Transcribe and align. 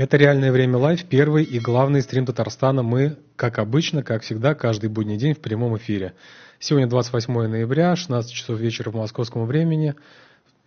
Это 0.00 0.16
«Реальное 0.16 0.50
время 0.50 0.78
live», 0.78 1.04
первый 1.04 1.44
и 1.44 1.60
главный 1.60 2.00
стрим 2.00 2.24
Татарстана. 2.24 2.82
Мы, 2.82 3.18
как 3.36 3.58
обычно, 3.58 4.02
как 4.02 4.22
всегда, 4.22 4.54
каждый 4.54 4.88
будний 4.88 5.18
день 5.18 5.34
в 5.34 5.40
прямом 5.40 5.76
эфире. 5.76 6.14
Сегодня 6.58 6.88
28 6.88 7.30
ноября, 7.46 7.94
16 7.94 8.32
часов 8.32 8.58
вечера 8.58 8.90
по 8.90 8.96
московскому 8.96 9.44
времени. 9.44 9.94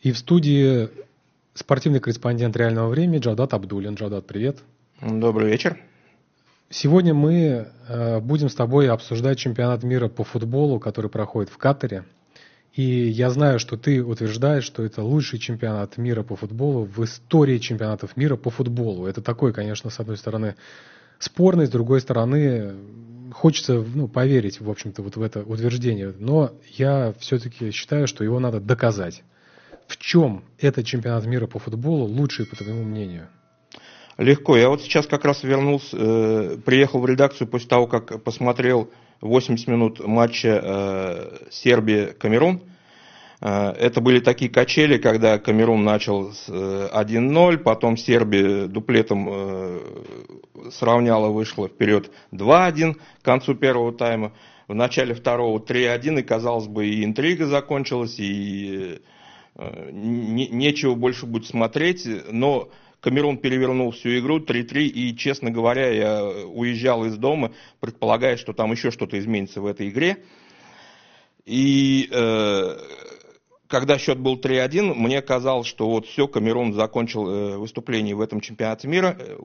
И 0.04 0.12
в 0.12 0.20
студии 0.20 0.88
спортивный 1.56 2.00
корреспондент 2.00 2.56
«Реального 2.56 2.90
времени» 2.90 3.18
Джавдат 3.18 3.56
Абдулин. 3.56 3.96
Джавдат, 3.96 4.28
привет. 4.28 4.60
Добрый 5.02 5.50
вечер. 5.50 5.80
Сегодня 6.70 7.16
мы 7.16 7.70
э, 7.88 8.20
будем 8.20 8.50
с 8.50 8.54
тобой 8.54 8.88
обсуждать 8.88 9.40
чемпионат 9.40 9.82
мира 9.82 10.10
по 10.10 10.24
футболу, 10.24 10.80
который 10.80 11.10
проходит 11.10 11.52
в 11.52 11.58
Катаре. 11.58 12.04
И 12.74 12.82
я 12.82 13.30
знаю, 13.30 13.60
что 13.60 13.78
ты 13.78 14.04
утверждаешь, 14.04 14.64
что 14.64 14.84
это 14.84 15.04
лучший 15.04 15.38
чемпионат 15.38 15.98
мира 15.98 16.24
по 16.24 16.36
футболу 16.36 16.86
в 16.86 17.04
истории 17.04 17.60
чемпионатов 17.60 18.18
мира 18.18 18.36
по 18.36 18.50
футболу. 18.50 19.06
Это 19.06 19.22
такой, 19.22 19.54
конечно, 19.54 19.92
с 19.92 20.00
одной 20.00 20.18
стороны 20.18 20.56
спорный, 21.20 21.68
с 21.68 21.70
другой 21.70 22.02
стороны 22.02 22.74
хочется 23.32 23.84
ну, 23.94 24.08
поверить, 24.08 24.60
в 24.60 24.70
общем-то, 24.70 25.04
вот 25.04 25.18
в 25.18 25.22
это 25.22 25.44
утверждение. 25.44 26.14
Но 26.18 26.52
я 26.72 27.14
все-таки 27.20 27.70
считаю, 27.70 28.08
что 28.08 28.24
его 28.24 28.40
надо 28.40 28.60
доказать. 28.60 29.24
В 29.88 29.98
чем 29.98 30.44
этот 30.60 30.86
чемпионат 30.86 31.26
мира 31.26 31.46
по 31.46 31.60
футболу 31.60 32.06
лучший, 32.06 32.48
по 32.48 32.56
твоему 32.56 32.84
мнению? 32.84 33.28
Легко. 34.18 34.58
Я 34.58 34.70
вот 34.70 34.82
сейчас 34.82 35.06
как 35.06 35.26
раз 35.26 35.44
вернулся, 35.44 35.98
э, 35.98 36.58
приехал 36.64 37.00
в 37.00 37.06
редакцию 37.06 37.48
после 37.48 37.68
того, 37.68 37.88
как 37.88 38.24
посмотрел 38.24 38.90
80 39.22 39.68
минут 39.68 40.06
матча 40.06 40.62
э, 40.64 41.38
Сербия-Камерун. 41.52 42.62
Э, 43.42 43.72
это 43.72 44.02
были 44.02 44.20
такие 44.20 44.50
качели, 44.52 44.98
когда 44.98 45.40
Камерун 45.40 45.84
начал 45.84 46.32
с 46.34 46.50
1-0, 46.50 47.58
потом 47.58 47.98
Сербия 47.98 48.68
дуплетом 48.68 49.82
сравняла, 50.72 51.30
вышла 51.30 51.68
вперед 51.68 52.12
2-1 52.32 52.94
к 52.94 53.26
концу 53.26 53.56
первого 53.56 53.94
тайма. 53.94 54.34
В 54.68 54.76
начале 54.76 55.14
второго 55.14 55.60
3-1, 55.60 56.20
и, 56.20 56.24
казалось 56.24 56.68
бы, 56.68 56.88
и 56.88 57.04
интрига 57.04 57.46
закончилась, 57.48 58.16
и 58.18 59.02
нечего 59.56 60.96
больше 60.96 61.26
будет 61.26 61.46
смотреть, 61.46 62.08
но 62.32 62.70
Камерун 63.04 63.38
перевернул 63.38 63.92
всю 63.92 64.18
игру 64.20 64.40
3-3, 64.40 64.84
и, 64.84 65.16
честно 65.18 65.52
говоря, 65.52 65.90
я 65.90 66.24
уезжал 66.24 67.04
из 67.04 67.18
дома, 67.18 67.52
предполагая, 67.82 68.38
что 68.38 68.54
там 68.54 68.72
еще 68.72 68.92
что-то 68.92 69.20
изменится 69.20 69.60
в 69.60 69.66
этой 69.66 69.90
игре. 69.90 70.24
И 71.44 72.08
э, 72.10 72.78
когда 73.68 73.98
счет 73.98 74.20
был 74.20 74.40
3-1, 74.40 74.94
мне 74.94 75.22
казалось, 75.22 75.68
что 75.68 75.90
вот 75.90 76.06
все, 76.06 76.30
Камерун 76.30 76.74
закончил 76.74 77.28
э, 77.28 77.58
выступление 77.58 78.16
в 78.16 78.22
этом 78.22 78.40
чемпионате 78.40 78.88
мира, 78.88 79.18
э, 79.20 79.36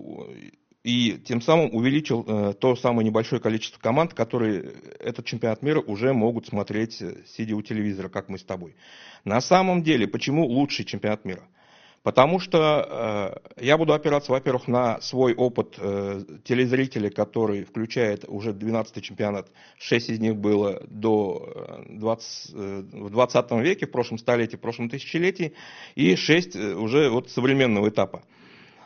и 0.84 1.18
тем 1.26 1.40
самым 1.40 1.74
увеличил 1.74 2.24
э, 2.28 2.54
то 2.54 2.76
самое 2.76 3.04
небольшое 3.04 3.42
количество 3.42 3.80
команд, 3.80 4.14
которые 4.14 4.72
этот 5.00 5.26
чемпионат 5.26 5.62
мира 5.62 5.80
уже 5.80 6.12
могут 6.12 6.46
смотреть, 6.46 7.02
э, 7.02 7.24
сидя 7.26 7.56
у 7.56 7.62
телевизора, 7.62 8.08
как 8.08 8.28
мы 8.28 8.38
с 8.38 8.44
тобой. 8.44 8.76
На 9.24 9.40
самом 9.40 9.82
деле, 9.82 10.06
почему 10.06 10.46
лучший 10.46 10.84
чемпионат 10.84 11.24
мира? 11.24 11.42
Потому 12.02 12.38
что 12.38 13.40
э, 13.58 13.64
я 13.64 13.76
буду 13.76 13.92
опираться, 13.92 14.30
во-первых, 14.32 14.68
на 14.68 15.00
свой 15.00 15.34
опыт 15.34 15.74
э, 15.78 16.22
телезрителя, 16.44 17.10
который 17.10 17.64
включает 17.64 18.24
уже 18.28 18.52
12-й 18.52 19.00
чемпионат. 19.02 19.48
6 19.78 20.10
из 20.10 20.20
них 20.20 20.36
было 20.36 20.80
до 20.88 21.84
20, 21.88 22.54
э, 22.54 22.84
э, 22.92 23.00
в 23.02 23.10
20 23.10 23.50
веке, 23.62 23.86
в 23.86 23.90
прошлом 23.90 24.18
столетии, 24.18 24.56
в 24.56 24.60
прошлом 24.60 24.88
тысячелетии, 24.88 25.54
и 25.96 26.14
6 26.14 26.56
э, 26.56 26.74
уже 26.74 27.10
вот 27.10 27.30
современного 27.30 27.88
этапа. 27.88 28.22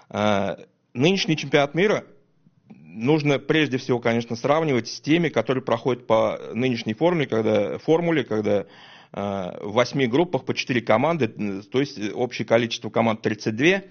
Э, 0.08 0.56
нынешний 0.94 1.36
чемпионат 1.36 1.74
мира 1.74 2.04
нужно 2.92 3.38
прежде 3.38 3.78
всего, 3.78 3.98
конечно, 3.98 4.36
сравнивать 4.36 4.88
с 4.88 5.00
теми, 5.00 5.28
которые 5.28 5.62
проходят 5.62 6.06
по 6.06 6.38
нынешней 6.54 6.94
формуле, 6.94 7.26
когда, 7.26 7.78
формуле, 7.78 8.24
когда 8.24 8.66
в 9.12 9.72
восьми 9.72 10.06
группах 10.06 10.44
по 10.44 10.54
четыре 10.54 10.80
команды, 10.80 11.28
то 11.28 11.80
есть 11.80 11.98
общее 12.14 12.46
количество 12.46 12.88
команд 12.90 13.20
32. 13.22 13.82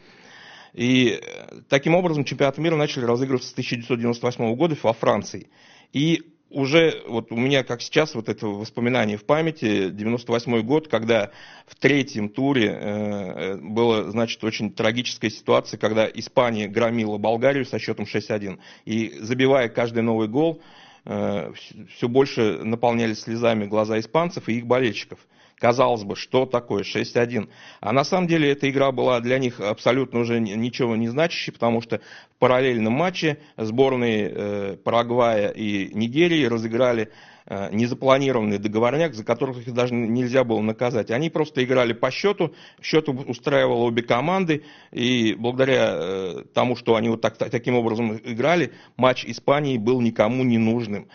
И 0.74 1.20
э, 1.22 1.62
таким 1.70 1.96
образом 1.96 2.24
чемпионат 2.24 2.58
мира 2.58 2.76
начали 2.76 3.06
разыгрываться 3.06 3.50
с 3.50 3.54
1998 3.54 4.56
года 4.56 4.78
во 4.82 4.94
Франции. 4.94 5.50
И 5.92 6.24
уже 6.50 7.02
вот 7.08 7.32
у 7.32 7.36
меня, 7.36 7.64
как 7.64 7.82
сейчас, 7.82 8.14
вот 8.14 8.30
это 8.30 8.48
воспоминание 8.48 9.18
в 9.18 9.24
памяти, 9.24 9.90
98 9.90 10.62
год, 10.62 10.88
когда 10.88 11.32
в 11.66 11.76
третьем 11.76 12.30
туре 12.30 12.70
э, 12.70 13.58
была, 13.58 14.12
значит, 14.12 14.44
очень 14.44 14.72
трагическая 14.72 15.30
ситуация, 15.30 15.78
когда 15.78 16.06
Испания 16.06 16.68
громила 16.68 17.18
Болгарию 17.18 17.66
со 17.66 17.80
счетом 17.80 18.06
6-1. 18.06 18.59
И 18.86 19.18
забивая 19.20 19.70
каждый 19.70 20.03
новый 20.03 20.28
гол, 20.28 20.62
Э, 20.62 20.81
все 21.03 22.07
больше 22.07 22.59
наполнялись 22.63 23.22
слезами 23.22 23.66
глаза 23.66 24.00
испанцев 24.00 24.47
и 24.47 24.57
их 24.57 24.67
болельщиков. 24.67 25.19
Казалось 25.57 26.03
бы, 26.03 26.16
что 26.16 26.47
такое 26.47 26.84
6-1? 26.84 27.47
А 27.81 27.91
на 27.91 28.03
самом 28.03 28.28
деле 28.28 28.51
эта 28.51 28.67
игра 28.69 28.91
была 28.91 29.19
для 29.19 29.38
них 29.38 29.59
абсолютно 29.59 30.19
уже 30.19 30.40
ничего 30.40 30.95
не 30.95 31.07
значащей, 31.07 31.53
потому 31.53 31.81
что 31.81 32.01
в 32.35 32.40
параллельном 32.40 32.94
матче 32.94 33.38
сборные 33.57 34.31
э, 34.34 34.78
Парагвая 34.84 35.50
и 35.50 35.94
Нигерии 35.94 36.45
разыграли 36.45 37.03
Э, 37.03 37.31
незапланированный 37.47 38.59
договорняк, 38.59 39.13
за 39.13 39.24
которых 39.24 39.68
их 39.68 39.74
даже 39.74 39.94
нельзя 39.94 40.44
было 40.44 40.62
наказать. 40.62 41.12
Они 41.12 41.29
просто 41.29 41.63
играли 41.63 41.94
по 41.94 42.12
счету, 42.12 42.53
счет 42.81 43.09
устраивал 43.09 43.81
обе 43.81 44.03
команды, 44.03 44.63
и 44.91 45.34
благодаря 45.34 45.90
э, 45.94 46.44
тому, 46.53 46.75
что 46.75 46.96
они 46.96 47.09
вот 47.09 47.22
так, 47.22 47.38
таким 47.38 47.75
образом 47.75 48.18
играли, 48.24 48.72
матч 48.97 49.25
Испании 49.25 49.78
был 49.78 50.02
никому 50.02 50.44
не 50.44 50.57
нужным. 50.57 51.07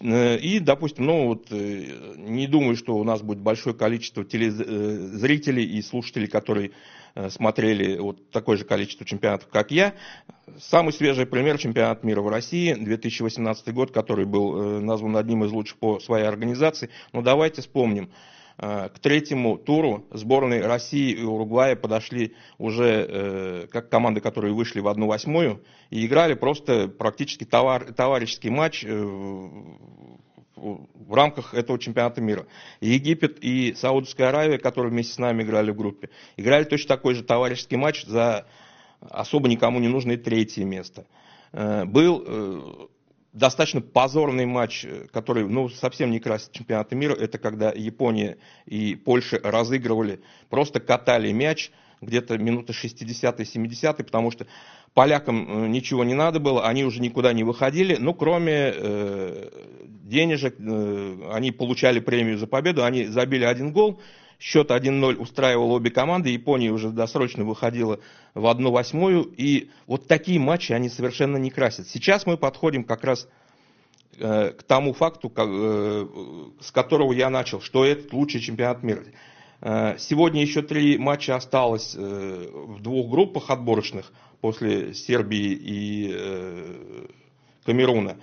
Э, 0.00 0.36
и, 0.38 0.58
допустим, 0.58 1.06
ну 1.06 1.26
вот 1.28 1.50
не 1.50 2.46
думаю, 2.46 2.76
что 2.76 2.96
у 2.96 3.04
нас 3.04 3.22
будет 3.22 3.38
большое 3.38 3.74
количество 3.74 4.24
телезрителей 4.24 5.64
и 5.64 5.82
слушателей, 5.82 6.26
которые 6.26 6.72
Э, 7.14 7.28
смотрели 7.28 7.98
вот 7.98 8.30
такое 8.30 8.56
же 8.56 8.64
количество 8.64 9.04
чемпионатов, 9.04 9.48
как 9.50 9.70
я. 9.70 9.94
Самый 10.58 10.92
свежий 10.92 11.26
пример 11.26 11.58
чемпионат 11.58 12.04
мира 12.04 12.22
в 12.22 12.28
России, 12.28 12.72
2018 12.72 13.72
год, 13.74 13.90
который 13.90 14.24
был 14.24 14.78
э, 14.78 14.80
назван 14.80 15.16
одним 15.16 15.44
из 15.44 15.50
лучших 15.50 15.78
по 15.78 16.00
своей 16.00 16.24
организации. 16.24 16.88
Но 17.12 17.20
давайте 17.20 17.60
вспомним, 17.60 18.04
э, 18.04 18.08
к 18.62 18.92
третьему 19.00 19.58
туру 19.58 20.06
сборные 20.12 20.64
России 20.64 21.10
и 21.10 21.22
Уругвая 21.24 21.74
подошли 21.74 22.34
уже 22.58 23.66
как 23.72 23.88
команды, 23.88 24.20
которые 24.20 24.54
вышли 24.54 24.78
в 24.78 24.86
одну 24.86 25.08
восьмую 25.08 25.64
и 25.90 26.06
играли 26.06 26.34
просто 26.34 26.86
практически 26.86 27.42
товар, 27.42 27.92
товарищеский 27.92 28.50
матч 28.50 28.84
в 30.62 31.14
рамках 31.14 31.54
этого 31.54 31.78
чемпионата 31.78 32.20
мира. 32.20 32.46
Египет 32.80 33.38
и 33.42 33.74
Саудовская 33.74 34.28
Аравия, 34.28 34.58
которые 34.58 34.92
вместе 34.92 35.14
с 35.14 35.18
нами 35.18 35.42
играли 35.42 35.70
в 35.72 35.76
группе, 35.76 36.10
играли 36.36 36.64
точно 36.64 36.88
такой 36.88 37.14
же 37.14 37.24
товарищеский 37.24 37.76
матч 37.76 38.04
за 38.04 38.46
особо 39.00 39.48
никому 39.48 39.80
не 39.80 39.88
нужное 39.88 40.16
третье 40.16 40.64
место. 40.64 41.06
Э, 41.52 41.84
был 41.84 42.24
э, 42.24 42.60
достаточно 43.32 43.80
позорный 43.80 44.46
матч, 44.46 44.86
который 45.12 45.48
ну, 45.48 45.68
совсем 45.68 46.10
не 46.10 46.20
красит 46.20 46.52
чемпионата 46.52 46.94
мира. 46.94 47.14
Это 47.14 47.38
когда 47.38 47.72
Япония 47.72 48.38
и 48.66 48.94
Польша 48.94 49.40
разыгрывали, 49.42 50.20
просто 50.50 50.80
катали 50.80 51.32
мяч 51.32 51.70
где-то 52.02 52.36
минуты 52.36 52.72
60-70, 52.72 54.02
потому 54.02 54.30
что 54.30 54.46
полякам 54.92 55.64
э, 55.64 55.68
ничего 55.68 56.04
не 56.04 56.14
надо 56.14 56.40
было, 56.40 56.66
они 56.66 56.84
уже 56.84 57.00
никуда 57.00 57.32
не 57.32 57.44
выходили, 57.44 57.96
ну, 57.98 58.12
кроме 58.12 58.72
э, 58.74 59.50
денежек, 59.84 60.56
э, 60.58 61.30
они 61.32 61.52
получали 61.52 62.00
премию 62.00 62.38
за 62.38 62.46
победу, 62.46 62.84
они 62.84 63.06
забили 63.06 63.44
один 63.44 63.72
гол, 63.72 64.00
счет 64.42 64.72
1-0 64.72 65.14
устраивал 65.18 65.70
обе 65.70 65.92
команды, 65.92 66.30
Япония 66.30 66.70
уже 66.70 66.90
досрочно 66.90 67.44
выходила 67.44 68.00
в 68.34 68.48
одну 68.48 68.72
восьмую, 68.72 69.22
и 69.22 69.70
вот 69.86 70.08
такие 70.08 70.40
матчи 70.40 70.72
они 70.72 70.88
совершенно 70.88 71.36
не 71.36 71.50
красят. 71.50 71.86
Сейчас 71.86 72.26
мы 72.26 72.36
подходим 72.36 72.82
как 72.82 73.04
раз 73.04 73.28
э, 74.18 74.50
к 74.50 74.64
тому 74.64 74.94
факту, 74.94 75.32
э, 75.36 76.06
с 76.60 76.72
которого 76.72 77.12
я 77.12 77.30
начал, 77.30 77.60
что 77.60 77.84
это 77.84 78.14
лучший 78.14 78.40
чемпионат 78.40 78.82
мира. 78.82 79.04
Э, 79.60 79.94
сегодня 80.00 80.42
еще 80.42 80.62
три 80.62 80.98
матча 80.98 81.36
осталось 81.36 81.94
в 81.94 82.82
двух 82.82 83.10
группах 83.10 83.48
отборочных 83.48 84.12
после 84.40 84.92
Сербии 84.92 85.52
и 85.52 87.06
Камеруна. 87.64 88.16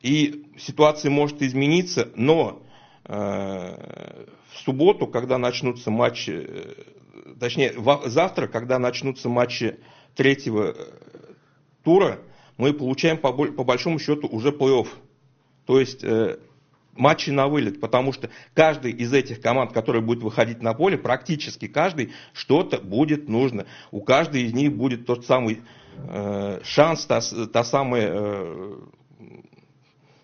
И 0.00 0.44
ситуация 0.58 1.10
может 1.10 1.42
измениться, 1.42 2.08
но 2.14 2.62
в 4.56 4.60
субботу, 4.60 5.06
когда 5.06 5.38
начнутся 5.38 5.90
матчи, 5.90 6.48
точнее 7.38 7.74
завтра, 8.06 8.46
когда 8.46 8.78
начнутся 8.78 9.28
матчи 9.28 9.78
третьего 10.14 10.74
тура, 11.84 12.18
мы 12.56 12.72
получаем 12.72 13.18
по, 13.18 13.32
по 13.32 13.64
большому 13.64 13.98
счету 13.98 14.28
уже 14.28 14.48
плей-офф. 14.50 14.88
То 15.66 15.80
есть 15.80 16.04
матчи 16.96 17.30
на 17.30 17.48
вылет, 17.48 17.80
потому 17.80 18.12
что 18.12 18.30
каждый 18.54 18.92
из 18.92 19.12
этих 19.12 19.40
команд, 19.40 19.72
который 19.72 20.00
будет 20.00 20.22
выходить 20.22 20.62
на 20.62 20.74
поле, 20.74 20.98
практически 20.98 21.68
каждый 21.68 22.12
что-то 22.32 22.78
будет 22.78 23.28
нужно. 23.28 23.66
У 23.90 24.00
каждой 24.00 24.42
из 24.42 24.52
них 24.52 24.74
будет 24.74 25.06
тот 25.06 25.26
самый 25.26 25.62
э, 26.08 26.60
шанс, 26.64 27.06
та, 27.06 27.20
та 27.52 27.64
самая 27.64 28.10
э, 28.12 28.78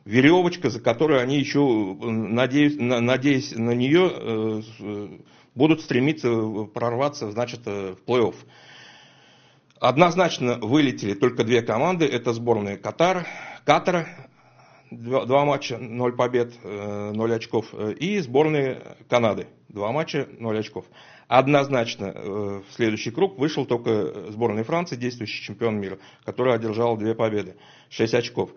веревочка, 0.04 0.70
за 0.70 0.80
которую 0.80 1.20
они 1.20 1.38
еще, 1.38 1.60
надеюсь, 2.00 2.76
надеясь 2.78 3.52
на 3.52 3.72
нее, 3.72 4.62
будут 5.54 5.80
стремиться 5.82 6.64
прорваться 6.72 7.30
значит, 7.30 7.66
в 7.66 7.98
плей-офф. 8.06 8.34
Однозначно 9.78 10.58
вылетели 10.58 11.14
только 11.14 11.44
две 11.44 11.62
команды. 11.62 12.06
Это 12.06 12.32
сборная 12.32 12.76
Катар, 12.76 13.26
Катара, 13.64 14.06
два, 14.90 15.24
два 15.24 15.44
матча, 15.44 15.76
ноль 15.78 16.14
побед, 16.14 16.52
ноль 16.64 17.34
очков. 17.34 17.74
И 17.74 18.18
сборная 18.20 18.96
Канады, 19.08 19.48
два 19.68 19.90
матча, 19.92 20.28
ноль 20.38 20.60
очков. 20.60 20.84
Однозначно 21.26 22.12
в 22.12 22.64
следующий 22.74 23.10
круг 23.10 23.38
вышел 23.38 23.66
только 23.66 24.30
сборная 24.30 24.64
Франции, 24.64 24.96
действующий 24.96 25.42
чемпион 25.42 25.80
мира, 25.80 25.98
который 26.24 26.54
одержал 26.54 26.96
две 26.96 27.14
победы, 27.14 27.56
6 27.88 28.14
очков 28.14 28.50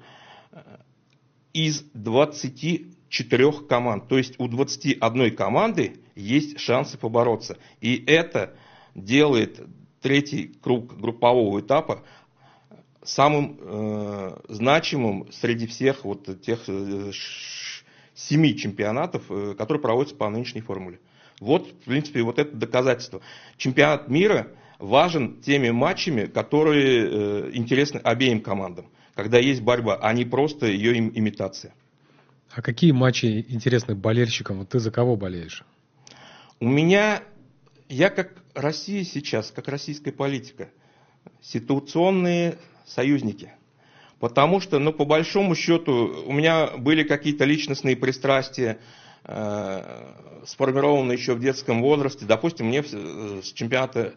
из 1.55 1.85
24 1.93 3.51
команд. 3.69 4.09
То 4.09 4.17
есть 4.17 4.35
у 4.39 4.49
21 4.49 5.35
команды 5.35 6.01
есть 6.15 6.59
шансы 6.59 6.97
побороться. 6.97 7.57
И 7.79 8.03
это 8.05 8.55
делает 8.93 9.65
третий 10.01 10.53
круг 10.61 10.97
группового 10.99 11.61
этапа 11.61 12.03
самым 13.03 13.57
э, 13.61 14.37
значимым 14.49 15.31
среди 15.31 15.65
всех 15.65 16.03
вот 16.03 16.41
тех 16.41 16.59
э, 16.67 17.11
семи 18.13 18.57
чемпионатов, 18.57 19.23
э, 19.29 19.55
которые 19.57 19.81
проводятся 19.81 20.15
по 20.17 20.29
нынешней 20.29 20.61
формуле. 20.61 20.99
Вот, 21.39 21.67
в 21.67 21.85
принципе, 21.85 22.21
вот 22.21 22.37
это 22.37 22.53
доказательство. 22.53 23.21
Чемпионат 23.55 24.09
мира 24.09 24.49
важен 24.77 25.39
теми 25.41 25.69
матчами, 25.69 26.25
которые 26.25 27.05
э, 27.05 27.51
интересны 27.53 27.99
обеим 27.99 28.41
командам 28.41 28.87
когда 29.15 29.39
есть 29.39 29.61
борьба, 29.61 29.97
а 30.01 30.13
не 30.13 30.25
просто 30.25 30.67
ее 30.67 30.97
имитация. 30.97 31.73
А 32.51 32.61
какие 32.61 32.91
матчи 32.91 33.45
интересны 33.49 33.95
болельщикам? 33.95 34.59
Вот 34.59 34.69
ты 34.69 34.79
за 34.79 34.91
кого 34.91 35.15
болеешь? 35.15 35.63
У 36.59 36.67
меня, 36.67 37.23
я 37.89 38.09
как 38.09 38.33
Россия 38.53 39.03
сейчас, 39.03 39.51
как 39.51 39.67
российская 39.67 40.11
политика, 40.11 40.69
ситуационные 41.41 42.57
союзники. 42.85 43.51
Потому 44.19 44.61
что, 44.61 44.79
ну, 44.79 44.93
по 44.93 45.05
большому 45.05 45.55
счету, 45.55 46.23
у 46.25 46.31
меня 46.31 46.67
были 46.77 47.03
какие-то 47.03 47.43
личностные 47.43 47.97
пристрастия, 47.97 48.79
э, 49.25 50.43
сформированы 50.45 51.11
еще 51.11 51.33
в 51.33 51.41
детском 51.41 51.81
возрасте. 51.81 52.25
Допустим, 52.25 52.67
мне 52.67 52.83
с 52.83 53.51
чемпионата 53.51 54.13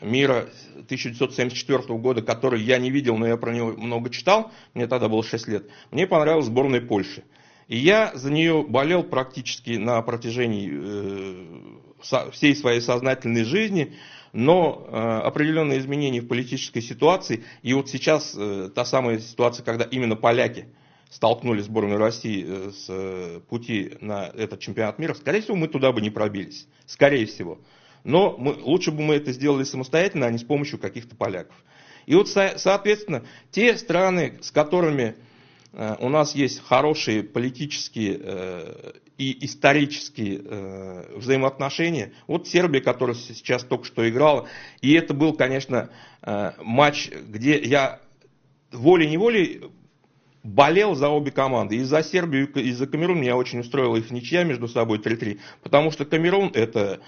мира 0.00 0.48
1974 0.74 1.98
года, 1.98 2.22
который 2.22 2.62
я 2.62 2.78
не 2.78 2.90
видел, 2.90 3.16
но 3.16 3.26
я 3.26 3.36
про 3.36 3.52
него 3.52 3.72
много 3.72 4.10
читал, 4.10 4.50
мне 4.74 4.86
тогда 4.86 5.08
было 5.08 5.22
6 5.22 5.48
лет, 5.48 5.66
мне 5.90 6.06
понравилась 6.06 6.46
сборная 6.46 6.80
Польши. 6.80 7.24
И 7.68 7.76
я 7.76 8.10
за 8.14 8.32
нее 8.32 8.64
болел 8.68 9.04
практически 9.04 9.76
на 9.76 10.02
протяжении 10.02 10.70
э, 10.72 12.30
всей 12.32 12.56
своей 12.56 12.80
сознательной 12.80 13.44
жизни, 13.44 13.94
но 14.32 14.86
э, 14.88 14.96
определенные 14.96 15.78
изменения 15.78 16.20
в 16.20 16.26
политической 16.26 16.80
ситуации, 16.80 17.44
и 17.62 17.72
вот 17.72 17.88
сейчас 17.88 18.34
э, 18.36 18.70
та 18.74 18.84
самая 18.84 19.20
ситуация, 19.20 19.64
когда 19.64 19.84
именно 19.84 20.16
поляки 20.16 20.66
столкнули 21.10 21.60
сборную 21.60 21.98
России 21.98 22.70
с 22.70 23.40
пути 23.48 23.92
на 24.00 24.26
этот 24.26 24.58
чемпионат 24.58 24.98
мира, 24.98 25.14
скорее 25.14 25.40
всего, 25.40 25.56
мы 25.56 25.68
туда 25.68 25.92
бы 25.92 26.00
не 26.00 26.10
пробились. 26.10 26.66
Скорее 26.86 27.26
всего. 27.26 27.58
Но 28.04 28.36
мы, 28.38 28.52
лучше 28.52 28.90
бы 28.90 29.02
мы 29.02 29.14
это 29.14 29.32
сделали 29.32 29.64
самостоятельно, 29.64 30.26
а 30.26 30.30
не 30.30 30.38
с 30.38 30.44
помощью 30.44 30.78
каких-то 30.78 31.16
поляков. 31.16 31.54
И 32.06 32.14
вот, 32.14 32.28
соответственно, 32.28 33.24
те 33.50 33.76
страны, 33.76 34.38
с 34.40 34.50
которыми 34.50 35.16
э, 35.72 35.96
у 36.00 36.08
нас 36.08 36.34
есть 36.34 36.60
хорошие 36.64 37.22
политические 37.22 38.18
э, 38.20 38.92
и 39.18 39.44
исторические 39.44 40.40
э, 40.42 41.16
взаимоотношения. 41.16 42.12
Вот 42.26 42.48
Сербия, 42.48 42.80
которая 42.80 43.14
сейчас 43.14 43.64
только 43.64 43.84
что 43.84 44.08
играла, 44.08 44.48
и 44.80 44.92
это 44.94 45.14
был, 45.14 45.34
конечно, 45.34 45.90
матч, 46.58 47.10
где 47.10 47.58
я 47.60 48.00
волей-неволей 48.72 49.62
болел 50.42 50.94
за 50.94 51.08
обе 51.08 51.30
команды. 51.30 51.76
И 51.76 51.82
за 51.82 52.02
Сербию, 52.02 52.50
и 52.52 52.72
за 52.72 52.86
Камерун 52.86 53.20
меня 53.20 53.36
очень 53.36 53.60
устроила 53.60 53.96
их 53.96 54.10
ничья 54.10 54.44
между 54.44 54.68
собой 54.68 54.98
3-3. 54.98 55.38
Потому 55.62 55.90
что 55.90 56.04
Камерун 56.04 56.50
это 56.54 57.00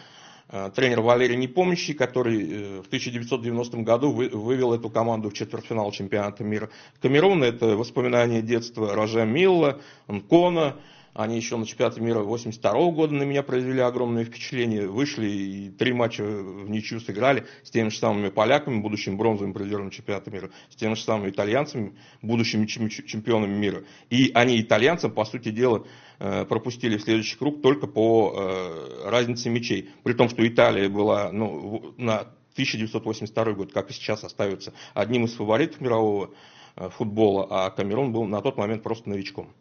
тренер 0.75 1.01
Валерий 1.01 1.37
Непомнящий, 1.37 1.95
который 1.95 2.43
э, 2.43 2.83
в 2.83 2.87
1990 2.87 3.79
году 3.79 4.13
вывел 4.13 4.75
эту 4.75 4.91
команду 4.91 5.31
в 5.31 5.33
четвертьфинал 5.33 5.91
чемпионата 5.93 6.45
мира. 6.45 6.69
Камерун– 7.01 7.43
это 7.45 7.77
воспоминания 7.77 8.43
детства 8.43 8.95
Роже 8.95 9.25
Милла, 9.25 9.81
Нкона, 10.09 10.77
они 11.15 11.37
еще 11.37 11.59
на 11.59 11.67
чемпионате 11.67 12.01
мира 12.01 12.21
82 12.21 12.73
года 12.93 13.15
на 13.15 13.25
меня 13.25 13.43
произвели 13.43 13.81
огромное 13.81 14.25
впечатление. 14.25 14.89
Вышли 14.89 15.29
и 15.29 15.71
три 15.71 15.93
матча 15.93 16.25
в 16.25 16.71
ничью 16.71 17.01
сыграли 17.01 17.45
с 17.63 17.71
теми 17.71 17.91
же 17.91 17.99
самыми 17.99 18.31
поляками, 18.31 18.81
будущим 18.81 19.19
бронзовым 19.19 19.53
призером 19.53 19.91
чемпионата 19.91 20.31
мира, 20.31 20.51
с 20.71 20.77
теми 20.77 20.95
же 20.95 21.03
самыми 21.03 21.29
итальянцами, 21.29 21.95
будущими 22.23 22.67
чемпионами 22.67 23.55
мира. 23.55 23.85
И 24.09 24.31
они 24.33 24.59
итальянцам, 24.61 25.11
по 25.11 25.27
сути 25.27 25.51
дела, 25.51 25.85
э, 26.12 26.12
пропустили 26.49 26.97
в 26.97 27.03
следующий 27.03 27.37
круг 27.37 27.63
только 27.63 27.87
по 27.87 28.33
э, 28.35 29.09
разнице 29.11 29.51
мячей. 29.51 29.91
При 30.03 30.13
том, 30.13 30.29
что 30.29 30.47
Италия 30.47 30.89
была 30.89 31.33
ну, 31.33 31.95
на 31.97 32.21
1982 32.53 33.53
год, 33.53 33.73
как 33.73 33.91
и 33.91 33.93
сейчас, 33.93 34.25
остается 34.25 34.73
одним 34.95 35.25
из 35.25 35.35
фаворитов 35.35 35.81
мирового 35.81 36.31
э, 36.77 36.91
футбола, 36.91 37.47
а 37.51 37.71
Камерун 37.71 38.13
был 38.13 38.25
на 38.25 38.41
тот 38.41 38.57
момент 38.57 38.83
просто 38.83 39.09
новичком. 39.09 39.53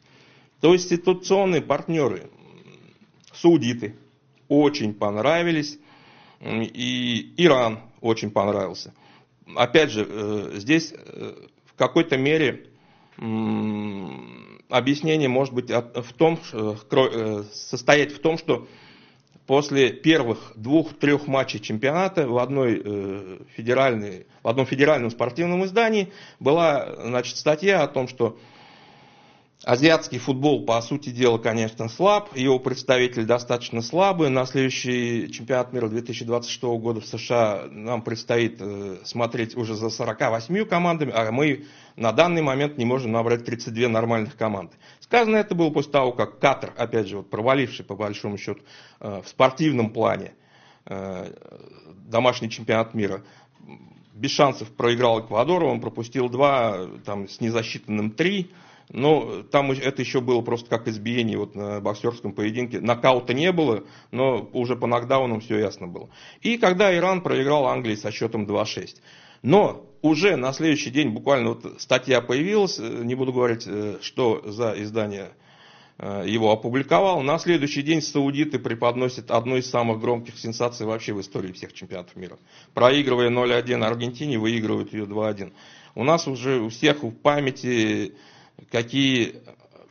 То 0.59 0.73
есть 0.73 0.91
институционные 0.91 1.61
партнеры, 1.61 2.29
саудиты, 3.33 3.95
очень 4.47 4.93
понравились, 4.93 5.79
и 6.41 7.33
Иран 7.37 7.79
очень 8.01 8.31
понравился. 8.31 8.93
Опять 9.55 9.91
же, 9.91 10.05
э, 10.07 10.51
здесь 10.55 10.93
э, 10.93 11.33
в 11.65 11.73
какой-то 11.75 12.17
мере 12.17 12.67
объяснение 14.71 15.29
может 15.29 15.53
быть 15.53 15.69
в 15.69 16.13
том, 16.17 16.39
э, 16.53 17.43
состоять 17.53 18.11
в 18.11 18.19
том, 18.19 18.37
что 18.37 18.67
после 19.45 19.91
первых 19.91 20.53
двух-трех 20.55 21.27
матчей 21.27 21.59
чемпионата 21.59 22.27
в, 22.27 22.37
одной, 22.37 23.41
федеральной, 23.55 24.25
в 24.43 24.47
одном 24.47 24.65
федеральном 24.65 25.11
спортивном 25.11 25.65
издании 25.65 26.11
была 26.39 26.95
значит, 27.03 27.37
статья 27.37 27.83
о 27.83 27.87
том, 27.87 28.07
что 28.07 28.37
Азиатский 29.63 30.17
футбол, 30.17 30.65
по 30.65 30.81
сути 30.81 31.11
дела, 31.11 31.37
конечно, 31.37 31.87
слаб. 31.87 32.35
Его 32.35 32.57
представители 32.57 33.25
достаточно 33.25 33.83
слабые. 33.83 34.31
На 34.31 34.47
следующий 34.47 35.31
чемпионат 35.31 35.71
мира 35.71 35.87
2026 35.87 36.63
года 36.63 36.99
в 36.99 37.05
США 37.05 37.67
нам 37.69 38.01
предстоит 38.01 38.57
э, 38.59 38.97
смотреть 39.03 39.55
уже 39.55 39.75
за 39.75 39.91
48 39.91 40.65
командами, 40.65 41.11
а 41.13 41.31
мы 41.31 41.65
на 41.95 42.11
данный 42.11 42.41
момент 42.41 42.79
не 42.79 42.85
можем 42.85 43.11
набрать 43.11 43.45
32 43.45 43.87
нормальных 43.87 44.35
команды. 44.35 44.73
Сказано 44.99 45.35
это 45.35 45.53
было 45.53 45.69
после 45.69 45.91
того, 45.91 46.11
как 46.11 46.39
Катар, 46.39 46.73
опять 46.75 47.07
же, 47.07 47.17
вот 47.17 47.29
проваливший 47.29 47.85
по 47.85 47.95
большому 47.95 48.39
счету 48.39 48.61
э, 48.99 49.21
в 49.23 49.27
спортивном 49.27 49.91
плане 49.91 50.33
э, 50.87 51.31
домашний 52.07 52.49
чемпионат 52.49 52.95
мира, 52.95 53.21
без 54.15 54.31
шансов 54.31 54.69
проиграл 54.69 55.19
Эквадору, 55.19 55.67
он 55.67 55.81
пропустил 55.81 56.29
два, 56.29 56.87
там, 57.05 57.29
с 57.29 57.39
незасчитанным 57.39 58.09
три. 58.09 58.49
Но 58.93 59.43
там 59.43 59.71
это 59.71 60.01
еще 60.01 60.19
было 60.19 60.41
просто 60.41 60.69
как 60.69 60.87
избиение 60.87 61.37
вот 61.37 61.55
на 61.55 61.79
боксерском 61.79 62.33
поединке. 62.33 62.81
Нокаута 62.81 63.33
не 63.33 63.51
было, 63.51 63.85
но 64.11 64.49
уже 64.51 64.75
по 64.75 64.85
нокдаунам 64.85 65.39
все 65.39 65.59
ясно 65.59 65.87
было. 65.87 66.09
И 66.41 66.57
когда 66.57 66.95
Иран 66.95 67.21
проиграл 67.21 67.67
Англии 67.67 67.95
со 67.95 68.11
счетом 68.11 68.45
2-6. 68.45 68.97
Но 69.43 69.85
уже 70.01 70.35
на 70.35 70.51
следующий 70.53 70.89
день 70.89 71.09
буквально 71.09 71.49
вот 71.49 71.81
статья 71.81 72.21
появилась, 72.21 72.79
э, 72.79 73.01
не 73.03 73.15
буду 73.15 73.31
говорить, 73.33 73.63
э, 73.65 73.97
что 74.01 74.41
за 74.45 74.73
издание 74.77 75.31
э, 75.97 76.25
его 76.27 76.51
опубликовал. 76.51 77.21
На 77.21 77.39
следующий 77.39 77.81
день 77.81 78.01
саудиты 78.01 78.59
преподносят 78.59 79.31
одну 79.31 79.57
из 79.57 79.69
самых 79.69 79.99
громких 79.99 80.37
сенсаций 80.37 80.85
вообще 80.85 81.13
в 81.13 81.21
истории 81.21 81.53
всех 81.53 81.73
чемпионатов 81.73 82.15
мира. 82.17 82.37
Проигрывая 82.73 83.29
0-1 83.29 83.83
Аргентине, 83.83 84.37
выигрывают 84.37 84.93
ее 84.93 85.05
2-1. 85.05 85.53
У 85.95 86.03
нас 86.03 86.27
уже 86.27 86.59
у 86.59 86.69
всех 86.69 87.03
в 87.03 87.11
памяти 87.11 88.13
какие 88.71 89.41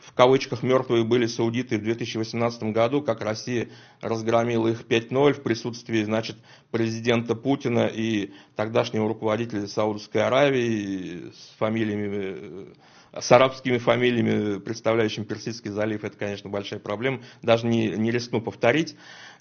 в 0.00 0.14
кавычках 0.14 0.62
мертвые 0.62 1.05
были 1.05 1.26
саудиты 1.26 1.79
в 1.79 1.83
2018 1.83 2.62
году, 2.64 3.02
как 3.02 3.21
Россия 3.23 3.69
разгромила 4.00 4.69
их 4.69 4.83
5-0 4.83 5.35
в 5.35 5.43
присутствии 5.43 6.02
значит, 6.02 6.37
президента 6.71 7.35
Путина 7.35 7.87
и 7.87 8.33
тогдашнего 8.57 9.07
руководителя 9.07 9.67
Саудовской 9.67 10.23
Аравии 10.23 11.33
с 11.33 11.57
фамилиями 11.59 12.75
с 13.12 13.33
арабскими 13.33 13.79
фамилиями, 13.79 14.61
представляющими 14.61 15.25
Персидский 15.25 15.71
залив, 15.71 16.05
это, 16.05 16.17
конечно, 16.17 16.49
большая 16.49 16.79
проблема. 16.79 17.21
Даже 17.43 17.67
не, 17.67 17.88
не 17.88 18.12
рискну 18.12 18.40
повторить. 18.40 18.95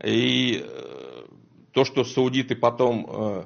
И 0.03 0.65
э, 0.65 1.25
то, 1.71 1.85
что 1.85 2.03
саудиты 2.03 2.55
потом 2.55 3.05
э, 3.07 3.45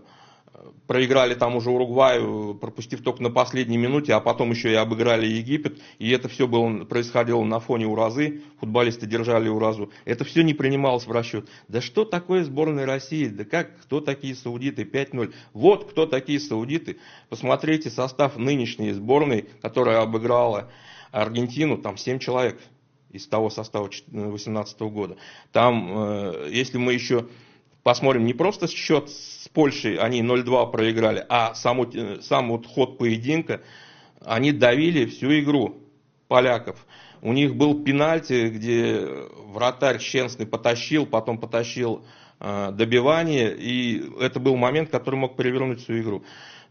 проиграли 0.88 1.34
там 1.34 1.56
уже 1.56 1.70
Уругваю, 1.70 2.56
пропустив 2.56 3.02
только 3.02 3.24
на 3.24 3.30
последней 3.30 3.78
минуте, 3.78 4.14
а 4.14 4.20
потом 4.20 4.52
еще 4.52 4.72
и 4.72 4.76
обыграли 4.76 5.26
Египет, 5.26 5.80
и 6.00 6.10
это 6.12 6.28
все 6.28 6.48
было, 6.48 6.86
происходило 6.86 7.44
на 7.44 7.60
фоне 7.60 7.88
уразы, 7.88 8.42
футболисты 8.60 9.08
держали 9.08 9.50
уразу, 9.50 9.92
это 10.06 10.24
все 10.24 10.44
не 10.44 10.54
принималось 10.54 11.08
в 11.08 11.12
расчет. 11.12 11.50
Да 11.68 11.82
что 11.82 12.06
такое 12.06 12.44
сборная 12.44 12.86
России, 12.86 13.28
да 13.28 13.46
как, 13.46 13.80
кто 13.82 14.02
такие 14.02 14.36
саудиты, 14.36 14.84
5-0, 14.84 15.34
вот 15.54 15.90
кто 15.90 16.06
такие 16.06 16.40
саудиты, 16.40 16.98
посмотрите 17.30 17.90
состав 17.90 18.38
нынешней 18.38 18.92
сборной, 18.92 19.50
которая 19.62 20.02
обыграла 20.02 20.72
Аргентину, 21.12 21.78
там 21.78 21.98
7 21.98 22.20
человек 22.20 22.60
из 23.12 23.28
того 23.28 23.50
состава 23.50 23.90
2018 23.90 24.80
года. 24.82 25.18
Там, 25.52 25.92
э, 25.96 26.50
если 26.52 26.80
мы 26.80 26.94
еще 26.94 27.28
посмотрим 27.84 28.26
не 28.26 28.34
просто 28.34 28.68
счет 28.68 29.10
с 29.10 29.48
Польшей, 29.50 29.98
они 29.98 30.22
0-2 30.22 30.72
проиграли, 30.72 31.26
а 31.30 31.54
сам, 31.54 31.92
сам 32.22 32.50
вот 32.50 32.66
ход 32.66 32.98
поединка, 32.98 33.62
они 34.22 34.52
давили 34.52 35.06
всю 35.06 35.40
игру 35.40 35.78
поляков. 36.28 36.86
У 37.22 37.32
них 37.34 37.56
был 37.56 37.84
пенальти, 37.84 38.50
где 38.50 39.00
вратарь 39.46 40.00
Щенсный 40.00 40.46
потащил, 40.46 41.06
потом 41.06 41.38
потащил 41.38 42.04
э, 42.40 42.72
добивание, 42.74 43.56
и 43.56 44.04
это 44.20 44.40
был 44.40 44.56
момент, 44.56 44.90
который 44.90 45.16
мог 45.16 45.38
перевернуть 45.38 45.84
всю 45.84 46.00
игру. 46.00 46.24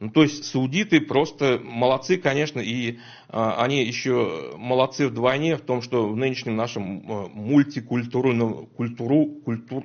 Ну, 0.03 0.11
то 0.11 0.25
есть 0.25 0.47
саудиты 0.47 1.01
просто 1.01 1.61
молодцы, 1.63 2.17
конечно, 2.17 2.59
и 2.59 2.99
а, 3.29 3.63
они 3.63 3.85
еще 3.85 4.53
молодцы 4.57 5.07
вдвойне 5.07 5.57
в 5.57 5.61
том, 5.61 5.81
что 5.81 6.09
в 6.09 6.17
нынешнем 6.17 6.57
нашем 6.57 7.05
а, 7.09 7.29
мультикультурном 7.29 8.67
культуру, 8.67 9.27
культур, 9.45 9.85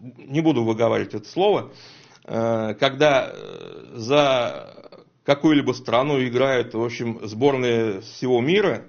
не 0.00 0.40
буду 0.40 0.64
выговаривать 0.64 1.14
это 1.14 1.28
слово, 1.28 1.72
э, 2.24 2.74
когда 2.78 3.32
э, 3.32 3.92
за 3.94 4.94
какую-либо 5.24 5.72
страну 5.72 6.22
играют, 6.22 6.74
в 6.74 6.82
общем, 6.82 7.20
сборные 7.26 8.00
всего 8.00 8.40
мира, 8.40 8.84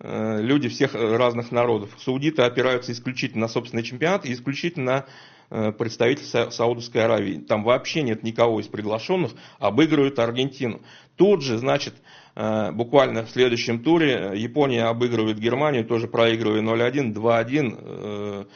э, 0.00 0.40
люди 0.40 0.68
всех 0.68 0.94
разных 0.94 1.52
народов. 1.52 1.90
Саудиты 1.98 2.42
опираются 2.42 2.92
исключительно 2.92 3.42
на 3.42 3.48
собственный 3.48 3.82
чемпионат 3.82 4.24
и 4.26 4.32
исключительно 4.32 4.84
на 4.84 5.72
представителей 5.72 6.52
Саудовской 6.52 7.04
Аравии. 7.04 7.38
Там 7.38 7.64
вообще 7.64 8.02
нет 8.02 8.22
никого 8.22 8.60
из 8.60 8.68
приглашенных, 8.68 9.32
обыгрывают 9.58 10.16
Аргентину. 10.20 10.80
Тут 11.16 11.42
же, 11.42 11.58
значит, 11.58 11.94
буквально 12.36 13.24
в 13.24 13.30
следующем 13.30 13.82
туре 13.82 14.30
Япония 14.36 14.84
обыгрывает 14.84 15.40
Германию, 15.40 15.84
тоже 15.84 16.06
проигрывая 16.06 16.62
0-1, 16.62 17.12
2-1. 17.12 18.46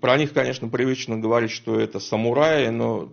Про 0.00 0.18
них, 0.18 0.32
конечно, 0.32 0.68
привычно 0.68 1.16
говорить, 1.16 1.50
что 1.50 1.78
это 1.80 2.00
самураи, 2.00 2.68
но 2.68 3.12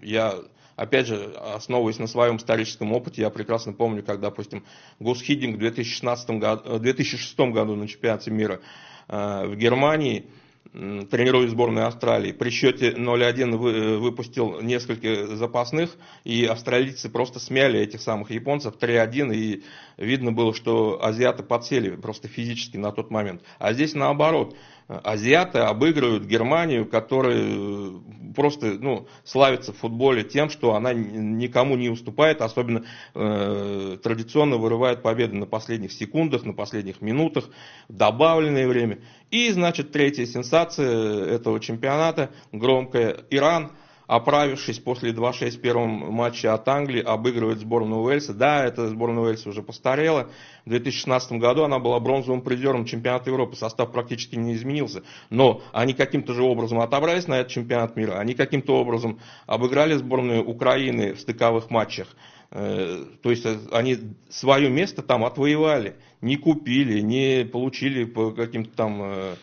я, 0.00 0.34
опять 0.76 1.06
же, 1.06 1.34
основываясь 1.54 1.98
на 1.98 2.06
своем 2.06 2.36
историческом 2.36 2.92
опыте, 2.92 3.22
я 3.22 3.30
прекрасно 3.30 3.72
помню, 3.72 4.02
как, 4.04 4.20
допустим, 4.20 4.64
Гус 5.00 5.20
Хиддинг 5.20 5.56
в 5.56 5.58
2016 5.58 6.30
году, 6.30 6.78
2006 6.78 7.38
году 7.38 7.74
на 7.74 7.88
чемпионате 7.88 8.30
мира 8.30 8.60
э, 9.08 9.46
в 9.46 9.56
Германии, 9.56 10.26
тренируя 10.72 11.48
сборную 11.48 11.86
Австралии, 11.86 12.30
при 12.30 12.50
счете 12.50 12.90
0-1 12.90 13.56
выпустил 13.98 14.60
несколько 14.60 15.34
запасных, 15.34 15.96
и 16.24 16.44
австралийцы 16.44 17.08
просто 17.08 17.40
смяли 17.40 17.80
этих 17.80 18.02
самых 18.02 18.30
японцев 18.30 18.74
3-1, 18.78 19.34
и 19.34 19.64
видно 19.96 20.30
было, 20.30 20.54
что 20.54 21.02
азиаты 21.02 21.42
подсели 21.42 21.96
просто 21.96 22.28
физически 22.28 22.76
на 22.76 22.92
тот 22.92 23.10
момент. 23.10 23.42
А 23.58 23.72
здесь 23.72 23.94
наоборот– 23.94 24.54
азиаты 24.88 25.58
обыгрывают 25.58 26.24
Германию, 26.24 26.86
которая 26.86 27.38
э, 27.38 27.90
просто 28.34 28.78
ну, 28.80 29.06
славится 29.22 29.72
в 29.72 29.76
футболе 29.76 30.24
тем, 30.24 30.48
что 30.48 30.74
она 30.74 30.94
никому 30.94 31.76
не 31.76 31.90
уступает, 31.90 32.40
особенно 32.40 32.84
э, 33.14 33.98
традиционно 34.02 34.56
вырывает 34.56 35.02
победы 35.02 35.36
на 35.36 35.46
последних 35.46 35.92
секундах, 35.92 36.44
на 36.44 36.54
последних 36.54 37.02
минутах, 37.02 37.50
добавленное 37.88 38.66
время. 38.66 38.98
И, 39.30 39.50
значит, 39.50 39.92
третья 39.92 40.24
сенсация 40.24 41.24
этого 41.26 41.60
чемпионата, 41.60 42.30
громкая, 42.50 43.18
Иран– 43.30 43.72
оправившись 44.08 44.78
после 44.78 45.12
2-6 45.12 45.50
в 45.50 45.60
первом 45.60 45.90
матче 46.12 46.48
от 46.48 46.66
Англии, 46.66 47.02
обыгрывает 47.02 47.58
сборную 47.58 48.00
Уэльса. 48.00 48.32
Да, 48.32 48.64
эта 48.64 48.88
сборная 48.88 49.22
Уэльса 49.22 49.50
уже 49.50 49.62
постарела. 49.62 50.30
В 50.64 50.70
2016 50.70 51.32
году 51.32 51.62
она 51.62 51.78
была 51.78 52.00
бронзовым 52.00 52.40
призером 52.40 52.86
чемпионата 52.86 53.28
Европы. 53.30 53.54
Состав 53.54 53.92
практически 53.92 54.34
не 54.36 54.54
изменился. 54.54 55.02
Но 55.28 55.60
они 55.72 55.92
каким-то 55.92 56.32
же 56.32 56.42
образом 56.42 56.80
отобрались 56.80 57.28
на 57.28 57.34
этот 57.40 57.52
чемпионат 57.52 57.96
мира. 57.96 58.18
Они 58.18 58.34
каким-то 58.34 58.80
образом 58.80 59.20
обыграли 59.46 59.94
сборную 59.94 60.42
Украины 60.42 61.12
в 61.12 61.20
стыковых 61.20 61.70
матчах. 61.70 62.08
Э, 62.50 63.04
то 63.22 63.30
есть 63.30 63.44
э, 63.44 63.58
они 63.72 63.98
свое 64.30 64.70
место 64.70 65.02
там 65.02 65.22
отвоевали. 65.22 65.96
Не 66.22 66.36
купили, 66.36 67.00
не 67.00 67.44
получили 67.44 68.04
по 68.04 68.30
каким-то 68.30 68.74
там 68.74 69.02
э, 69.02 69.34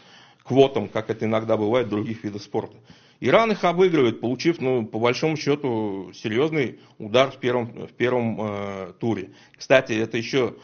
квотам, 0.43 0.89
как 0.89 1.11
это 1.11 1.25
иногда 1.25 1.55
бывает 1.55 1.85
в 1.85 1.91
других 1.91 2.23
видах 2.23 2.41
спорта. 2.41 2.75
Иран 3.19 3.51
их 3.51 3.63
обыгрывает, 3.63 4.19
получив, 4.19 4.59
ну, 4.59 4.85
по 4.85 4.99
большому 4.99 5.37
счету, 5.37 6.11
серьезный 6.13 6.79
удар 6.97 7.31
в 7.31 7.37
первом, 7.37 7.87
в 7.87 7.93
первом 7.93 8.37
э, 8.39 8.93
туре. 8.99 9.31
Кстати, 9.57 9.93
это 9.93 10.17
еще 10.17 10.55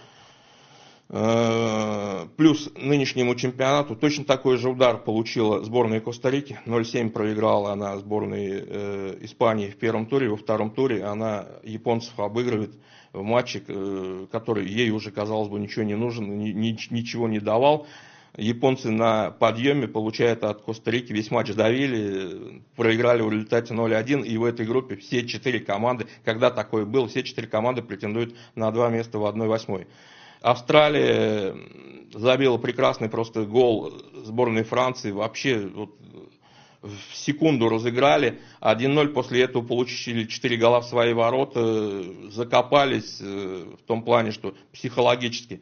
э, 1.10 2.28
плюс 2.36 2.70
нынешнему 2.76 3.36
чемпионату 3.36 3.96
точно 3.96 4.26
такой 4.26 4.58
же 4.58 4.70
удар 4.70 4.98
получила 4.98 5.64
сборная 5.64 6.02
Коста-Рики. 6.02 6.60
0-7 6.66 7.12
проиграла 7.12 7.72
она 7.72 7.98
сборной 7.98 8.48
э, 8.52 9.18
Испании 9.22 9.70
в 9.70 9.78
первом 9.78 10.06
туре. 10.06 10.30
Во 10.30 10.38
втором 10.38 10.72
туре 10.72 11.04
она 11.04 11.48
японцев 11.64 12.20
обыгрывает 12.20 12.76
в 13.14 13.24
матче, 13.24 13.64
э, 13.66 14.28
который 14.32 14.68
ей 14.68 14.90
уже, 14.92 15.12
казалось 15.12 15.50
бы, 15.50 15.60
ничего 15.60 15.84
не 15.84 15.96
нужен, 15.96 16.38
ни, 16.38 16.50
ни, 16.50 16.78
ничего 16.90 17.28
не 17.28 17.40
давал. 17.40 17.88
Японцы 18.38 18.90
на 18.90 19.32
подъеме 19.32 19.88
получают 19.90 20.44
от 20.46 20.62
Коста-Рики 20.62 21.12
весь 21.12 21.32
матч 21.32 21.54
давили, 21.54 22.62
проиграли 22.78 23.22
в 23.22 23.30
результате 23.30 23.74
0-1, 23.74 24.26
и 24.26 24.38
в 24.38 24.46
этой 24.46 24.66
группе 24.66 24.96
все 24.96 25.28
четыре 25.28 25.60
команды, 25.60 26.08
когда 26.24 26.50
такое 26.50 26.86
было, 26.86 27.10
все 27.10 27.24
четыре 27.24 27.48
команды 27.48 27.82
претендуют 27.82 28.34
на 28.56 28.72
два 28.72 28.90
места 28.90 29.20
в 29.20 29.26
1-8. 29.26 29.86
Австралия 30.42 31.56
забила 32.14 32.58
прекрасный 32.58 33.10
просто 33.10 33.44
гол 33.44 33.94
сборной 34.24 34.64
Франции, 34.64 35.12
вообще 35.12 35.68
вот, 35.68 35.94
в 36.82 37.16
секунду 37.16 37.68
разыграли, 37.68 38.40
1-0 38.62 39.10
после 39.10 39.42
этого 39.42 39.62
получили 39.62 40.24
4 40.24 40.56
гола 40.58 40.82
в 40.82 40.86
свои 40.86 41.14
ворота, 41.14 42.04
закопались 42.32 43.20
э, 43.20 43.66
в 43.78 43.86
том 43.86 44.04
плане, 44.04 44.32
что 44.32 44.56
психологически 44.72 45.62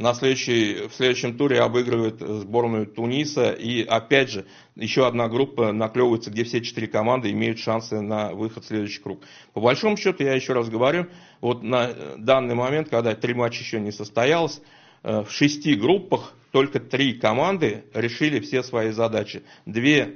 на 0.00 0.14
следующий, 0.14 0.88
в 0.88 0.94
следующем 0.94 1.36
туре 1.36 1.60
обыгрывает 1.60 2.20
сборную 2.20 2.86
Туниса. 2.86 3.50
И 3.50 3.84
опять 3.84 4.30
же, 4.30 4.46
еще 4.74 5.06
одна 5.06 5.28
группа 5.28 5.72
наклевывается, 5.72 6.30
где 6.30 6.44
все 6.44 6.62
четыре 6.62 6.86
команды 6.86 7.30
имеют 7.32 7.58
шансы 7.58 8.00
на 8.00 8.32
выход 8.32 8.64
в 8.64 8.66
следующий 8.66 9.02
круг. 9.02 9.20
По 9.52 9.60
большому 9.60 9.98
счету, 9.98 10.24
я 10.24 10.32
еще 10.32 10.54
раз 10.54 10.70
говорю, 10.70 11.08
вот 11.42 11.62
на 11.62 12.16
данный 12.16 12.54
момент, 12.54 12.88
когда 12.88 13.14
три 13.14 13.34
матча 13.34 13.62
еще 13.62 13.78
не 13.78 13.92
состоялось, 13.92 14.62
э, 15.02 15.22
в 15.22 15.30
шести 15.30 15.74
группах 15.74 16.32
только 16.50 16.80
три 16.80 17.12
команды 17.12 17.84
решили 17.92 18.40
все 18.40 18.62
свои 18.62 18.92
задачи. 18.92 19.42
Две 19.66 20.14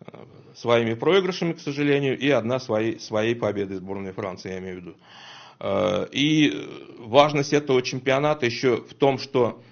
э, 0.00 0.18
своими 0.56 0.94
проигрышами, 0.94 1.52
к 1.52 1.60
сожалению, 1.60 2.18
и 2.18 2.28
одна 2.30 2.58
своей, 2.58 2.98
своей 2.98 3.36
победой 3.36 3.76
сборной 3.76 4.12
Франции, 4.12 4.50
я 4.50 4.58
имею 4.58 4.74
в 4.74 4.80
виду. 4.80 4.96
Э, 5.60 6.06
и 6.10 6.52
важность 6.98 7.52
этого 7.52 7.82
чемпионата 7.82 8.46
еще 8.46 8.78
в 8.78 8.94
том, 8.94 9.18
что 9.18 9.62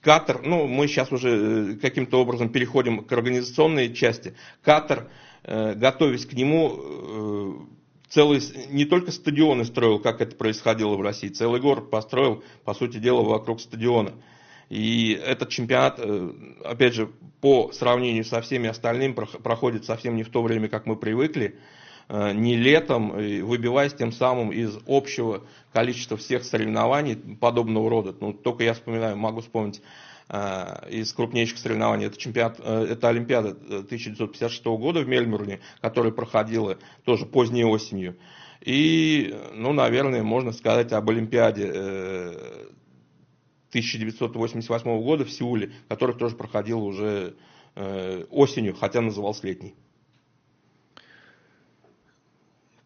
Катар, 0.00 0.42
ну 0.44 0.66
мы 0.66 0.86
сейчас 0.86 1.10
уже 1.12 1.30
э, 1.30 1.74
каким-то 1.76 2.20
образом 2.20 2.48
переходим 2.48 3.04
к 3.04 3.12
организационной 3.12 3.92
части. 3.92 4.34
Катар, 4.62 5.10
э, 5.42 5.74
готовясь 5.74 6.26
к 6.26 6.32
нему, 6.32 7.68
целый, 8.08 8.40
не 8.68 8.84
только 8.84 9.10
стадионы 9.10 9.64
строил, 9.64 9.98
как 9.98 10.20
это 10.20 10.36
происходило 10.36 10.96
в 10.96 11.02
России, 11.02 11.28
целый 11.28 11.60
город 11.60 11.90
построил, 11.90 12.44
по 12.64 12.72
сути 12.72 12.98
дела, 12.98 13.22
вокруг 13.22 13.60
стадиона. 13.60 14.12
И 14.68 15.12
этот 15.12 15.50
чемпионат, 15.50 15.98
э, 15.98 16.30
опять 16.64 16.94
же, 16.94 17.10
по 17.40 17.70
сравнению 17.72 18.24
со 18.24 18.40
всеми 18.40 18.68
остальными, 18.68 19.12
проходит 19.12 19.84
совсем 19.84 20.16
не 20.16 20.24
в 20.24 20.30
то 20.30 20.42
время, 20.42 20.68
как 20.68 20.86
мы 20.86 20.96
привыкли, 20.96 21.58
э, 22.08 22.32
не 22.32 22.56
летом, 22.56 23.10
выбиваясь 23.10 23.94
тем 23.94 24.10
самым 24.10 24.50
из 24.50 24.76
общего 24.86 25.44
количества 25.72 26.16
всех 26.16 26.44
соревнований 26.44 27.16
подобного 27.16 27.88
рода. 27.88 28.16
Ну, 28.18 28.32
только 28.32 28.64
я 28.64 28.74
вспоминаю, 28.74 29.16
могу 29.16 29.40
вспомнить 29.40 29.80
э, 30.28 30.90
из 30.90 31.12
крупнейших 31.12 31.58
соревнований. 31.58 32.06
Это, 32.06 32.16
чемпионат, 32.16 32.58
это 32.58 33.08
Олимпиада 33.08 33.50
1956 33.50 34.64
года 34.64 35.00
в 35.00 35.08
Мельбурне, 35.08 35.60
которая 35.80 36.10
проходила 36.10 36.78
тоже 37.04 37.26
поздней 37.26 37.64
осенью. 37.64 38.16
И, 38.62 39.32
ну, 39.54 39.72
наверное, 39.72 40.24
можно 40.24 40.50
сказать 40.50 40.92
об 40.92 41.08
Олимпиаде 41.08 41.72
1988 43.70 45.02
года 45.02 45.24
в 45.24 45.30
Сеуле, 45.30 45.72
который 45.88 46.14
тоже 46.16 46.36
проходил 46.36 46.82
уже 46.82 47.34
осенью, 48.30 48.74
хотя 48.74 49.02
назывался 49.02 49.46
летний. 49.46 49.74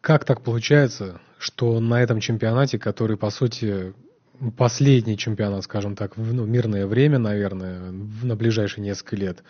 Как 0.00 0.24
так 0.24 0.42
получается, 0.42 1.20
что 1.38 1.78
на 1.78 2.02
этом 2.02 2.20
чемпионате, 2.20 2.78
который, 2.78 3.16
по 3.16 3.30
сути, 3.30 3.94
последний 4.56 5.18
чемпионат, 5.18 5.64
скажем 5.64 5.94
так, 5.94 6.16
в 6.16 6.32
ну, 6.32 6.46
мирное 6.46 6.86
время, 6.86 7.18
наверное, 7.18 7.92
на 8.22 8.34
ближайшие 8.36 8.82
несколько 8.82 9.16
лет, 9.16 9.42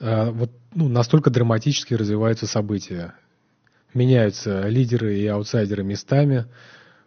э, 0.00 0.30
вот 0.30 0.50
ну, 0.74 0.88
настолько 0.88 1.30
драматически 1.30 1.94
развиваются 1.94 2.46
события. 2.46 3.14
Меняются 3.92 4.68
лидеры 4.68 5.18
и 5.18 5.26
аутсайдеры 5.26 5.82
местами. 5.82 6.46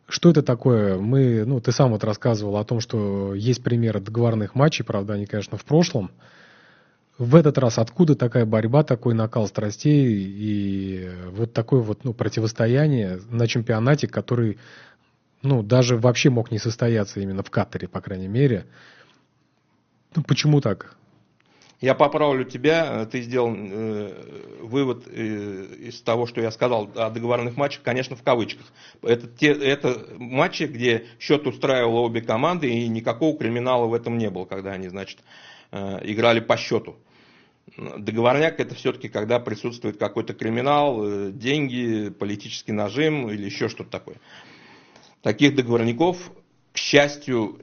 Что 0.08 0.30
это 0.32 0.44
такое? 0.44 0.98
Мы, 0.98 1.46
ну, 1.46 1.60
ты 1.60 1.72
сам 1.72 1.92
вот 1.92 2.04
рассказывал 2.04 2.58
о 2.58 2.66
том, 2.66 2.80
что 2.80 3.34
есть 3.34 3.64
примеры 3.64 4.00
договорных 4.00 4.54
матчей, 4.54 4.84
правда, 4.84 5.14
они, 5.14 5.26
конечно, 5.26 5.58
в 5.58 5.64
прошлом, 5.64 6.12
в 7.18 7.36
этот 7.36 7.58
раз 7.58 7.78
откуда 7.78 8.16
такая 8.16 8.46
борьба, 8.46 8.84
такой 8.84 9.14
накал 9.14 9.48
страстей 9.48 10.08
и 10.08 11.10
вот 11.32 11.54
такое 11.54 11.82
вот 11.82 12.04
ну, 12.04 12.14
противостояние 12.14 13.20
на 13.30 13.48
чемпионате, 13.48 14.08
который 14.08 14.58
ну, 15.44 15.62
даже 15.62 15.98
вообще 15.98 16.30
мог 16.30 16.52
не 16.52 16.58
состояться 16.58 17.20
именно 17.20 17.44
в 17.44 17.52
Катаре, 17.52 17.88
по 17.88 18.02
крайней 18.02 18.28
мере. 18.28 18.66
Ну, 20.16 20.24
почему 20.24 20.62
так? 20.62 20.96
Я 21.84 21.94
поправлю 21.94 22.46
тебя, 22.46 23.06
ты 23.06 23.22
сделал 23.22 23.54
э, 23.56 24.60
вывод 24.62 25.06
э, 25.08 25.66
из 25.80 26.02
того, 26.02 26.26
что 26.26 26.42
я 26.42 26.50
сказал 26.50 26.90
о 26.96 27.10
договорных 27.10 27.58
матчах, 27.58 27.84
конечно, 27.84 28.16
в 28.16 28.24
кавычках. 28.24 28.66
Это, 29.02 29.28
те, 29.28 29.52
это 29.52 30.08
матчи, 30.18 30.64
где 30.64 31.06
счет 31.20 31.46
устраивало 31.46 32.00
обе 32.00 32.22
команды, 32.22 32.70
и 32.70 32.88
никакого 32.88 33.38
криминала 33.38 33.86
в 33.86 33.94
этом 33.94 34.18
не 34.18 34.30
было, 34.30 34.46
когда 34.46 34.72
они, 34.72 34.88
значит, 34.90 35.20
Э, 35.76 36.00
играли 36.04 36.40
по 36.40 36.56
счету. 36.56 36.96
Договорняк 37.76 38.60
это 38.60 38.76
все-таки 38.76 39.10
когда 39.10 39.40
присутствует 39.40 39.98
какой-то 39.98 40.36
криминал, 40.36 41.04
э, 41.04 41.32
деньги, 41.32 42.10
политический 42.12 42.74
нажим 42.74 43.28
или 43.32 43.46
еще 43.46 43.70
что-то 43.70 43.90
такое. 43.90 44.18
Таких 45.24 45.56
договорников, 45.56 46.32
к 46.74 46.78
счастью, 46.78 47.60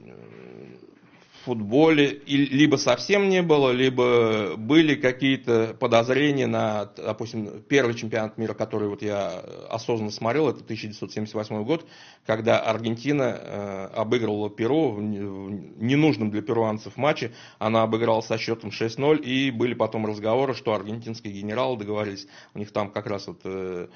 футболе 1.43 2.21
либо 2.25 2.77
совсем 2.77 3.29
не 3.29 3.41
было, 3.41 3.71
либо 3.71 4.55
были 4.57 4.95
какие-то 4.95 5.75
подозрения 5.79 6.47
на, 6.47 6.85
допустим, 6.85 7.61
первый 7.67 7.93
чемпионат 7.93 8.37
мира, 8.37 8.53
который 8.53 8.87
вот 8.87 9.01
я 9.01 9.43
осознанно 9.69 10.11
смотрел, 10.11 10.49
это 10.49 10.63
1978 10.63 11.63
год, 11.63 11.85
когда 12.25 12.59
Аргентина 12.59 13.37
э, 13.39 13.89
обыгрывала 13.95 14.49
Перу 14.49 14.91
в 14.91 15.01
ненужном 15.01 16.31
для 16.31 16.41
перуанцев 16.41 16.97
матче, 16.97 17.31
она 17.59 17.83
обыграла 17.83 18.21
со 18.21 18.37
счетом 18.37 18.69
6-0, 18.69 19.21
и 19.21 19.51
были 19.51 19.73
потом 19.73 20.05
разговоры, 20.05 20.53
что 20.53 20.73
аргентинские 20.73 21.33
генералы 21.33 21.77
договорились, 21.77 22.27
у 22.53 22.59
них 22.59 22.71
там 22.71 22.89
как 22.89 23.07
раз 23.07 23.27
вот 23.27 23.41
Э, 23.51 23.87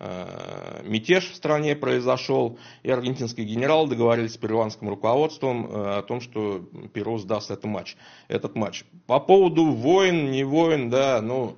мятеж 0.00 1.30
в 1.30 1.34
стране 1.34 1.76
произошел, 1.76 2.58
и 2.82 2.90
аргентинские 2.90 3.46
генералы 3.46 3.88
договорились 3.88 4.34
с 4.34 4.36
перуанским 4.36 4.88
руководством 4.88 5.66
э, 5.66 5.98
о 5.98 6.02
том, 6.02 6.20
что 6.20 6.60
Перу 6.92 7.18
сдаст 7.18 7.50
этот 7.50 7.64
матч. 7.64 7.96
Этот 8.28 8.54
матч. 8.56 8.84
По 9.06 9.20
поводу 9.20 9.66
войн, 9.66 10.30
не 10.30 10.44
войн, 10.44 10.90
да, 10.90 11.20
ну, 11.22 11.56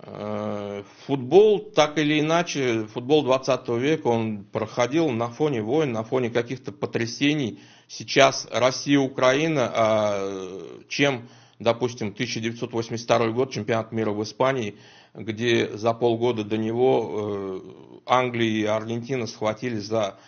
э, 0.00 0.82
футбол, 1.06 1.60
так 1.60 1.98
или 1.98 2.20
иначе, 2.20 2.86
футбол 2.86 3.22
20 3.22 3.68
века, 3.68 4.08
он 4.08 4.44
проходил 4.44 5.10
на 5.10 5.28
фоне 5.28 5.62
войн, 5.62 5.92
на 5.92 6.02
фоне 6.02 6.30
каких-то 6.30 6.72
потрясений. 6.72 7.60
Сейчас 7.86 8.46
Россия, 8.50 8.98
Украина, 8.98 9.70
а 9.72 10.84
чем, 10.88 11.28
допустим, 11.58 12.08
1982 12.08 13.28
год, 13.28 13.52
чемпионат 13.52 13.92
мира 13.92 14.10
в 14.10 14.22
Испании– 14.22 14.74
где 15.18 15.76
за 15.76 15.92
полгода 15.92 16.44
до 16.44 16.56
него 16.56 17.10
э, 17.10 18.00
Англия 18.06 18.48
и 18.48 18.64
Аргентина 18.64 19.26
схватились 19.26 19.84
за 19.84 20.18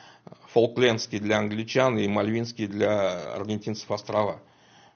Фолклендские 0.52 1.20
для 1.20 1.38
англичан 1.38 1.98
и 1.98 2.08
Мальвинские 2.08 2.68
для 2.68 3.34
аргентинцев 3.34 3.90
острова. 3.90 4.40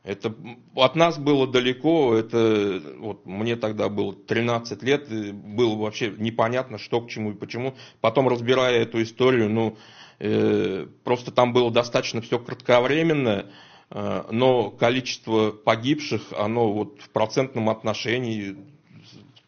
Это 0.02 0.34
от 0.74 0.96
нас 0.96 1.16
было 1.16 1.46
далеко, 1.46 2.14
это 2.14 2.82
вот 2.98 3.24
мне 3.24 3.56
тогда 3.56 3.88
было 3.88 4.14
13 4.14 4.82
лет, 4.82 5.08
было 5.32 5.76
вообще 5.76 6.12
непонятно, 6.18 6.76
что 6.76 7.00
к 7.00 7.08
чему 7.08 7.30
и 7.30 7.34
почему. 7.34 7.74
Потом 8.02 8.28
разбирая 8.28 8.82
эту 8.82 9.02
историю, 9.02 9.48
ну 9.48 9.78
э, 10.18 10.86
просто 11.04 11.30
там 11.30 11.54
было 11.54 11.70
достаточно 11.70 12.20
все 12.20 12.38
кратковременно, 12.38 13.46
э, 13.88 14.24
но 14.30 14.70
количество 14.70 15.52
погибших, 15.52 16.34
оно 16.36 16.70
вот 16.70 17.00
в 17.00 17.08
процентном 17.08 17.70
отношении 17.70 18.56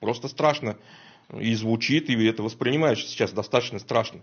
Просто 0.07 0.29
страшно. 0.29 0.77
И 1.37 1.53
звучит, 1.57 2.09
и 2.09 2.27
это 2.29 2.41
воспринимаешь. 2.41 3.05
Сейчас 3.05 3.33
достаточно 3.33 3.81
страшно. 3.81 4.21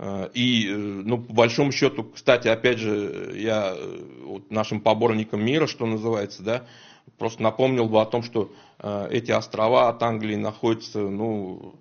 Э, 0.00 0.28
и, 0.34 0.66
э, 0.68 0.74
ну, 0.74 1.18
по 1.18 1.32
большому 1.32 1.70
счету, 1.70 2.02
кстати, 2.02 2.48
опять 2.48 2.78
же, 2.78 3.32
я 3.36 3.72
э, 3.76 3.98
вот 4.24 4.50
нашим 4.50 4.80
поборникам 4.80 5.44
мира, 5.44 5.68
что 5.68 5.86
называется, 5.86 6.42
да, 6.42 6.66
просто 7.18 7.40
напомнил 7.40 7.88
бы 7.88 8.00
о 8.00 8.04
том, 8.04 8.24
что 8.24 8.50
эти 8.82 9.30
острова 9.30 9.90
от 9.90 10.02
Англии 10.02 10.34
находятся, 10.34 10.98
ну, 10.98 11.76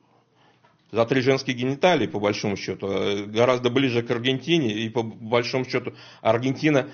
за 0.91 1.03
три 1.05 1.21
женские 1.21 1.55
гениталии, 1.55 2.05
по 2.05 2.19
большому 2.19 2.57
счету, 2.57 2.87
гораздо 3.25 3.71
ближе 3.71 4.03
к 4.03 4.11
Аргентине, 4.11 4.71
и 4.71 4.87
по 4.87 5.01
большому 5.01 5.65
счету 5.65 5.93
Аргентина 6.21 6.91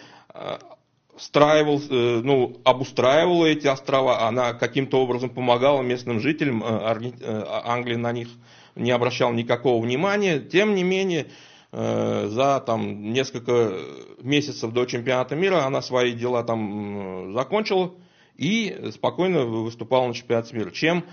встраивал, 1.21 1.79
э, 1.87 2.21
ну, 2.23 2.59
обустраивала 2.63 3.45
эти 3.45 3.67
острова, 3.67 4.27
она 4.27 4.53
каким-то 4.53 4.99
образом 4.99 5.29
помогала 5.29 5.83
местным 5.83 6.19
жителям, 6.19 6.63
э, 6.63 7.11
э, 7.21 7.43
Англия 7.63 7.97
на 7.97 8.11
них 8.11 8.27
не 8.75 8.89
обращала 8.89 9.31
никакого 9.31 9.83
внимания, 9.83 10.39
тем 10.39 10.73
не 10.75 10.83
менее, 10.83 11.27
за 11.73 12.61
там, 12.65 13.13
несколько 13.13 13.73
месяцев 14.21 14.73
до 14.73 14.83
чемпионата 14.85 15.37
мира 15.37 15.63
она 15.63 15.81
свои 15.81 16.11
дела 16.11 16.43
там 16.43 17.33
закончила 17.33 17.93
и 18.35 18.89
спокойно 18.93 19.45
выступала 19.45 20.07
на 20.07 20.13
чемпионате 20.13 20.53
мира. 20.57 20.71
Чем 20.71 21.05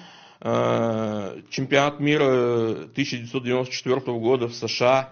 чемпионат 1.50 2.00
мира 2.00 2.70
1994 2.90 4.00
года 4.18 4.48
в 4.48 4.54
США 4.54 5.10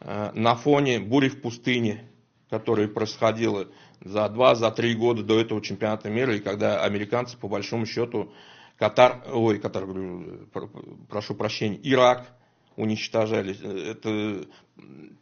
на 0.00 0.54
фоне 0.54 1.00
бури 1.00 1.30
в 1.30 1.40
пустыне, 1.40 2.04
которая 2.50 2.88
происходила 2.88 3.66
за 4.02 4.28
два, 4.28 4.54
за 4.54 4.70
три 4.70 4.94
года 4.94 5.22
до 5.22 5.40
этого 5.40 5.60
чемпионата 5.60 6.08
мира, 6.10 6.34
и 6.34 6.40
когда 6.40 6.82
американцы, 6.82 7.36
по 7.36 7.48
большому 7.48 7.86
счету, 7.86 8.32
Катар, 8.78 9.22
ой, 9.32 9.58
Катар, 9.58 9.86
прошу 11.08 11.34
прощения, 11.34 11.78
Ирак 11.82 12.26
уничтожали. 12.76 13.56
Это, 13.90 14.46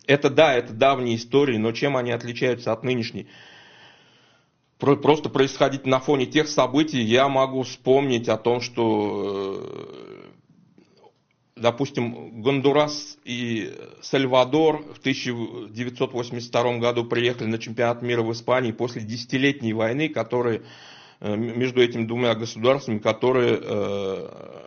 это 0.06 0.30
да, 0.30 0.54
это 0.54 0.72
давние 0.72 1.16
истории, 1.16 1.58
но 1.58 1.72
чем 1.72 1.96
они 1.96 2.10
отличаются 2.10 2.72
от 2.72 2.82
нынешней? 2.82 3.28
Просто 4.78 5.28
происходить 5.28 5.86
на 5.86 6.00
фоне 6.00 6.26
тех 6.26 6.48
событий 6.48 7.00
я 7.02 7.28
могу 7.28 7.62
вспомнить 7.62 8.28
о 8.28 8.36
том, 8.36 8.60
что 8.60 9.60
э, 9.62 10.21
допустим, 11.62 12.42
Гондурас 12.42 13.16
и 13.24 13.72
Сальвадор 14.02 14.82
в 14.82 14.98
1982 14.98 16.78
году 16.78 17.04
приехали 17.04 17.46
на 17.48 17.58
чемпионат 17.58 18.02
мира 18.02 18.22
в 18.22 18.30
Испании 18.32 18.72
после 18.72 19.00
десятилетней 19.02 19.72
войны, 19.72 20.08
которые 20.08 20.62
э, 21.20 21.34
между 21.36 21.80
этими 21.80 22.04
двумя 22.04 22.34
государствами, 22.34 22.98
которые 22.98 23.58
э, 23.62 24.61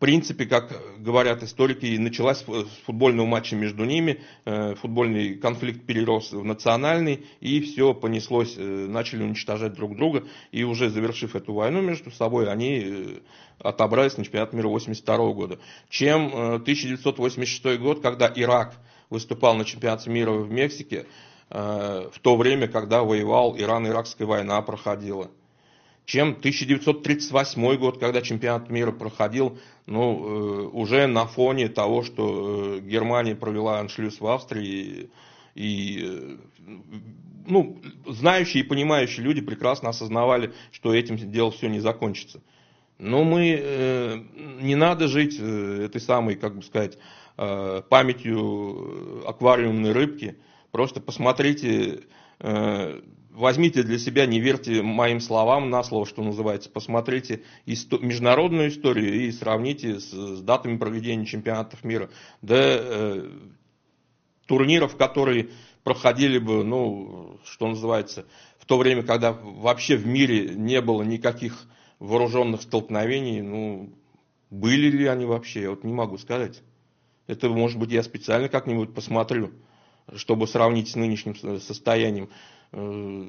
принципе, 0.00 0.46
как 0.46 0.72
говорят 0.98 1.42
историки, 1.42 1.96
началась 1.98 2.38
с 2.40 2.84
футбольного 2.86 3.26
матча 3.26 3.54
между 3.54 3.84
ними, 3.84 4.20
э, 4.46 4.74
футбольный 4.76 5.34
конфликт 5.34 5.84
перерос 5.84 6.32
в 6.32 6.42
национальный, 6.42 7.26
и 7.40 7.60
все 7.60 7.92
понеслось, 7.92 8.54
э, 8.56 8.62
начали 8.62 9.22
уничтожать 9.22 9.74
друг 9.74 9.96
друга, 9.96 10.24
и 10.52 10.64
уже 10.64 10.88
завершив 10.88 11.36
эту 11.36 11.52
войну 11.52 11.82
между 11.82 12.10
собой, 12.10 12.50
они 12.50 12.82
э, 12.82 13.18
отобрались 13.58 14.16
на 14.16 14.24
чемпионат 14.24 14.54
мира 14.54 14.68
1982 14.68 15.32
года. 15.34 15.58
Чем 15.90 16.32
1986 16.34 17.78
год, 17.78 18.00
когда 18.00 18.32
Ирак 18.34 18.74
выступал 19.10 19.54
на 19.54 19.66
чемпионате 19.66 20.08
мира 20.08 20.32
в 20.32 20.50
Мексике, 20.50 21.06
в 21.50 22.12
то 22.22 22.36
время, 22.36 22.68
когда 22.68 23.02
воевал 23.02 23.56
Иран-Иракская 23.58 24.24
война 24.24 24.62
проходила 24.62 25.32
чем 26.10 26.30
1938 26.30 27.76
год, 27.76 28.00
когда 28.00 28.20
чемпионат 28.20 28.68
мира 28.68 28.90
проходил, 28.90 29.60
ну, 29.86 30.64
э, 30.64 30.66
уже 30.72 31.06
на 31.06 31.24
фоне 31.26 31.68
того, 31.68 32.02
что 32.02 32.78
э, 32.78 32.80
Германия 32.80 33.36
провела 33.36 33.78
аншлюз 33.78 34.20
в 34.20 34.26
Австрии, 34.26 35.08
и, 35.54 36.00
э, 36.02 36.36
ну, 37.46 37.80
знающие 38.08 38.64
и 38.64 38.66
понимающие 38.66 39.24
люди 39.24 39.40
прекрасно 39.40 39.90
осознавали, 39.90 40.52
что 40.72 40.92
этим 40.92 41.16
дело 41.30 41.52
все 41.52 41.68
не 41.68 41.78
закончится. 41.78 42.42
Но 42.98 43.22
мы, 43.22 44.26
не 44.60 44.74
надо 44.74 45.06
жить 45.06 45.38
этой 45.38 46.00
самой, 46.00 46.34
как 46.34 46.56
бы 46.56 46.62
сказать, 46.62 46.98
памятью 47.36 49.26
аквариумной 49.26 49.92
рыбки. 49.92 50.36
Просто 50.70 51.00
посмотрите 51.00 52.00
возьмите 53.40 53.82
для 53.82 53.98
себя, 53.98 54.26
не 54.26 54.40
верьте 54.40 54.82
моим 54.82 55.20
словам 55.20 55.70
на 55.70 55.82
слово, 55.82 56.06
что 56.06 56.22
называется. 56.22 56.70
Посмотрите 56.70 57.42
исто- 57.66 58.00
международную 58.00 58.68
историю 58.68 59.26
и 59.26 59.32
сравните 59.32 59.98
с, 59.98 60.10
с 60.10 60.40
датами 60.42 60.76
проведения 60.76 61.26
чемпионатов 61.26 61.82
мира. 61.82 62.10
Да 62.42 62.56
э, 62.58 63.30
турниров, 64.46 64.96
которые 64.96 65.50
проходили 65.82 66.38
бы, 66.38 66.62
ну, 66.62 67.40
что 67.44 67.66
называется, 67.66 68.26
в 68.58 68.66
то 68.66 68.78
время, 68.78 69.02
когда 69.02 69.32
вообще 69.32 69.96
в 69.96 70.06
мире 70.06 70.54
не 70.54 70.80
было 70.80 71.02
никаких 71.02 71.66
вооруженных 71.98 72.62
столкновений, 72.62 73.40
ну, 73.40 73.90
были 74.50 74.90
ли 74.90 75.06
они 75.06 75.24
вообще, 75.24 75.62
я 75.62 75.70
вот 75.70 75.84
не 75.84 75.92
могу 75.92 76.18
сказать. 76.18 76.62
Это, 77.26 77.48
может 77.48 77.78
быть, 77.78 77.92
я 77.92 78.02
специально 78.02 78.48
как-нибудь 78.48 78.92
посмотрю, 78.92 79.52
чтобы 80.16 80.48
сравнить 80.48 80.88
с 80.88 80.96
нынешним 80.96 81.36
состоянием. 81.60 82.28
Э, 82.72 83.26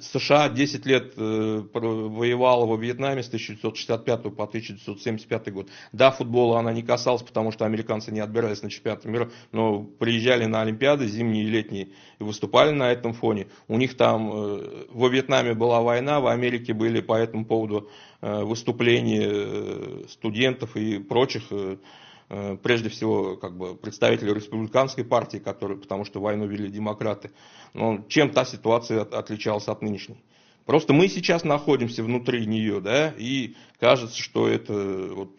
США 0.00 0.48
10 0.48 0.86
лет 0.86 1.12
э, 1.18 1.62
воевала 1.72 2.64
во 2.64 2.76
Вьетнаме 2.76 3.22
с 3.22 3.26
1965 3.26 4.22
по 4.34 4.44
1975 4.44 5.52
год. 5.52 5.68
Да, 5.92 6.10
футбола 6.10 6.60
она 6.60 6.72
не 6.72 6.82
касалась, 6.82 7.22
потому 7.22 7.52
что 7.52 7.66
американцы 7.66 8.10
не 8.10 8.20
отбирались 8.20 8.62
на 8.62 8.70
чемпионаты 8.70 9.08
мира, 9.08 9.30
но 9.52 9.82
приезжали 9.82 10.46
на 10.46 10.62
Олимпиады 10.62 11.06
зимние 11.06 11.44
и 11.44 11.48
летние 11.48 11.88
и 12.18 12.24
выступали 12.24 12.70
на 12.70 12.90
этом 12.90 13.12
фоне. 13.12 13.48
У 13.68 13.76
них 13.76 13.98
там 13.98 14.32
э, 14.32 14.86
во 14.88 15.08
Вьетнаме 15.08 15.52
была 15.52 15.82
война, 15.82 16.20
в 16.20 16.26
Америке 16.26 16.72
были 16.72 17.00
по 17.00 17.14
этому 17.18 17.44
поводу 17.44 17.90
выступления 18.22 20.08
студентов 20.08 20.76
и 20.76 20.98
прочих 20.98 21.42
прежде 22.62 22.88
всего 22.88 23.36
как 23.36 23.56
бы, 23.56 23.76
представители 23.76 24.32
республиканской 24.32 25.04
партии, 25.04 25.38
которые, 25.38 25.78
потому 25.78 26.04
что 26.04 26.20
войну 26.20 26.46
вели 26.46 26.68
демократы. 26.68 27.30
Но 27.74 28.04
чем 28.08 28.30
та 28.30 28.44
ситуация 28.44 29.02
от, 29.02 29.14
отличалась 29.14 29.68
от 29.68 29.82
нынешней? 29.82 30.22
Просто 30.64 30.94
мы 30.94 31.08
сейчас 31.08 31.44
находимся 31.44 32.02
внутри 32.02 32.46
нее, 32.46 32.80
да, 32.80 33.12
и 33.16 33.54
кажется, 33.78 34.20
что 34.20 34.48
это 34.48 34.72
вот, 35.12 35.36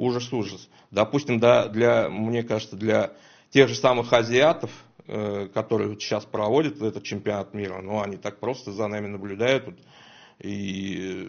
ужас-ужас. 0.00 0.68
Допустим, 0.90 1.38
да, 1.40 1.68
для, 1.68 2.08
мне 2.08 2.42
кажется, 2.42 2.76
для 2.76 3.12
тех 3.50 3.68
же 3.68 3.74
самых 3.74 4.12
азиатов, 4.12 4.70
э, 5.06 5.48
которые 5.52 5.94
сейчас 6.00 6.24
проводят 6.24 6.80
этот 6.80 7.02
чемпионат 7.02 7.52
мира, 7.52 7.80
ну, 7.82 8.00
они 8.00 8.16
так 8.16 8.40
просто 8.40 8.72
за 8.72 8.86
нами 8.86 9.08
наблюдают 9.08 9.66
вот, 9.66 9.78
и 10.38 10.96
э, 11.00 11.28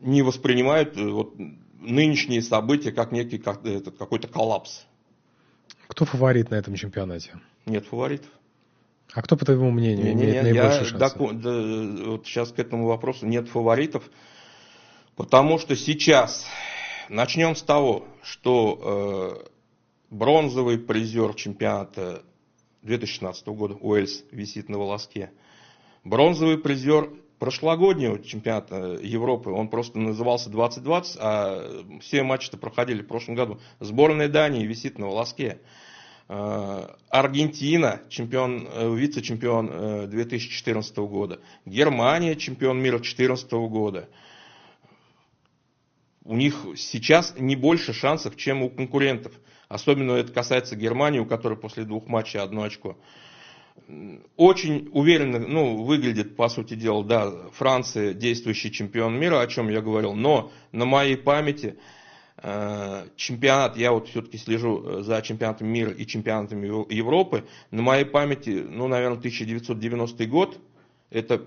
не 0.00 0.22
воспринимают 0.22 0.96
вот, 0.96 1.34
нынешние 1.80 2.42
события 2.42 2.92
как 2.92 3.12
некий 3.12 3.38
как, 3.38 3.64
этот, 3.64 3.96
какой-то 3.96 4.28
коллапс. 4.28 4.84
Кто 5.88 6.04
фаворит 6.04 6.50
на 6.50 6.54
этом 6.54 6.74
чемпионате? 6.76 7.40
Нет 7.66 7.86
фаворитов. 7.86 8.30
А 9.12 9.22
кто, 9.22 9.36
по 9.36 9.44
твоему 9.44 9.70
мнению, 9.70 10.06
не, 10.06 10.12
имеет 10.12 10.34
не, 10.34 10.52
наибольшие 10.52 10.84
шансы? 10.84 10.98
Да, 10.98 11.32
да, 11.32 12.10
вот 12.10 12.26
сейчас 12.26 12.52
к 12.52 12.58
этому 12.60 12.86
вопросу 12.86 13.26
нет 13.26 13.48
фаворитов, 13.48 14.04
потому 15.16 15.58
что 15.58 15.74
сейчас 15.74 16.46
начнем 17.08 17.56
с 17.56 17.62
того, 17.62 18.06
что 18.22 19.42
э, 19.42 19.48
бронзовый 20.10 20.78
призер 20.78 21.34
чемпионата 21.34 22.22
2016 22.82 23.46
года 23.48 23.74
Уэльс 23.74 24.22
висит 24.30 24.68
на 24.68 24.78
волоске. 24.78 25.32
Бронзовый 26.04 26.58
призер 26.58 27.10
прошлогоднего 27.40 28.22
чемпионата 28.22 28.98
Европы, 29.02 29.50
он 29.50 29.68
просто 29.68 29.98
назывался 29.98 30.50
2020, 30.50 31.16
а 31.20 31.84
все 32.00 32.22
матчи-то 32.22 32.58
проходили 32.58 33.02
в 33.02 33.08
прошлом 33.08 33.34
году. 33.34 33.58
Сборная 33.80 34.28
Дании 34.28 34.66
висит 34.66 34.98
на 34.98 35.06
волоске. 35.06 35.58
А, 36.28 36.96
Аргентина, 37.08 38.02
чемпион, 38.10 38.68
э, 38.70 38.94
вице-чемпион 38.94 40.10
2014 40.10 40.98
э, 40.98 41.02
года. 41.02 41.40
Германия, 41.64 42.36
чемпион 42.36 42.78
мира 42.78 42.98
2014 42.98 43.50
года. 43.52 44.08
У 46.22 46.36
них 46.36 46.66
сейчас 46.76 47.34
не 47.38 47.56
больше 47.56 47.94
шансов, 47.94 48.36
чем 48.36 48.62
у 48.62 48.68
конкурентов. 48.68 49.32
Особенно 49.68 50.12
это 50.12 50.30
касается 50.30 50.76
Германии, 50.76 51.20
у 51.20 51.26
которой 51.26 51.56
после 51.56 51.84
двух 51.84 52.06
матчей 52.06 52.38
одно 52.38 52.64
очко 52.64 52.98
очень 54.36 54.88
уверенно 54.92 55.38
ну, 55.38 55.84
выглядит, 55.84 56.36
по 56.36 56.48
сути 56.48 56.74
дела, 56.74 57.04
да, 57.04 57.32
Франция 57.52 58.14
действующий 58.14 58.72
чемпион 58.72 59.18
мира, 59.18 59.40
о 59.40 59.46
чем 59.46 59.68
я 59.68 59.80
говорил, 59.80 60.14
но 60.14 60.50
на 60.72 60.84
моей 60.84 61.16
памяти 61.16 61.76
э, 62.38 63.06
чемпионат, 63.16 63.76
я 63.76 63.92
вот 63.92 64.08
все-таки 64.08 64.38
слежу 64.38 64.82
э, 64.82 65.02
за 65.02 65.20
чемпионатом 65.22 65.68
мира 65.68 65.90
и 65.90 66.06
чемпионатами 66.06 66.66
Европы, 66.92 67.44
на 67.70 67.82
моей 67.82 68.04
памяти, 68.04 68.64
ну, 68.68 68.88
наверное, 68.88 69.18
1990 69.18 70.26
год, 70.26 70.58
это 71.10 71.42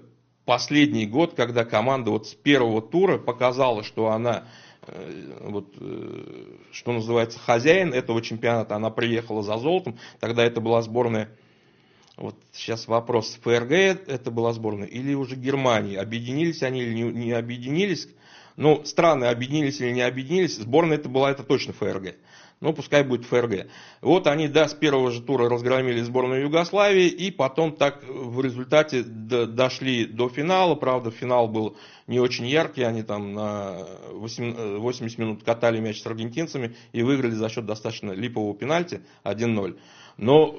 последний 0.45 1.05
год, 1.05 1.33
когда 1.35 1.65
команда 1.65 2.11
вот 2.11 2.27
с 2.27 2.33
первого 2.33 2.81
тура 2.81 3.17
показала, 3.17 3.83
что 3.83 4.09
она 4.09 4.45
э, 4.87 5.39
вот, 5.41 5.73
что 6.71 6.91
называется, 6.91 7.39
хозяин 7.39 7.93
этого 7.93 8.21
чемпионата, 8.21 8.75
она 8.75 8.89
приехала 8.89 9.41
за 9.41 9.57
золотом, 9.57 9.97
тогда 10.19 10.43
это 10.43 10.61
была 10.61 10.81
сборная 10.81 11.29
вот 12.23 12.36
сейчас 12.53 12.88
вопрос, 12.88 13.38
ФРГ 13.43 13.71
это 14.07 14.31
была 14.31 14.53
сборная 14.53 14.88
или 14.88 15.13
уже 15.13 15.36
Германии? 15.36 15.97
Объединились 15.97 16.63
они 16.63 16.81
или 16.81 16.93
не, 16.93 17.03
не 17.03 17.31
объединились? 17.33 18.07
Ну, 18.55 18.86
страны 18.86 19.25
объединились 19.25 19.81
или 19.81 19.91
не 19.91 20.03
объединились, 20.03 20.55
сборная 20.55 20.97
это 20.97 21.09
была 21.09 21.31
это 21.31 21.43
точно 21.43 21.73
ФРГ. 21.73 22.15
Ну, 22.62 22.71
пускай 22.71 23.03
будет 23.03 23.25
ФРГ. 23.25 23.67
Вот 23.99 24.25
они, 24.27 24.47
да, 24.47 24.69
с 24.69 24.73
первого 24.73 25.12
же 25.12 25.21
тура 25.21 25.49
разгромили 25.49 25.99
сборную 25.99 26.43
Югославии, 26.43 27.07
и 27.07 27.29
потом 27.29 27.75
так 27.75 28.01
в 28.07 28.39
результате 28.39 29.03
дошли 29.03 30.05
до 30.05 30.29
финала. 30.29 30.75
Правда, 30.75 31.12
финал 31.12 31.49
был 31.49 31.75
не 32.07 32.21
очень 32.21 32.47
яркий, 32.47 32.83
они 32.83 33.03
там 33.03 33.33
на 33.33 33.86
80 34.13 35.17
минут 35.17 35.43
катали 35.43 35.81
мяч 35.81 36.01
с 36.01 36.05
аргентинцами 36.05 36.73
и 36.93 37.03
выиграли 37.03 37.33
за 37.33 37.49
счет 37.49 37.65
достаточно 37.65 38.12
липового 38.12 38.55
пенальти 38.55 39.01
1-0. 39.25 39.77
Но 40.15 40.55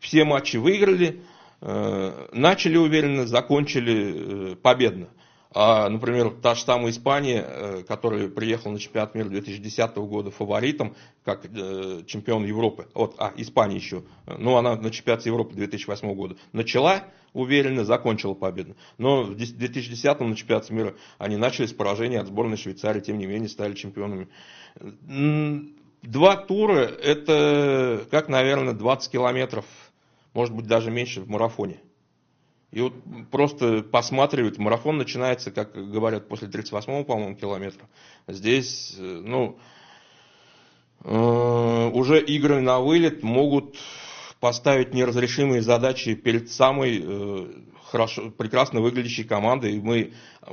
все 0.00 0.24
матчи 0.24 0.56
выиграли, 0.56 1.22
э, 1.60 2.28
начали 2.32 2.76
уверенно, 2.76 3.26
закончили 3.26 4.52
э, 4.52 4.56
победно. 4.56 5.08
А, 5.50 5.88
например, 5.88 6.30
та 6.42 6.54
же 6.54 6.62
самая 6.62 6.90
Испания, 6.90 7.42
э, 7.46 7.82
которая 7.88 8.28
приехала 8.28 8.72
на 8.72 8.78
чемпионат 8.78 9.14
мира 9.14 9.28
2010 9.28 9.96
года 9.96 10.30
фаворитом, 10.30 10.94
как 11.24 11.44
чемпион 12.06 12.44
Европы, 12.44 12.86
вот, 12.94 13.14
а, 13.18 13.32
Испания 13.36 13.76
еще, 13.76 14.02
ну, 14.26 14.56
она 14.56 14.76
на 14.76 14.90
чемпионате 14.90 15.30
Европы 15.30 15.54
2008 15.54 16.14
года 16.14 16.36
начала 16.52 17.04
уверенно, 17.32 17.84
закончила 17.84 18.34
победно. 18.34 18.74
Но 18.98 19.22
в 19.22 19.34
2010 19.34 20.20
на 20.20 20.36
чемпионате 20.36 20.74
мира 20.74 20.94
они 21.18 21.36
начали 21.36 21.66
с 21.66 21.72
поражения 21.72 22.20
от 22.20 22.26
сборной 22.26 22.56
Швейцарии, 22.56 23.00
тем 23.00 23.18
не 23.18 23.26
менее 23.26 23.48
стали 23.48 23.74
чемпионами. 23.74 24.28
Два 26.02 26.36
тура, 26.36 26.80
это 26.80 28.06
как, 28.10 28.28
наверное, 28.28 28.72
20 28.74 29.10
километров 29.10 29.64
может 30.34 30.54
быть 30.54 30.66
даже 30.66 30.90
меньше 30.90 31.20
в 31.20 31.28
марафоне. 31.28 31.80
И 32.70 32.80
вот 32.82 32.92
просто 33.30 33.82
посматривать, 33.82 34.58
марафон 34.58 34.98
начинается, 34.98 35.50
как 35.50 35.72
говорят, 35.72 36.28
после 36.28 36.48
38-го, 36.48 37.04
по-моему, 37.04 37.34
километра. 37.34 37.88
Здесь, 38.26 38.94
э, 38.98 39.02
ну, 39.02 39.58
э, 41.02 41.90
уже 41.94 42.20
игры 42.20 42.60
на 42.60 42.80
вылет 42.80 43.22
могут 43.22 43.76
поставить 44.40 44.92
неразрешимые 44.92 45.62
задачи 45.62 46.14
перед 46.14 46.50
самой 46.50 47.02
э, 47.02 47.46
хорошо, 47.90 48.30
прекрасно 48.30 48.80
выглядящей 48.80 49.24
командой. 49.24 49.72
И 49.72 49.80
мы, 49.80 50.12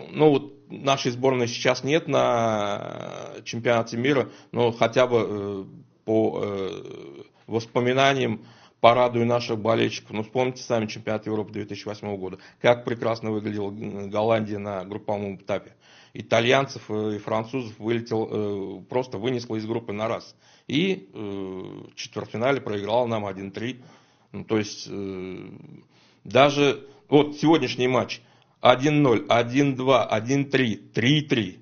ну 0.10 0.30
вот 0.30 0.54
нашей 0.70 1.12
сборной 1.12 1.48
сейчас 1.48 1.84
нет 1.84 2.08
на 2.08 3.42
чемпионате 3.44 3.98
мира, 3.98 4.30
но 4.52 4.72
хотя 4.72 5.06
бы 5.08 5.26
э, 5.28 5.66
по 6.06 6.42
э, 6.44 7.24
воспоминаниям 7.48 8.46
порадую 8.86 9.26
наших 9.26 9.58
болельщиков. 9.58 10.12
Ну, 10.12 10.21
вспомните 10.21 10.62
сами 10.62 10.86
чемпионат 10.86 11.26
Европы 11.26 11.52
2008 11.54 12.17
года. 12.17 12.38
Как 12.62 12.86
прекрасно 12.86 13.32
выглядела 13.32 13.71
Голландия 13.71 14.60
на 14.60 14.86
групповом 14.86 15.38
этапе. 15.38 15.74
Итальянцев 16.13 16.91
и 16.91 17.17
французов 17.17 17.80
вылетел, 17.80 18.30
э, 18.30 18.82
просто 18.88 19.17
вынесло 19.17 19.56
из 19.56 19.65
группы 19.65 19.91
на 19.91 20.08
раз. 20.08 20.36
И 20.67 21.10
э, 21.12 21.17
в 21.17 21.95
четвертьфинале 21.95 22.62
проиграл 22.62 23.08
нам 23.08 23.26
1-3. 23.26 23.84
Ну, 24.34 24.43
то 24.43 24.60
есть, 24.60 24.88
э, 24.88 25.50
даже 26.24 26.88
вот 27.10 27.38
сегодняшний 27.38 27.88
матч 27.88 28.21
1-0, 28.62 29.26
1-2, 29.26 30.12
1-3, 30.12 30.91
3-3. 30.93 31.60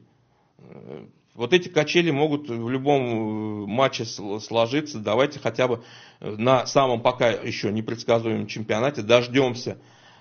Вот 1.33 1.51
эти 1.51 1.67
качели 1.67 2.11
могут 2.11 2.47
в 2.49 2.69
любом 2.69 3.67
матче 3.67 4.05
сложиться. 4.05 4.99
Давайте 4.99 5.39
хотя 5.39 5.67
бы 5.67 5.83
на 6.19 6.67
самом 6.67 7.01
пока 7.01 7.29
еще 7.29 7.71
непредсказуемом 7.71 8.45
чемпионате 8.45 9.01
дождемся 9.01 9.71
э, 9.71 9.75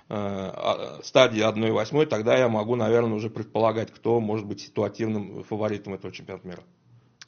а, 0.08 1.00
стадии 1.04 1.46
1-8, 1.46 2.06
тогда 2.06 2.38
я 2.38 2.48
могу, 2.48 2.76
наверное, 2.76 3.14
уже 3.14 3.28
предполагать, 3.28 3.90
кто 3.90 4.20
может 4.20 4.46
быть 4.46 4.62
ситуативным 4.62 5.44
фаворитом 5.44 5.92
этого 5.94 6.12
чемпионата 6.12 6.48
мира. 6.48 6.62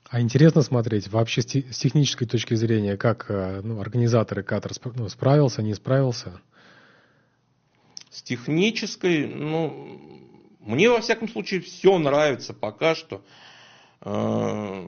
А 0.08 0.20
интересно 0.20 0.62
смотреть 0.62 1.08
вообще 1.08 1.42
с 1.42 1.46
технической 1.46 2.26
точки 2.26 2.54
зрения, 2.54 2.96
как 2.96 3.26
э, 3.28 3.60
ну, 3.62 3.80
организаторы 3.80 4.42
Катар 4.42 4.72
ну, 4.94 5.08
справился, 5.10 5.62
не 5.62 5.74
справился? 5.74 6.40
С 8.08 8.22
технической, 8.22 9.26
ну, 9.26 9.98
мне 10.60 10.88
во 10.88 11.00
всяком 11.00 11.28
случае 11.28 11.60
все 11.60 11.98
нравится 11.98 12.54
пока 12.54 12.94
что. 12.94 13.22
Э, 14.04 14.86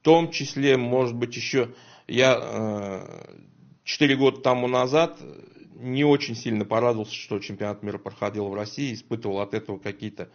в 0.00 0.04
том 0.04 0.30
числе, 0.30 0.76
может 0.76 1.14
быть, 1.14 1.36
еще 1.36 1.74
я 2.08 3.06
4 3.84 4.16
года 4.16 4.40
тому 4.40 4.66
назад 4.66 5.16
не 5.76 6.04
очень 6.04 6.34
сильно 6.34 6.64
порадовался, 6.64 7.14
что 7.14 7.38
чемпионат 7.38 7.84
мира 7.84 7.98
проходил 7.98 8.48
в 8.48 8.54
России, 8.54 8.94
испытывал 8.94 9.40
от 9.40 9.54
этого 9.54 9.78
какие-то... 9.78 10.28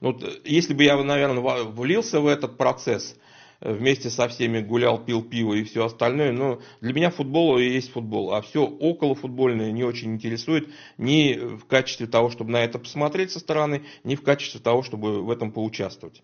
Ну, 0.00 0.18
если 0.44 0.74
бы 0.74 0.84
я, 0.84 1.02
наверное, 1.02 1.64
влился 1.64 2.20
в 2.20 2.26
этот 2.26 2.58
процесс, 2.58 3.16
вместе 3.64 4.10
со 4.10 4.28
всеми 4.28 4.60
гулял, 4.60 5.02
пил 5.02 5.22
пиво 5.22 5.54
и 5.54 5.64
все 5.64 5.86
остальное. 5.86 6.32
Но 6.32 6.60
для 6.80 6.92
меня 6.92 7.10
футбол 7.10 7.58
и 7.58 7.64
есть 7.64 7.92
футбол. 7.92 8.34
А 8.34 8.42
все 8.42 8.64
около 8.64 9.14
футбольное 9.14 9.72
не 9.72 9.84
очень 9.84 10.12
интересует 10.12 10.68
ни 10.98 11.34
в 11.34 11.64
качестве 11.66 12.06
того, 12.06 12.30
чтобы 12.30 12.50
на 12.50 12.58
это 12.58 12.78
посмотреть 12.78 13.30
со 13.32 13.40
стороны, 13.40 13.84
ни 14.04 14.14
в 14.14 14.22
качестве 14.22 14.60
того, 14.60 14.82
чтобы 14.82 15.22
в 15.22 15.30
этом 15.30 15.50
поучаствовать. 15.50 16.22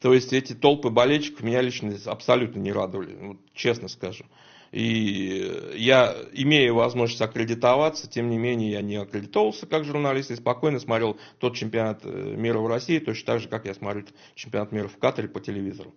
То 0.00 0.12
есть 0.12 0.32
эти 0.32 0.52
толпы 0.52 0.90
болельщиков 0.90 1.42
меня 1.42 1.62
лично 1.62 1.94
абсолютно 2.06 2.60
не 2.60 2.72
радовали, 2.72 3.14
вот, 3.14 3.36
честно 3.54 3.88
скажу. 3.88 4.24
И 4.72 5.72
я, 5.76 6.14
имея 6.32 6.72
возможность 6.72 7.22
аккредитоваться, 7.22 8.10
тем 8.10 8.28
не 8.28 8.36
менее 8.36 8.72
я 8.72 8.82
не 8.82 8.96
аккредитовался 8.96 9.66
как 9.66 9.84
журналист 9.84 10.30
и 10.30 10.36
спокойно 10.36 10.80
смотрел 10.80 11.16
тот 11.38 11.54
чемпионат 11.54 12.00
э, 12.04 12.34
мира 12.36 12.58
в 12.58 12.66
России, 12.66 12.98
точно 12.98 13.26
так 13.26 13.40
же, 13.40 13.48
как 13.48 13.64
я 13.64 13.74
смотрю 13.74 14.04
чемпионат 14.34 14.72
мира 14.72 14.88
в 14.88 14.98
Катаре 14.98 15.28
по 15.28 15.40
телевизору. 15.40 15.94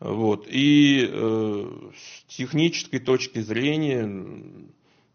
Вот. 0.00 0.46
И 0.48 1.06
э, 1.08 1.90
с 1.94 2.34
технической 2.34 3.00
точки 3.00 3.40
зрения 3.40 4.08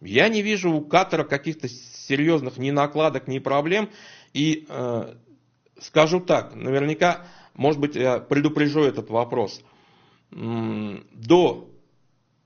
я 0.01 0.29
не 0.29 0.41
вижу 0.41 0.71
у 0.71 0.81
Катара 0.81 1.23
каких-то 1.23 1.69
серьезных 1.69 2.57
ни 2.57 2.71
накладок, 2.71 3.27
ни 3.27 3.39
проблем. 3.39 3.89
И 4.33 4.65
э, 4.67 5.15
скажу 5.79 6.19
так, 6.19 6.55
наверняка, 6.55 7.27
может 7.53 7.79
быть, 7.79 7.95
я 7.95 8.19
предупрежу 8.19 8.81
этот 8.81 9.09
вопрос. 9.09 9.61
До 10.31 11.69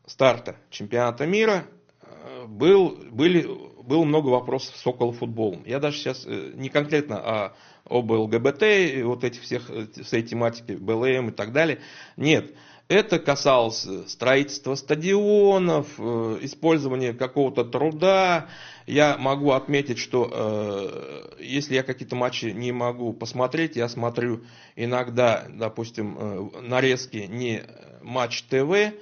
старта 0.08 0.58
чемпионата 0.70 1.26
мира 1.26 1.65
э, 2.02 2.46
был, 2.48 2.98
были, 3.12 3.48
было 3.84 4.04
много 4.04 4.30
вопросов 4.30 4.76
с 4.76 4.88
около 4.88 5.13
футболом. 5.13 5.63
Я 5.65 5.80
даже 5.80 5.98
сейчас 5.98 6.26
э, 6.26 6.52
не 6.56 6.70
конкретно 6.70 7.18
а 7.18 7.56
об 7.88 8.10
ЛГБТ, 8.10 9.04
вот 9.04 9.24
этих 9.24 9.41
всех, 9.41 9.70
всей 10.04 10.24
тематики, 10.24 10.72
БЛМ 10.74 11.30
и 11.30 11.32
так 11.32 11.52
далее. 11.52 11.80
Нет, 12.18 12.56
это 12.88 13.19
касалось 13.19 13.88
строительства 14.08 14.76
стадионов, 14.76 15.88
э, 15.98 16.39
использования 16.41 17.13
какого-то 17.13 17.63
труда. 17.63 18.48
Я 18.86 19.17
могу 19.17 19.52
отметить, 19.52 19.98
что 19.98 20.30
э, 20.32 21.43
если 21.43 21.76
я 21.76 21.84
какие-то 21.84 22.15
матчи 22.15 22.45
не 22.45 22.71
могу 22.71 23.13
посмотреть, 23.13 23.76
я 23.76 23.89
смотрю 23.89 24.43
иногда, 24.76 25.45
допустим, 25.50 26.17
э, 26.19 26.62
нарезки 26.62 27.26
не 27.28 27.63
матч 28.04 28.43
ТВ, 28.43 28.93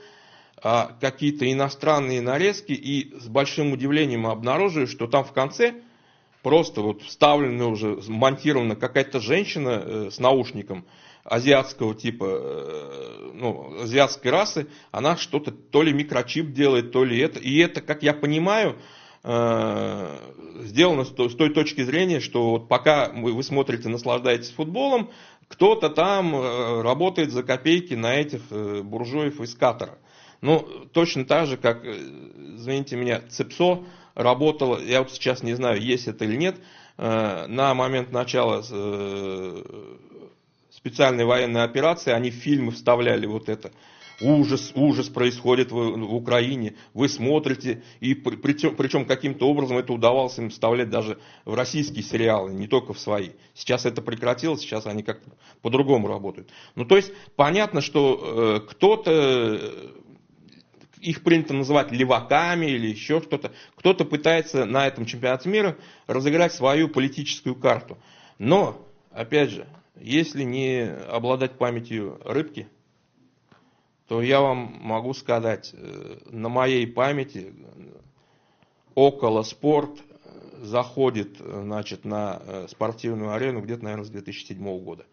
а 0.61 0.95
какие-то 1.01 1.51
иностранные 1.51 2.21
нарезки, 2.21 2.71
и 2.71 3.13
с 3.19 3.27
большим 3.27 3.73
удивлением 3.73 4.27
обнаруживаю, 4.27 4.87
что 4.87 5.07
там 5.07 5.25
в 5.25 5.33
конце 5.33 5.75
просто 6.41 6.81
вот 6.81 7.01
вставлена 7.01 7.67
уже, 7.67 7.99
монтирована 8.07 8.77
какая-то 8.77 9.19
женщина 9.19 9.81
э, 9.83 10.09
с 10.09 10.19
наушником 10.19 10.85
азиатского 11.23 11.95
типа, 11.95 12.25
э, 12.27 13.31
ну, 13.33 13.81
азиатской 13.81 14.31
расы, 14.31 14.67
она 14.91 15.17
что-то 15.17 15.51
то 15.51 15.81
ли 15.81 15.93
микрочип 15.93 16.53
делает, 16.53 16.91
то 16.91 17.03
ли 17.03 17.19
это. 17.19 17.39
И 17.39 17.57
это, 17.59 17.81
как 17.81 18.03
я 18.03 18.13
понимаю, 18.13 18.77
э, 19.23 20.17
сделано 20.61 21.05
с 21.05 21.09
той 21.09 21.49
точки 21.49 21.81
зрения, 21.83 22.19
что 22.19 22.51
вот 22.51 22.67
пока 22.67 23.09
вы 23.09 23.41
смотрите, 23.43 23.89
наслаждаетесь 23.89 24.51
футболом, 24.51 25.09
кто-то 25.47 25.89
там 25.89 26.81
работает 26.81 27.31
за 27.31 27.43
копейки 27.43 27.93
на 27.93 28.15
этих 28.15 28.41
буржуев 28.49 29.39
из 29.39 29.53
Катара. 29.53 29.99
Ну, 30.41 30.67
точно 30.91 31.25
так 31.25 31.47
же, 31.47 31.57
как, 31.57 31.85
извините 31.85 32.95
меня, 32.95 33.21
ЦЕПСО 33.29 33.83
работала, 34.15 34.79
я 34.79 35.01
вот 35.01 35.11
сейчас 35.11 35.43
не 35.43 35.53
знаю, 35.53 35.81
есть 35.81 36.07
это 36.07 36.25
или 36.25 36.35
нет, 36.35 36.57
э, 36.97 37.45
на 37.47 37.73
момент 37.73 38.11
начала 38.11 38.63
э, 38.69 39.63
специальной 40.83 41.23
военной 41.23 41.63
операции 41.63 42.11
они 42.11 42.29
в 42.29 42.35
фильмы 42.35 42.71
вставляли 42.73 43.25
вот 43.25 43.47
это. 43.47 43.71
Ужас, 44.19 44.73
ужас 44.75 45.07
происходит 45.07 45.71
в, 45.71 45.75
в 45.75 46.13
Украине. 46.13 46.75
Вы 46.93 47.07
смотрите, 47.07 47.83
и 48.01 48.13
причем, 48.13 48.75
причем 48.75 49.05
каким-то 49.05 49.47
образом 49.47 49.77
это 49.77 49.93
удавалось 49.93 50.37
им 50.37 50.49
вставлять 50.49 50.89
даже 50.89 51.19
в 51.45 51.55
российские 51.55 52.03
сериалы, 52.03 52.53
не 52.53 52.67
только 52.67 52.93
в 52.93 52.99
свои. 52.99 53.29
Сейчас 53.53 53.85
это 53.85 54.01
прекратилось, 54.01 54.59
сейчас 54.59 54.85
они 54.85 55.03
как-то 55.03 55.31
по-другому 55.61 56.09
работают. 56.09 56.49
Ну, 56.75 56.83
то 56.83 56.97
есть, 56.97 57.13
понятно, 57.37 57.79
что 57.79 58.59
э, 58.65 58.69
кто-то 58.69 59.93
их 60.99 61.23
принято 61.23 61.53
называть 61.53 61.91
леваками 61.91 62.65
или 62.65 62.87
еще 62.87 63.21
что-то. 63.21 63.53
Кто-то 63.75 64.03
пытается 64.03 64.65
на 64.65 64.85
этом 64.85 65.05
чемпионате 65.05 65.49
мира 65.49 65.77
разыграть 66.07 66.53
свою 66.53 66.89
политическую 66.89 67.55
карту. 67.55 67.97
Но, 68.37 68.85
опять 69.11 69.49
же, 69.49 69.67
если 69.95 70.43
не 70.43 70.83
обладать 70.85 71.57
памятью 71.57 72.19
рыбки, 72.23 72.67
то 74.07 74.21
я 74.21 74.41
вам 74.41 74.77
могу 74.81 75.13
сказать, 75.13 75.71
э, 75.73 76.17
на 76.29 76.49
моей 76.49 76.85
памяти 76.87 77.53
около 78.95 79.43
спорт 79.43 80.03
заходит 80.61 81.37
значит, 81.39 82.05
на 82.05 82.67
спортивную 82.69 83.33
арену 83.33 83.61
где-то, 83.61 83.83
наверное, 83.83 84.05
с 84.05 84.09
2007 84.09 84.79
года. 84.79 85.05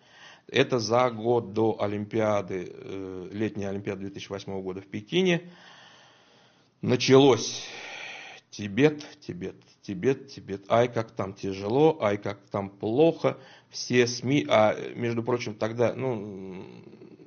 Это 0.50 0.80
за 0.80 1.10
год 1.10 1.52
до 1.52 1.80
Олимпиады, 1.80 2.66
э, 2.68 3.28
летней 3.32 3.66
Олимпиады 3.66 4.00
2008 4.02 4.60
года 4.62 4.80
в 4.80 4.86
Пекине. 4.86 5.52
Началось 6.82 7.68
Тибет, 8.50 9.06
Тибет, 9.20 9.56
Тибет, 9.82 10.28
Тибет, 10.28 10.64
ай 10.68 10.88
как 10.92 11.12
там 11.12 11.34
тяжело, 11.34 11.98
ай 12.02 12.18
как 12.18 12.40
там 12.50 12.68
плохо, 12.68 13.38
все 13.70 14.06
СМИ, 14.06 14.46
а, 14.48 14.76
между 14.94 15.22
прочим, 15.22 15.54
тогда, 15.54 15.94
ну, 15.94 16.64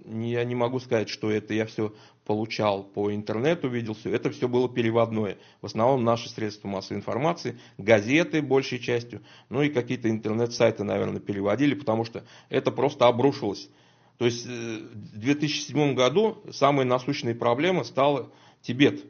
я 0.06 0.44
не 0.44 0.56
могу 0.56 0.80
сказать, 0.80 1.10
что 1.10 1.32
это 1.32 1.54
я 1.54 1.66
все 1.66 1.94
получал 2.26 2.84
по 2.84 3.14
интернету, 3.14 3.70
видел 3.70 3.94
все, 3.96 4.12
это 4.14 4.30
все 4.32 4.48
было 4.48 4.70
переводное. 4.70 5.38
В 5.62 5.66
основном 5.66 6.04
наши 6.04 6.30
средства 6.30 6.68
массовой 6.68 6.98
информации, 7.00 7.60
газеты 7.78 8.42
большей 8.42 8.80
частью, 8.80 9.22
ну 9.50 9.62
и 9.62 9.70
какие-то 9.70 10.10
интернет-сайты, 10.10 10.84
наверное, 10.84 11.20
переводили, 11.20 11.76
потому 11.76 12.06
что 12.06 12.24
это 12.50 12.72
просто 12.72 13.08
обрушилось. 13.08 13.70
То 14.18 14.26
есть 14.26 14.46
э, 14.46 14.50
в 14.50 15.20
2007 15.20 15.96
году 15.96 16.44
самой 16.52 16.86
насущной 16.86 17.36
проблемой 17.36 17.86
стала 17.86 18.32
Тибет. 18.62 19.04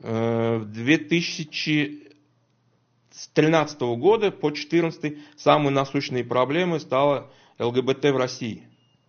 Э, 0.00 0.58
в 0.58 0.66
2000 0.66 2.03
с 3.14 3.28
13 3.28 3.80
года 3.80 4.30
по 4.32 4.50
14 4.50 5.16
самой 5.36 5.72
насущной 5.72 6.24
проблемой 6.24 6.80
стала 6.80 7.30
ЛГБТ 7.58 8.04
в 8.06 8.16
России. 8.16 8.66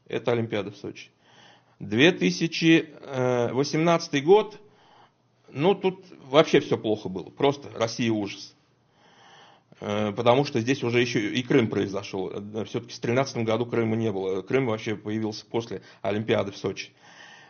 Это 0.07 0.31
Олимпиада 0.31 0.69
в 0.71 0.77
Сочи. 0.77 1.09
2018 1.79 4.13
э, 4.13 4.21
год, 4.21 4.59
ну 5.49 5.73
тут 5.73 6.05
вообще 6.29 6.59
все 6.59 6.77
плохо 6.77 7.09
было, 7.09 7.31
просто 7.31 7.71
Россия 7.73 8.11
ужас. 8.11 8.53
Э, 9.81 10.13
потому 10.15 10.45
что 10.45 10.61
здесь 10.61 10.83
уже 10.83 11.01
еще 11.01 11.33
и 11.33 11.41
Крым 11.41 11.67
произошел. 11.67 12.29
Э, 12.29 12.65
Все-таки 12.65 12.93
с 12.93 12.99
2013 12.99 13.37
году 13.37 13.65
Крыма 13.65 13.95
не 13.95 14.11
было. 14.11 14.43
Крым 14.43 14.67
вообще 14.67 14.95
появился 14.95 15.47
после 15.47 15.81
Олимпиады 16.03 16.51
в 16.51 16.57
Сочи. 16.57 16.91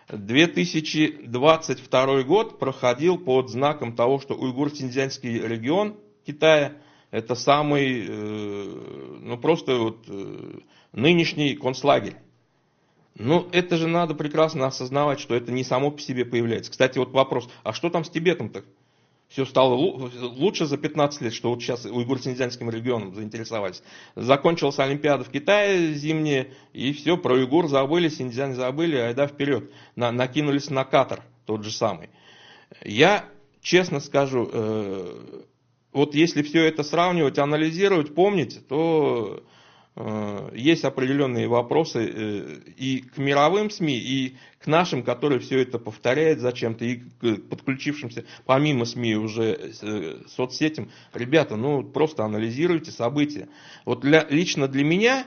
2022 0.07 2.23
год 2.23 2.59
проходил 2.59 3.17
под 3.17 3.49
знаком 3.49 3.93
того, 3.95 4.19
что 4.19 4.35
Уйгур-Синьцзянский 4.35 5.39
регион 5.39 5.97
Китая 6.25 6.73
это 7.11 7.35
самый, 7.35 8.05
э, 8.07 9.19
ну 9.21 9.37
просто 9.37 9.77
вот 9.77 10.05
э, 10.07 10.59
нынешний 10.91 11.55
концлагерь. 11.55 12.15
Ну, 13.17 13.47
это 13.53 13.77
же 13.77 13.87
надо 13.87 14.13
прекрасно 14.13 14.67
осознавать, 14.67 15.21
что 15.21 15.35
это 15.35 15.49
не 15.51 15.63
само 15.63 15.91
по 15.91 16.01
себе 16.01 16.25
появляется. 16.25 16.69
Кстати, 16.69 16.97
вот 16.97 17.11
вопрос, 17.11 17.47
а 17.63 17.71
что 17.71 17.89
там 17.89 18.03
с 18.03 18.09
Тибетом-то? 18.09 18.65
все 19.27 19.45
стало 19.45 19.73
лучше 19.73 20.65
за 20.65 20.77
15 20.77 21.21
лет, 21.21 21.33
что 21.33 21.49
вот 21.49 21.61
сейчас 21.61 21.85
уйгур-синьцзянским 21.85 22.69
регионом 22.69 23.13
заинтересовались. 23.15 23.81
Закончилась 24.15 24.79
Олимпиада 24.79 25.23
в 25.23 25.29
Китае 25.29 25.93
зимняя, 25.93 26.47
и 26.73 26.93
все, 26.93 27.17
про 27.17 27.33
уйгур 27.33 27.67
забыли, 27.67 28.09
Синьцзянь 28.09 28.53
забыли, 28.53 28.95
айда 28.97 29.27
вперед. 29.27 29.71
На, 29.95 30.11
накинулись 30.11 30.69
на 30.69 30.85
Катар, 30.85 31.23
тот 31.45 31.63
же 31.63 31.71
самый. 31.71 32.09
Я 32.83 33.25
честно 33.61 33.99
скажу, 33.99 34.49
э, 34.51 35.41
вот 35.95 36.13
если 36.13 36.41
все 36.41 36.65
это 36.65 36.83
сравнивать, 36.83 37.39
анализировать, 37.39 38.13
помнить, 38.13 38.67
то 38.67 39.41
э, 39.95 40.49
есть 40.53 40.83
определенные 40.83 41.47
вопросы 41.47 42.05
э, 42.05 42.59
и 42.75 42.99
к 42.99 43.17
мировым 43.17 43.69
СМИ, 43.69 43.97
и 43.97 44.35
к 44.59 44.67
нашим, 44.67 45.03
которые 45.03 45.39
все 45.39 45.61
это 45.61 45.79
повторяют 45.79 46.41
зачем-то, 46.41 46.83
и 46.83 46.95
к 46.97 47.37
подключившимся 47.49 48.25
помимо 48.45 48.83
СМИ 48.83 49.15
уже 49.15 49.73
э, 49.81 50.17
соцсетям. 50.27 50.91
Ребята, 51.13 51.55
ну 51.55 51.81
просто 51.81 52.25
анализируйте 52.25 52.91
события. 52.91 53.47
Вот 53.85 54.01
для, 54.01 54.27
лично 54.29 54.67
для 54.67 54.83
меня 54.83 55.25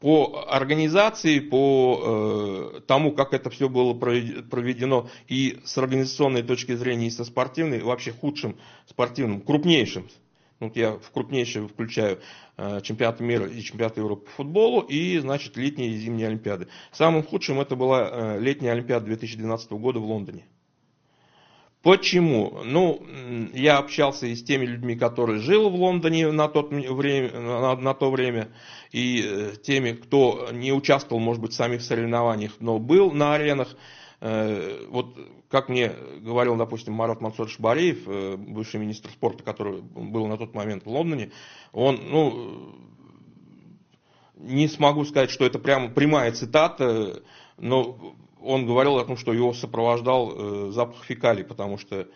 по 0.00 0.44
организации, 0.48 1.40
по 1.40 2.72
э, 2.76 2.80
тому, 2.86 3.12
как 3.12 3.32
это 3.32 3.50
все 3.50 3.68
было 3.68 3.94
проведено 3.94 5.08
и 5.28 5.60
с 5.64 5.78
организационной 5.78 6.42
точки 6.42 6.74
зрения, 6.74 7.06
и 7.06 7.10
со 7.10 7.24
спортивной, 7.24 7.80
вообще 7.80 8.12
худшим 8.12 8.56
спортивным, 8.86 9.40
крупнейшим 9.40 10.08
вот 10.60 10.76
я 10.76 10.92
в 10.92 11.10
крупнейшие 11.10 11.68
включаю 11.68 12.18
э, 12.56 12.80
чемпионат 12.82 13.20
мира 13.20 13.46
и 13.46 13.60
чемпионат 13.60 13.96
Европы 13.98 14.26
по 14.26 14.30
футболу 14.32 14.80
и, 14.80 15.18
значит, 15.18 15.56
летние 15.56 15.90
и 15.90 15.96
зимние 15.98 16.28
Олимпиады. 16.28 16.68
Самым 16.92 17.22
худшим 17.22 17.60
это 17.60 17.76
была 17.76 18.08
э, 18.10 18.40
летняя 18.40 18.72
Олимпиада 18.72 19.06
2012 19.06 19.72
года 19.72 19.98
в 19.98 20.04
Лондоне. 20.04 20.46
Почему? 21.86 22.62
Ну, 22.64 23.00
я 23.54 23.78
общался 23.78 24.26
и 24.26 24.34
с 24.34 24.42
теми 24.42 24.64
людьми, 24.64 24.96
которые 24.96 25.38
жил 25.38 25.70
в 25.70 25.76
Лондоне 25.76 26.32
на, 26.32 26.48
тот 26.48 26.72
время, 26.72 27.30
на, 27.38 27.76
на 27.76 27.94
то 27.94 28.10
время, 28.10 28.48
и 28.90 29.22
э, 29.24 29.52
теми, 29.62 29.92
кто 29.92 30.48
не 30.50 30.72
участвовал, 30.72 31.20
может 31.20 31.40
быть, 31.40 31.52
в 31.52 31.54
самих 31.54 31.82
соревнованиях, 31.82 32.54
но 32.58 32.80
был 32.80 33.12
на 33.12 33.34
аренах. 33.34 33.76
Э, 34.20 34.84
вот 34.88 35.16
как 35.48 35.68
мне 35.68 35.92
говорил, 36.22 36.56
допустим, 36.56 36.92
Марат 36.92 37.20
Мансурович 37.20 37.60
Бареев, 37.60 38.02
э, 38.08 38.36
бывший 38.36 38.80
министр 38.80 39.10
спорта, 39.10 39.44
который 39.44 39.80
был 39.80 40.26
на 40.26 40.36
тот 40.36 40.54
момент 40.54 40.84
в 40.86 40.88
Лондоне, 40.88 41.30
он, 41.72 42.00
ну, 42.10 42.74
не 44.34 44.66
смогу 44.66 45.04
сказать, 45.04 45.30
что 45.30 45.46
это 45.46 45.60
прямо 45.60 45.88
прямая 45.88 46.32
цитата, 46.32 47.22
но 47.58 48.16
он 48.46 48.66
говорил 48.66 48.98
о 48.98 49.04
том, 49.04 49.16
что 49.16 49.32
его 49.32 49.52
сопровождал 49.52 50.70
запах 50.72 51.04
фекалий, 51.04 51.44
потому 51.44 51.78
что 51.78 52.06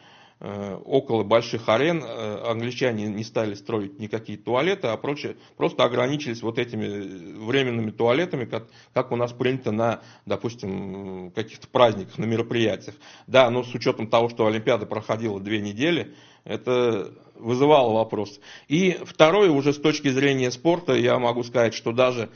Э, 0.42 0.78
около 0.86 1.22
больших 1.22 1.68
арен 1.68 2.02
э, 2.02 2.50
англичане 2.50 3.08
не 3.08 3.24
стали 3.24 3.52
строить 3.52 3.98
никакие 3.98 4.38
туалеты, 4.38 4.86
а 4.86 4.96
прочее, 4.96 5.36
просто 5.58 5.84
ограничились 5.84 6.40
вот 6.40 6.58
этими 6.58 7.44
временными 7.44 7.90
туалетами, 7.90 8.46
как, 8.46 8.66
как 8.94 9.12
у 9.12 9.16
нас 9.16 9.34
принято 9.34 9.70
на, 9.70 10.00
допустим, 10.24 11.30
каких-то 11.32 11.68
праздниках, 11.68 12.16
на 12.16 12.24
мероприятиях. 12.24 12.94
Да, 13.26 13.50
но 13.50 13.62
с 13.64 13.74
учетом 13.74 14.06
того, 14.06 14.30
что 14.30 14.46
Олимпиада 14.46 14.86
проходила 14.86 15.38
две 15.40 15.60
недели, 15.60 16.14
это 16.44 17.12
вызывало 17.34 17.92
вопрос. 17.92 18.40
И 18.66 18.98
второе, 19.04 19.50
уже 19.50 19.74
с 19.74 19.78
точки 19.78 20.08
зрения 20.08 20.50
спорта, 20.50 20.94
я 20.94 21.18
могу 21.18 21.42
сказать, 21.42 21.74
что 21.74 21.92
даже 21.92 22.30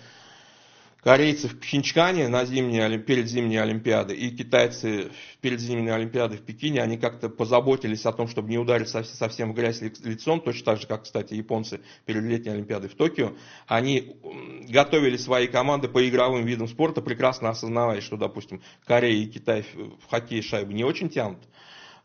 корейцы 1.04 1.48
в 1.48 1.60
Пхенчхане 1.60 2.28
на 2.28 2.46
зимней, 2.46 2.98
перед 2.98 3.28
зимней 3.28 3.60
Олимпиадой 3.60 4.16
и 4.16 4.30
китайцы 4.30 5.10
перед 5.42 5.60
зимней 5.60 5.92
Олимпиадой 5.92 6.38
в 6.38 6.42
Пекине, 6.42 6.82
они 6.82 6.96
как-то 6.96 7.28
позаботились 7.28 8.06
о 8.06 8.12
том, 8.12 8.26
чтобы 8.26 8.48
не 8.48 8.56
ударить 8.56 8.88
совсем 8.88 9.52
в 9.52 9.54
грязь 9.54 9.82
лицом, 9.82 10.40
точно 10.40 10.64
так 10.64 10.80
же, 10.80 10.86
как, 10.86 11.04
кстати, 11.04 11.34
японцы 11.34 11.80
перед 12.06 12.22
летней 12.22 12.52
Олимпиадой 12.52 12.88
в 12.88 12.94
Токио. 12.94 13.34
Они 13.66 14.16
готовили 14.66 15.18
свои 15.18 15.46
команды 15.46 15.88
по 15.88 16.08
игровым 16.08 16.46
видам 16.46 16.68
спорта, 16.68 17.02
прекрасно 17.02 17.50
осознавая, 17.50 18.00
что, 18.00 18.16
допустим, 18.16 18.62
Корея 18.86 19.14
и 19.14 19.26
Китай 19.26 19.66
в 19.74 20.10
хоккей 20.10 20.40
шайбы 20.40 20.72
не 20.72 20.84
очень 20.84 21.10
тянут. 21.10 21.38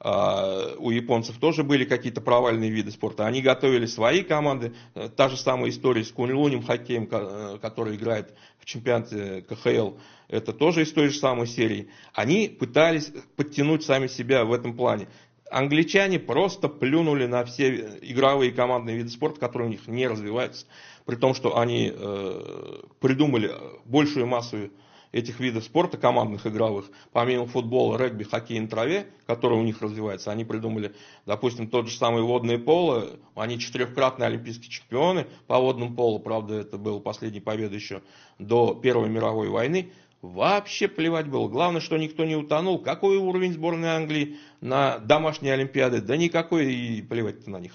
А, 0.02 0.76
у 0.78 0.92
японцев 0.92 1.38
тоже 1.40 1.64
были 1.64 1.84
какие-то 1.84 2.22
провальные 2.22 2.70
виды 2.70 2.92
спорта. 2.92 3.26
Они 3.26 3.42
готовили 3.42 3.86
свои 3.86 4.24
команды. 4.24 4.74
Та 5.16 5.30
же 5.30 5.38
самая 5.38 5.70
история 5.70 6.04
с 6.04 6.12
Куньлунем 6.12 6.64
хоккеем, 6.64 7.08
который 7.08 7.96
играет 7.96 8.34
в 8.60 8.66
чемпионате 8.66 9.42
КХЛ. 9.42 9.98
Это 10.30 10.54
тоже 10.54 10.84
из 10.84 10.94
той 10.94 11.10
же 11.10 11.20
самой 11.20 11.48
серии. 11.48 11.90
Они 12.14 12.48
пытались 12.48 13.12
подтянуть 13.36 13.84
сами 13.84 14.08
себя 14.08 14.46
в 14.46 14.54
этом 14.54 14.76
плане. 14.76 15.08
Англичане 15.52 16.20
просто 16.20 16.70
плюнули 16.70 17.26
на 17.26 17.44
все 17.44 17.98
игровые 18.02 18.52
командные 18.52 18.98
виды 18.98 19.10
спорта, 19.10 19.40
которые 19.40 19.68
у 19.70 19.72
них 19.72 19.88
не 19.88 20.08
развиваются. 20.08 20.68
При 21.06 21.16
том, 21.16 21.34
что 21.34 21.58
они 21.58 21.92
э, 21.92 22.82
придумали 23.00 23.52
большую 23.86 24.28
массу 24.28 24.70
этих 25.12 25.40
видов 25.40 25.64
спорта, 25.64 25.98
командных 25.98 26.46
игровых, 26.46 26.90
помимо 27.12 27.46
футбола, 27.48 27.98
регби, 27.98 28.24
хоккея 28.24 28.62
на 28.62 28.68
траве, 28.68 29.08
которые 29.26 29.60
у 29.60 29.64
них 29.64 29.82
развиваются, 29.82 30.32
они 30.32 30.46
придумали, 30.46 30.94
допустим, 31.26 31.68
тот 31.68 31.88
же 31.88 31.98
самый 31.98 32.22
водное 32.22 32.58
поло, 32.58 33.08
они 33.36 33.60
четырехкратные 33.60 34.28
олимпийские 34.28 34.70
чемпионы 34.70 35.28
по 35.48 35.60
водному 35.60 35.96
полу, 35.96 36.20
правда, 36.20 36.56
это 36.56 36.78
была 36.78 37.00
последняя 37.00 37.42
победа 37.42 37.76
еще 37.76 38.02
до 38.38 38.74
Первой 38.76 39.10
мировой 39.10 39.50
войны, 39.50 39.92
вообще 40.22 40.88
плевать 40.88 41.28
было. 41.28 41.48
Главное, 41.48 41.82
что 41.82 41.98
никто 41.98 42.26
не 42.26 42.36
утонул. 42.36 42.80
Какой 42.80 43.18
уровень 43.18 43.54
сборной 43.54 43.90
Англии 43.90 44.38
на 44.62 45.00
домашней 45.00 45.50
Олимпиады? 45.50 46.02
Да 46.02 46.18
никакой, 46.18 46.74
и 46.74 47.02
плевать 47.02 47.48
на 47.48 47.60
них. 47.60 47.74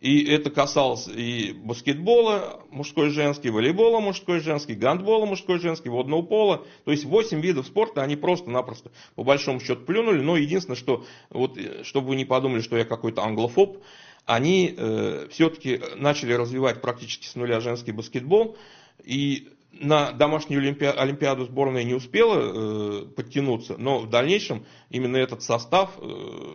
И 0.00 0.24
это 0.24 0.50
касалось 0.50 1.08
и 1.08 1.52
баскетбола 1.52 2.62
мужской 2.70 3.08
и 3.08 3.10
женский, 3.10 3.50
волейбола 3.50 3.98
мужской 3.98 4.38
и 4.38 4.40
женский, 4.40 4.74
гандбола 4.74 5.26
мужской 5.26 5.56
и 5.56 5.60
женский, 5.60 5.88
водного 5.88 6.22
пола. 6.22 6.64
То 6.84 6.92
есть 6.92 7.04
8 7.04 7.40
видов 7.40 7.66
спорта 7.66 8.02
они 8.02 8.14
просто-напросто 8.14 8.92
по 9.16 9.24
большому 9.24 9.58
счету 9.58 9.84
плюнули. 9.84 10.20
Но 10.20 10.36
единственное, 10.36 10.76
что, 10.76 11.04
вот, 11.30 11.58
чтобы 11.82 12.08
вы 12.08 12.16
не 12.16 12.24
подумали, 12.24 12.60
что 12.60 12.76
я 12.76 12.84
какой-то 12.84 13.22
англофоб, 13.24 13.82
они 14.24 14.74
э, 14.76 15.26
все-таки 15.30 15.80
начали 15.96 16.32
развивать 16.32 16.80
практически 16.80 17.26
с 17.26 17.34
нуля 17.34 17.58
женский 17.58 17.90
баскетбол. 17.90 18.56
И 19.02 19.48
на 19.72 20.12
домашнюю 20.12 20.60
олимпиаду 20.60 21.44
сборная 21.44 21.82
не 21.82 21.94
успела 21.94 22.36
э, 22.38 23.06
подтянуться, 23.06 23.76
но 23.78 23.98
в 23.98 24.08
дальнейшем 24.08 24.64
именно 24.90 25.16
этот 25.16 25.42
состав, 25.42 25.92
э, 25.98 26.52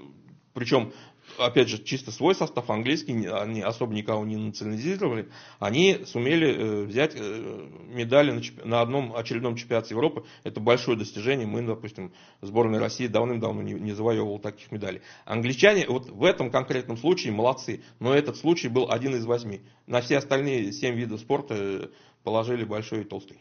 причем 0.54 0.94
опять 1.38 1.70
же, 1.70 1.84
чисто 1.84 2.12
свой 2.12 2.36
состав 2.36 2.70
английский, 2.70 3.28
они 3.28 3.62
особо 3.62 3.94
никого 3.94 4.26
не 4.26 4.38
национализировали, 4.38 5.30
они 5.60 6.02
сумели 6.06 6.56
э, 6.56 6.84
взять 6.84 7.14
э, 7.16 7.70
медали 7.88 8.42
на, 8.64 8.82
одном 8.82 9.16
очередном 9.16 9.56
чемпионате 9.56 9.94
Европы. 9.94 10.24
Это 10.44 10.60
большое 10.60 10.98
достижение. 10.98 11.48
Мы, 11.48 11.62
допустим, 11.62 12.14
сборная 12.42 12.80
России 12.80 13.08
давным-давно 13.08 13.62
не, 13.62 13.74
не 13.74 13.94
завоевывала 13.94 14.40
таких 14.40 14.72
медалей. 14.72 15.02
Англичане 15.26 15.86
вот 15.88 16.10
в 16.10 16.24
этом 16.24 16.52
конкретном 16.52 16.98
случае 16.98 17.34
молодцы, 17.34 17.82
но 18.00 18.14
этот 18.14 18.38
случай 18.38 18.68
был 18.68 18.92
один 18.92 19.16
из 19.16 19.26
восьми. 19.26 19.62
На 19.88 20.02
все 20.02 20.18
остальные 20.18 20.72
семь 20.72 20.96
видов 20.96 21.20
спорта 21.20 21.56
э, 21.58 21.88
положили 22.24 22.64
большой 22.64 23.02
и 23.02 23.04
толстый. 23.04 23.40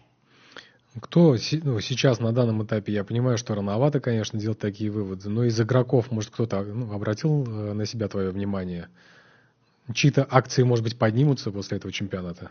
Кто 1.00 1.36
ну, 1.62 1.80
сейчас 1.80 2.20
на 2.20 2.32
данном 2.32 2.64
этапе, 2.64 2.92
я 2.92 3.02
понимаю, 3.02 3.38
что 3.38 3.54
рановато, 3.54 3.98
конечно, 3.98 4.38
делать 4.38 4.58
такие 4.58 4.90
выводы, 4.90 5.30
но 5.30 5.44
из 5.44 5.58
игроков, 5.58 6.10
может, 6.10 6.30
кто-то 6.30 6.62
ну, 6.62 6.92
обратил 6.92 7.44
э, 7.44 7.72
на 7.72 7.86
себя 7.86 8.08
твое 8.08 8.30
внимание? 8.30 8.88
Чьи-то 9.94 10.26
акции, 10.30 10.62
может 10.64 10.84
быть, 10.84 10.98
поднимутся 10.98 11.50
после 11.50 11.78
этого 11.78 11.92
чемпионата? 11.92 12.50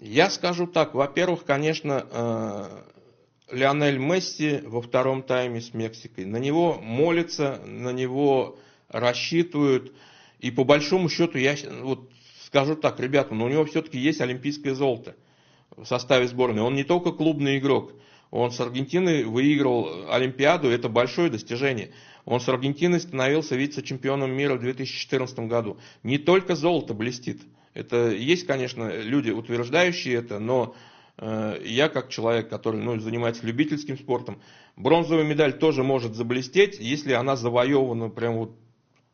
Я 0.00 0.30
скажу 0.30 0.68
так. 0.68 0.94
Во-первых, 0.94 1.44
конечно, 1.44 2.06
э, 2.08 3.56
Лионель 3.56 3.98
Месси 3.98 4.60
во 4.64 4.80
втором 4.80 5.24
тайме 5.24 5.60
с 5.60 5.74
Мексикой. 5.74 6.24
На 6.24 6.36
него 6.36 6.78
молятся, 6.80 7.60
на 7.66 7.90
него 7.90 8.60
рассчитывают. 8.88 9.92
И 10.38 10.52
по 10.52 10.62
большому 10.62 11.08
счету, 11.08 11.36
я 11.36 11.56
вот 11.82 12.08
скажу 12.44 12.76
так, 12.76 13.00
ребята, 13.00 13.34
но 13.34 13.46
у 13.46 13.48
него 13.48 13.64
все-таки 13.64 13.98
есть 13.98 14.20
олимпийское 14.20 14.76
золото– 14.76 15.16
в 15.76 15.84
составе 15.84 16.26
сборной. 16.28 16.62
Он 16.62 16.74
не 16.74 16.84
только 16.84 17.12
клубный 17.12 17.58
игрок. 17.58 17.92
Он 18.30 18.50
с 18.50 18.60
Аргентиной 18.60 19.24
выиграл 19.24 20.10
Олимпиаду, 20.10 20.68
это 20.68 20.88
большое 20.88 21.30
достижение. 21.30 21.92
Он 22.26 22.40
с 22.40 22.48
Аргентиной 22.48 23.00
становился 23.00 23.56
вице-чемпионом 23.56 24.30
мира 24.32 24.54
в 24.54 24.60
2014 24.60 25.38
году. 25.40 25.78
Не 26.02 26.18
только 26.18 26.54
золото 26.54 26.92
блестит. 26.92 27.40
Это 27.72 28.10
есть, 28.10 28.46
конечно, 28.46 29.00
люди, 29.00 29.30
утверждающие 29.30 30.16
это, 30.16 30.38
но 30.38 30.74
э, 31.16 31.62
я 31.64 31.88
как 31.88 32.10
человек, 32.10 32.50
который 32.50 32.82
ну, 32.82 32.98
занимается 33.00 33.46
любительским 33.46 33.96
спортом, 33.96 34.42
бронзовая 34.76 35.24
медаль 35.24 35.58
тоже 35.58 35.82
может 35.82 36.14
заблестеть, 36.14 36.78
если 36.80 37.12
она 37.12 37.34
завоевана, 37.34 38.10
прям 38.10 38.36
вот 38.36 38.56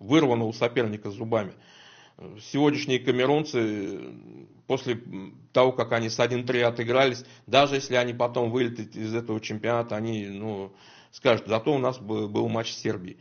вырвана 0.01 0.45
у 0.45 0.53
соперника 0.53 1.11
зубами 1.11 1.53
сегодняшние 2.41 2.99
камерунцы, 3.01 4.01
после 4.67 5.01
того, 5.53 5.73
как 5.73 5.93
они 5.93 6.09
с 6.09 6.19
1-3 6.19 6.63
отыгрались, 6.63 7.25
даже 7.47 7.77
если 7.77 7.97
они 7.97 8.13
потом 8.13 8.51
вылетят 8.51 8.97
из 8.97 9.15
этого 9.15 9.41
чемпионата, 9.41 9.97
они 9.97 10.27
ну, 10.27 10.73
скажут, 11.11 11.47
зато 11.47 11.75
у 11.75 11.79
нас 11.79 11.99
был 11.99 12.49
матч 12.49 12.73
с 12.73 12.79
Сербией. 12.79 13.19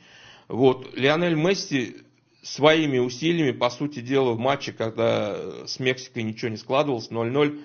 Вот, 0.48 0.96
Лионель 0.96 1.36
Месси 1.36 1.98
своими 2.41 3.00
усилиями, 3.00 3.52
по 3.52 3.70
сути 3.70 4.02
дела, 4.02 4.34
в 4.34 4.39
матче, 4.39 4.74
когда 4.74 5.66
с 5.66 5.80
Мексикой 5.80 6.24
ничего 6.24 6.52
не 6.52 6.58
складывалось, 6.58 7.10
0-0, 7.10 7.62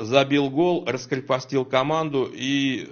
забил 0.00 0.50
гол, 0.50 0.84
раскрепостил 0.86 1.64
команду 1.64 2.28
и 2.32 2.88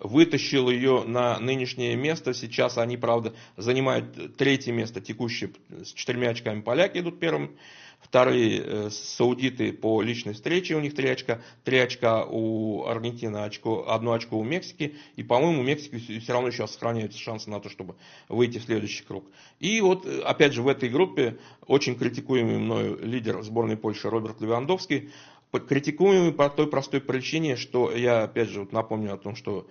вытащил 0.00 0.70
ее 0.70 1.04
на 1.04 1.38
нынешнее 1.38 1.96
место. 1.96 2.34
Сейчас 2.34 2.78
они, 2.78 2.96
правда, 2.96 3.34
занимают 3.56 4.36
третье 4.36 4.72
место 4.72 5.00
текущее 5.00 5.50
с 5.68 5.92
четырьмя 5.92 6.30
очками. 6.30 6.60
Поляки 6.60 6.98
идут 6.98 7.20
первым. 7.20 7.56
Вторые 8.00 8.62
э, 8.64 8.90
саудиты 8.90 9.74
по 9.74 10.00
личной 10.00 10.32
встрече, 10.32 10.74
у 10.74 10.80
них 10.80 10.94
три 10.94 11.08
очка. 11.08 11.42
Три 11.64 11.78
очка 11.78 12.24
у 12.24 12.86
Аргентины, 12.86 13.36
очко, 13.38 13.90
одно 13.90 14.12
очко 14.12 14.38
у 14.38 14.42
Мексики. 14.42 14.96
И, 15.16 15.22
по-моему, 15.22 15.60
у 15.60 15.64
Мексики 15.64 16.18
все 16.18 16.32
равно 16.32 16.48
еще 16.48 16.66
сохраняются 16.66 17.18
шансы 17.18 17.50
на 17.50 17.60
то, 17.60 17.68
чтобы 17.68 17.96
выйти 18.28 18.56
в 18.58 18.62
следующий 18.64 19.04
круг. 19.04 19.26
И 19.58 19.82
вот, 19.82 20.06
э, 20.06 20.22
опять 20.22 20.54
же, 20.54 20.62
в 20.62 20.68
этой 20.68 20.88
группе 20.88 21.38
очень 21.66 21.94
критикуемый 21.94 22.58
мною 22.58 22.98
лидер 23.02 23.42
сборной 23.42 23.76
Польши 23.76 24.08
Роберт 24.08 24.40
Левандовский 24.40 25.10
критикуемый 25.58 26.32
по 26.32 26.48
той 26.48 26.68
простой 26.68 27.00
причине, 27.00 27.56
что 27.56 27.92
я 27.92 28.22
опять 28.22 28.48
же 28.48 28.60
вот 28.60 28.72
напомню 28.72 29.14
о 29.14 29.18
том, 29.18 29.34
что 29.34 29.66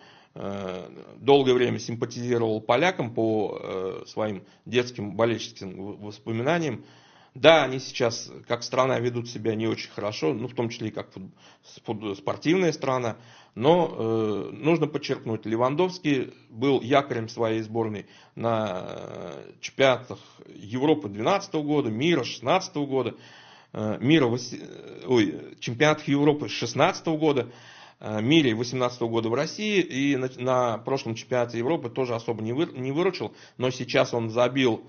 долгое 1.18 1.54
время 1.54 1.80
симпатизировал 1.80 2.62
полякам 2.62 3.14
по 3.14 3.60
э, 3.62 4.04
своим 4.08 4.44
детским 4.66 5.16
болельческим 5.16 5.98
воспоминаниям. 5.98 6.86
Да, 7.36 7.64
они 7.64 7.80
сейчас 7.80 8.32
как 8.48 8.64
страна 8.64 9.00
ведут 9.00 9.30
себя 9.30 9.54
не 9.56 9.68
очень 9.68 9.92
хорошо, 9.92 10.34
ну 10.34 10.48
в 10.48 10.56
том 10.56 10.70
числе 10.70 10.88
и 10.90 10.92
как 10.92 11.10
спортивная 12.18 12.72
страна, 12.72 13.18
но 13.54 13.94
э, 13.98 14.50
нужно 14.54 14.88
подчеркнуть, 14.88 15.46
Левандовский 15.46 16.34
был 16.50 16.82
якорем 16.82 17.30
своей 17.30 17.62
сборной 17.62 18.08
на 18.36 18.86
э, 18.88 19.52
чемпионатах 19.62 20.20
Европы 20.56 21.08
2012 21.10 21.54
года, 21.56 21.90
мира 21.90 22.22
2016 22.22 22.76
года. 22.78 23.16
Э, 23.74 23.98
мира, 24.00 24.26
ой, 25.06 25.56
чемпионатов 25.60 26.08
Европы 26.08 26.48
2016 26.48 27.06
года, 27.08 27.52
э, 28.00 28.22
мире 28.22 28.52
2018 28.52 29.02
года 29.04 29.30
в 29.30 29.34
России 29.34 29.82
и 29.82 30.16
на, 30.16 30.30
на 30.38 30.78
прошлом 30.80 31.16
чемпионате 31.16 31.58
Европы 31.58 31.90
тоже 31.90 32.16
особо 32.16 32.42
не, 32.42 32.54
вы, 32.54 32.68
не 32.68 32.92
выручил, 32.92 33.34
но 33.58 33.70
сейчас 33.70 34.14
он 34.14 34.30
забил 34.30 34.84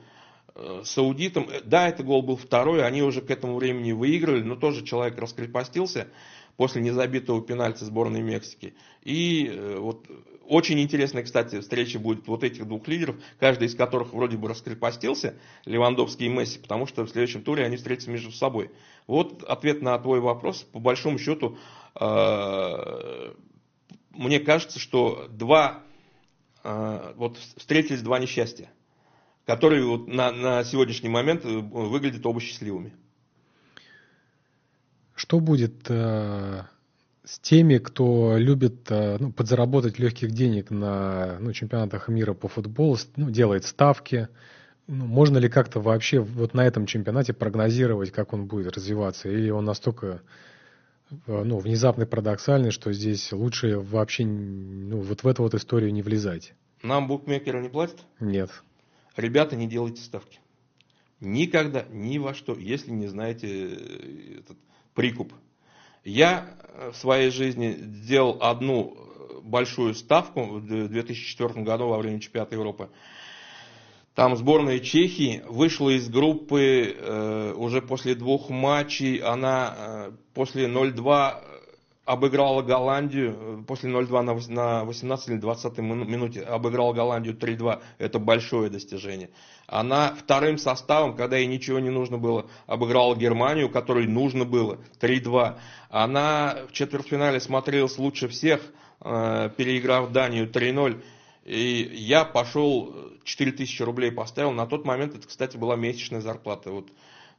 э, 0.54 0.82
саудитам. 0.84 1.48
Да, 1.64 1.88
это 1.88 2.02
гол 2.02 2.22
был 2.22 2.36
второй, 2.36 2.84
они 2.84 3.02
уже 3.02 3.20
к 3.22 3.30
этому 3.30 3.56
времени 3.56 3.92
выиграли, 3.92 4.42
но 4.42 4.56
тоже 4.56 4.84
человек 4.84 5.18
раскрепостился 5.18 6.08
после 6.56 6.82
незабитого 6.82 7.42
пенальти 7.42 7.84
сборной 7.84 8.22
Мексики. 8.22 8.74
И 9.02 9.76
вот 9.78 10.06
очень 10.50 10.80
интересная, 10.80 11.22
кстати, 11.22 11.60
встреча 11.60 12.00
будет 12.00 12.26
вот 12.26 12.42
этих 12.42 12.66
двух 12.66 12.88
лидеров, 12.88 13.14
каждый 13.38 13.68
из 13.68 13.76
которых 13.76 14.12
вроде 14.12 14.36
бы 14.36 14.48
раскрепостился, 14.48 15.36
Левандовский 15.64 16.26
и 16.26 16.28
Месси, 16.28 16.58
потому 16.58 16.86
что 16.86 17.04
в 17.06 17.10
следующем 17.10 17.42
туре 17.42 17.64
они 17.64 17.76
встретятся 17.76 18.10
между 18.10 18.32
собой. 18.32 18.72
Вот 19.06 19.44
ответ 19.44 19.80
на 19.80 19.96
твой 20.00 20.18
вопрос. 20.18 20.66
По 20.72 20.80
большому 20.80 21.20
счету, 21.20 21.56
э, 21.56 21.79
мне 24.10 24.40
кажется, 24.40 24.78
что 24.78 25.28
два, 25.30 25.82
э, 26.62 27.12
вот 27.16 27.38
встретились 27.56 28.02
два 28.02 28.18
несчастья, 28.18 28.70
которые 29.46 29.84
вот 29.84 30.08
на, 30.08 30.30
на 30.32 30.64
сегодняшний 30.64 31.08
момент 31.08 31.44
э, 31.44 31.48
выглядят 31.48 32.24
оба 32.26 32.40
счастливыми. 32.40 32.92
Что 35.14 35.40
будет 35.40 35.90
с 37.30 37.38
теми, 37.38 37.78
кто 37.78 38.36
любит 38.36 38.90
э, 38.90 39.16
ну, 39.20 39.32
подзаработать 39.32 39.98
легких 39.98 40.32
денег 40.32 40.70
на 40.70 41.38
ну, 41.38 41.52
чемпионатах 41.52 42.08
мира 42.08 42.34
по 42.34 42.48
футболу, 42.48 42.96
ну, 43.16 43.30
делает 43.30 43.64
ставки. 43.64 44.28
Ну, 44.88 45.06
можно 45.06 45.38
ли 45.38 45.48
как-то 45.48 45.80
вообще 45.80 46.18
вот 46.18 46.54
на 46.54 46.66
этом 46.66 46.86
чемпионате 46.86 47.32
прогнозировать, 47.32 48.10
как 48.10 48.32
он 48.32 48.46
будет 48.46 48.74
развиваться? 48.74 49.28
Или 49.28 49.50
он 49.50 49.64
настолько 49.64 50.06
э, 50.06 50.18
ну, 51.26 51.58
внезапный, 51.58 52.06
парадоксальный, 52.06 52.70
что 52.70 52.92
здесь 52.92 53.32
лучше 53.32 53.78
вообще 53.78 54.24
ну, 54.24 55.00
вот 55.00 55.22
в 55.22 55.26
эту 55.26 55.42
вот 55.42 55.54
историю 55.54 55.92
не 55.92 56.02
влезать? 56.02 56.54
Нам 56.82 57.08
букмекеры 57.08 57.60
не 57.60 57.68
платят? 57.68 58.00
Нет. 58.20 58.50
Ребята, 59.16 59.56
не 59.56 59.66
делайте 59.66 60.02
ставки. 60.02 60.40
Никогда, 61.20 61.84
ни 61.90 62.18
во 62.18 62.32
что, 62.32 62.54
если 62.54 62.90
не 62.90 63.06
знаете 63.06 63.46
э, 63.48 64.38
этот 64.40 64.56
прикуп. 64.94 65.34
Я 66.04 66.56
в 66.92 66.96
своей 66.96 67.30
жизни 67.30 67.76
сделал 67.78 68.38
одну 68.40 68.96
большую 69.42 69.94
ставку 69.94 70.44
в 70.44 70.88
2004 70.88 71.62
году 71.62 71.88
во 71.88 71.98
время 71.98 72.20
чемпионата 72.20 72.54
Европы. 72.54 72.88
Там 74.20 74.36
сборная 74.36 74.80
Чехии 74.80 75.42
вышла 75.48 75.88
из 75.96 76.10
группы 76.10 76.94
э, 76.94 77.54
уже 77.56 77.80
после 77.80 78.14
двух 78.14 78.50
матчей. 78.50 79.16
Она 79.16 79.74
э, 79.74 80.10
после 80.34 80.66
0-2 80.66 81.42
обыграла 82.04 82.60
Голландию, 82.60 83.64
после 83.66 83.90
0-2 83.90 84.20
на, 84.20 84.34
на 84.34 84.84
18 84.84 85.28
или 85.30 85.36
20 85.38 85.78
минуте 85.78 86.42
обыграла 86.42 86.92
Голландию 86.92 87.34
3-2. 87.34 87.80
Это 87.96 88.18
большое 88.18 88.68
достижение. 88.68 89.30
Она 89.66 90.14
вторым 90.14 90.58
составом, 90.58 91.16
когда 91.16 91.38
ей 91.38 91.46
ничего 91.46 91.78
не 91.78 91.88
нужно 91.88 92.18
было, 92.18 92.44
обыграла 92.66 93.16
Германию, 93.16 93.70
которой 93.70 94.06
нужно 94.06 94.44
было 94.44 94.80
3-2. 95.00 95.56
Она 95.88 96.58
в 96.68 96.72
четвертьфинале 96.72 97.40
смотрелась 97.40 97.96
лучше 97.96 98.28
всех, 98.28 98.60
э, 99.00 99.48
переиграв 99.56 100.12
Данию 100.12 100.46
3-0. 100.46 101.00
И 101.50 101.90
я 101.94 102.24
пошел, 102.24 102.94
4000 103.24 103.82
рублей 103.82 104.12
поставил. 104.12 104.52
На 104.52 104.66
тот 104.66 104.84
момент 104.84 105.16
это, 105.16 105.26
кстати, 105.26 105.56
была 105.56 105.76
месячная 105.76 106.20
зарплата. 106.20 106.70
Вот 106.70 106.90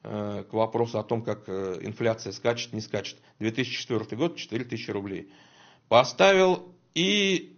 Э, 0.03 0.43
к 0.49 0.53
вопросу 0.53 0.97
о 0.97 1.03
том, 1.03 1.22
как 1.22 1.43
э, 1.47 1.78
инфляция 1.82 2.34
скачет, 2.34 2.74
не 2.74 2.82
скачет. 2.82 3.18
2004 3.38 4.18
год, 4.18 4.36
4000 4.36 4.89
рублей. 4.89 5.32
Поставил 5.89 6.74
и 6.95 7.55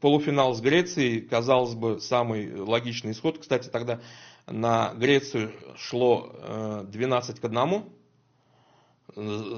полуфинал 0.00 0.54
с 0.54 0.62
Грецией, 0.62 1.20
казалось 1.20 1.74
бы, 1.74 2.00
самый 2.00 2.54
логичный 2.54 3.12
исход. 3.12 3.38
Кстати, 3.38 3.68
тогда 3.68 4.00
на 4.46 4.94
Грецию 4.94 5.52
шло 5.76 6.84
12 6.88 7.38
э, 7.38 7.40
к 7.40 7.44
1, 7.44 7.84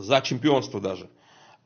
за 0.02 0.20
чемпионство 0.22 0.80
даже. 0.80 1.08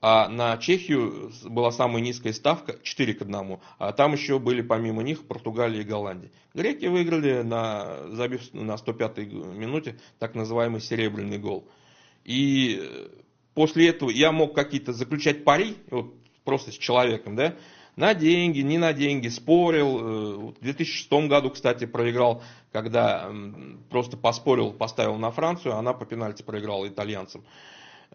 А 0.09 0.29
на 0.29 0.57
Чехию 0.57 1.33
была 1.47 1.73
самая 1.73 2.01
низкая 2.01 2.33
ставка 2.33 2.79
4 2.81 3.15
к 3.15 3.23
1. 3.23 3.59
А 3.79 3.91
там 3.91 4.13
еще 4.13 4.39
были 4.39 4.63
помимо 4.63 5.03
них 5.03 5.27
Португалия 5.27 5.81
и 5.81 5.85
Голландия. 5.85 6.31
Греки 6.55 6.87
выиграли, 6.87 7.43
на, 7.43 8.07
забив 8.11 8.55
на 8.55 8.75
105-й 8.75 9.27
минуте 9.27 9.99
так 10.21 10.37
называемый 10.37 10.81
серебряный 10.81 11.39
гол. 11.39 11.67
И 12.23 12.89
после 13.55 13.89
этого 13.89 14.11
я 14.11 14.31
мог 14.31 14.55
какие-то 14.55 14.93
заключать 14.93 15.43
пари, 15.43 15.75
вот 15.91 16.15
просто 16.45 16.71
с 16.71 16.79
человеком, 16.79 17.35
да, 17.35 17.57
на 17.97 18.15
деньги, 18.15 18.61
не 18.61 18.79
на 18.79 18.93
деньги, 18.93 19.27
спорил. 19.27 20.53
В 20.53 20.61
2006 20.61 21.11
году, 21.29 21.51
кстати, 21.51 21.85
проиграл, 21.85 22.45
когда 22.71 23.29
просто 23.91 24.17
поспорил, 24.17 24.73
поставил 24.73 25.17
на 25.17 25.33
Францию, 25.33 25.75
она 25.75 25.95
по 25.95 26.07
пенальти 26.07 26.45
проиграла 26.45 26.87
итальянцам. 26.87 27.43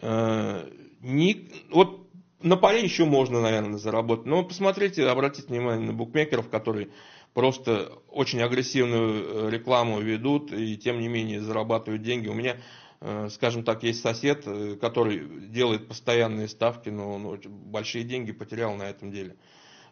Э, 0.01 0.67
не, 1.01 1.49
вот 1.69 2.07
на 2.41 2.57
паре 2.57 2.83
еще 2.83 3.05
можно, 3.05 3.41
наверное, 3.41 3.77
заработать. 3.77 4.25
Но 4.25 4.43
посмотрите, 4.43 5.07
обратите 5.07 5.47
внимание 5.47 5.87
на 5.87 5.93
букмекеров, 5.93 6.49
которые 6.49 6.89
просто 7.33 7.93
очень 8.09 8.41
агрессивную 8.41 9.47
э, 9.47 9.49
рекламу 9.51 9.99
ведут 9.99 10.51
и 10.51 10.77
тем 10.77 10.99
не 10.99 11.07
менее 11.07 11.41
зарабатывают 11.41 12.01
деньги. 12.01 12.27
У 12.27 12.33
меня, 12.33 12.57
э, 12.99 13.29
скажем 13.29 13.63
так, 13.63 13.83
есть 13.83 14.01
сосед, 14.01 14.45
который 14.79 15.47
делает 15.49 15.87
постоянные 15.87 16.47
ставки, 16.47 16.89
но 16.89 17.13
он 17.13 17.39
большие 17.47 18.03
деньги 18.03 18.31
потерял 18.31 18.75
на 18.75 18.83
этом 18.83 19.11
деле. 19.11 19.35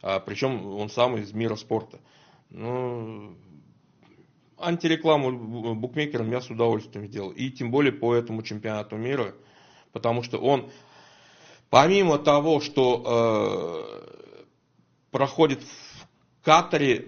А, 0.02 0.20
причем 0.20 0.66
он 0.66 0.90
сам 0.90 1.18
из 1.18 1.34
мира 1.34 1.56
спорта. 1.56 2.00
Ну, 2.50 3.38
антирекламу 4.58 5.76
букмекерам 5.76 6.32
я 6.32 6.42
с 6.42 6.50
удовольствием 6.50 7.08
сделал. 7.08 7.32
И 7.32 7.52
тем 7.52 7.70
более 7.70 7.92
по 7.92 8.16
этому 8.16 8.42
чемпионату 8.42 8.96
мира– 8.96 9.36
потому 9.92 10.24
что 10.24 10.38
он, 10.38 10.70
помимо 11.70 12.18
того, 12.18 12.62
что 12.62 14.04
э, 14.06 14.50
проходит 15.12 15.62
в 15.64 16.46
Катаре 16.46 17.08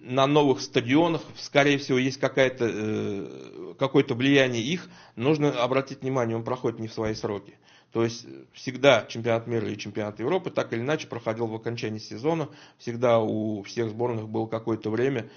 на 0.00 0.26
новых 0.26 0.60
стадионах, 0.60 1.22
скорее 1.36 1.78
всего, 1.78 1.98
есть 1.98 2.18
какое-то 2.18 2.68
э, 2.68 3.74
какое-то 3.78 4.14
влияние 4.14 4.62
их, 4.62 4.88
нужно 5.16 5.50
обратить 5.62 6.02
внимание, 6.02 6.36
он 6.36 6.44
проходит 6.44 6.78
не 6.80 6.88
в 6.88 6.92
свои 6.92 7.14
сроки. 7.14 7.54
То 7.92 8.04
есть 8.04 8.26
всегда 8.54 9.04
чемпионат 9.06 9.46
мира 9.46 9.68
и 9.68 9.76
чемпионат 9.76 10.18
Европы 10.18 10.50
так 10.50 10.72
или 10.72 10.80
иначе 10.80 11.06
проходил 11.06 11.46
в 11.46 11.54
окончании 11.54 11.98
сезона, 11.98 12.48
всегда 12.78 13.20
у 13.20 13.62
всех 13.62 13.90
сборных 13.90 14.28
было 14.28 14.46
какое-то 14.46 14.90
время, 14.90 15.28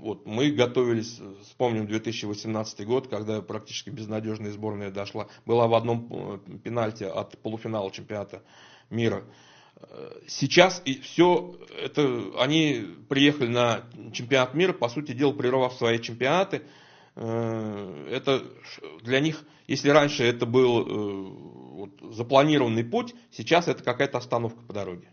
вот 0.00 0.26
мы 0.26 0.50
готовились, 0.50 1.20
вспомним 1.42 1.86
2018 1.86 2.86
год, 2.86 3.08
когда 3.08 3.42
практически 3.42 3.90
безнадежная 3.90 4.52
сборная 4.52 4.90
дошла, 4.90 5.28
была 5.44 5.66
в 5.66 5.74
одном 5.74 6.06
э, 6.10 6.58
пенальти 6.62 7.04
от 7.04 7.36
полуфинала 7.38 7.90
чемпионата 7.90 8.42
мира. 8.90 9.24
Э, 9.76 10.20
сейчас 10.26 10.80
и 10.84 11.00
все 11.00 11.56
это, 11.82 12.32
они 12.38 12.86
приехали 13.08 13.48
на 13.48 13.84
чемпионат 14.12 14.54
мира, 14.54 14.72
по 14.72 14.88
сути 14.88 15.12
дела, 15.12 15.32
прервав 15.32 15.74
свои 15.74 15.98
чемпионаты. 15.98 16.62
Э, 17.16 18.08
это 18.10 18.44
для 19.02 19.20
них, 19.20 19.44
если 19.66 19.90
раньше 19.90 20.24
это 20.24 20.46
был 20.46 21.88
запланированный 22.12 22.84
путь, 22.84 23.14
сейчас 23.30 23.68
это 23.68 23.82
какая-то 23.82 24.18
остановка 24.18 24.60
по 24.62 24.72
дороге. 24.72 25.08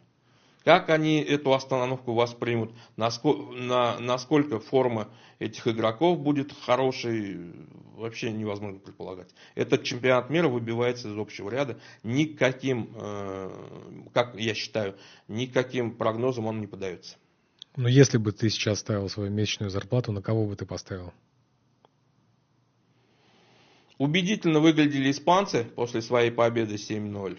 Как 0.65 0.89
они 0.89 1.21
эту 1.21 1.53
остановку 1.53 2.15
воспримут, 2.15 2.71
насколько, 2.97 3.53
на, 3.53 3.99
насколько 3.99 4.59
форма 4.59 5.09
этих 5.37 5.67
игроков 5.67 6.19
будет 6.19 6.51
хорошей, 6.51 7.53
вообще 7.93 8.31
невозможно 8.31 8.79
предполагать. 8.79 9.29
Этот 9.53 9.83
чемпионат 9.83 10.31
мира 10.31 10.47
выбивается 10.47 11.07
из 11.07 11.17
общего 11.19 11.51
ряда. 11.51 11.79
Никаким, 12.01 12.89
э, 12.95 14.07
как 14.11 14.33
я 14.39 14.55
считаю, 14.55 14.95
никаким 15.27 15.91
прогнозом 15.91 16.47
он 16.47 16.59
не 16.59 16.65
подается. 16.65 17.17
Но 17.75 17.87
если 17.87 18.17
бы 18.17 18.31
ты 18.31 18.49
сейчас 18.49 18.79
ставил 18.79 19.07
свою 19.07 19.29
месячную 19.29 19.69
зарплату, 19.69 20.11
на 20.13 20.23
кого 20.23 20.47
бы 20.47 20.55
ты 20.55 20.65
поставил? 20.65 21.13
Убедительно 23.99 24.59
выглядели 24.59 25.11
испанцы 25.11 25.63
после 25.75 26.01
своей 26.01 26.31
победы 26.31 26.73
7-0. 26.73 27.37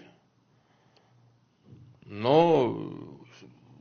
Но 2.09 3.16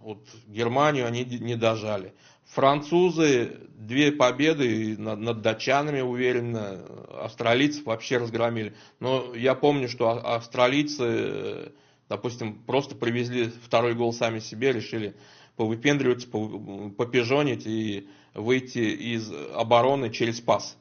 вот 0.06 0.20
Германию 0.46 1.08
они 1.08 1.26
не 1.26 1.56
дожали. 1.56 2.14
Французы 2.46 3.58
две 3.76 4.12
победы 4.12 4.96
над, 5.00 5.20
над 5.20 5.42
датчанами 5.42 6.02
уверенно, 6.02 6.86
австралийцев 7.24 7.88
вообще 7.88 8.18
разгромили. 8.18 8.76
Но 9.00 9.34
я 9.34 9.56
помню, 9.56 9.90
что 9.90 10.10
а, 10.10 10.36
австралийцы, 10.36 11.72
допустим, 12.08 12.54
просто 12.68 12.94
привезли 12.94 13.52
второй 13.64 13.96
гол 13.96 14.14
сами 14.14 14.38
себе, 14.38 14.74
решили 14.74 15.16
повыпендриваться, 15.56 16.28
попижонить 16.28 17.66
и 17.66 18.08
выйти 18.36 18.78
из 18.78 19.32
обороны 19.56 20.12
через 20.12 20.40
пас 20.40 20.78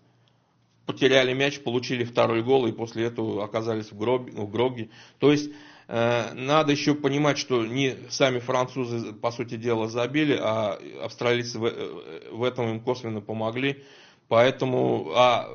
потеряли 0.85 1.33
мяч, 1.33 1.61
получили 1.61 2.05
второй 2.05 2.43
гол 2.43 2.66
и 2.66 2.72
после 2.72 3.07
этого 3.07 3.43
оказались 3.43 3.91
в, 3.91 3.97
гроб, 3.97 4.29
в 4.29 4.51
гроге. 4.51 4.91
То 5.18 5.33
есть 5.33 5.51
надо 5.87 6.72
еще 6.72 6.95
понимать, 6.95 7.37
что 7.37 7.66
не 7.66 7.97
сами 8.09 8.39
французы, 8.39 9.12
по 9.12 9.30
сути 9.30 9.57
дела, 9.57 9.89
забили, 9.89 10.39
а 10.41 10.78
австралийцы 11.03 11.59
в, 11.59 11.66
э, 11.66 12.47
этом 12.47 12.70
им 12.70 12.80
косвенно 12.80 13.20
помогли. 13.20 13.85
Поэтому 14.28 15.12
а 15.14 15.49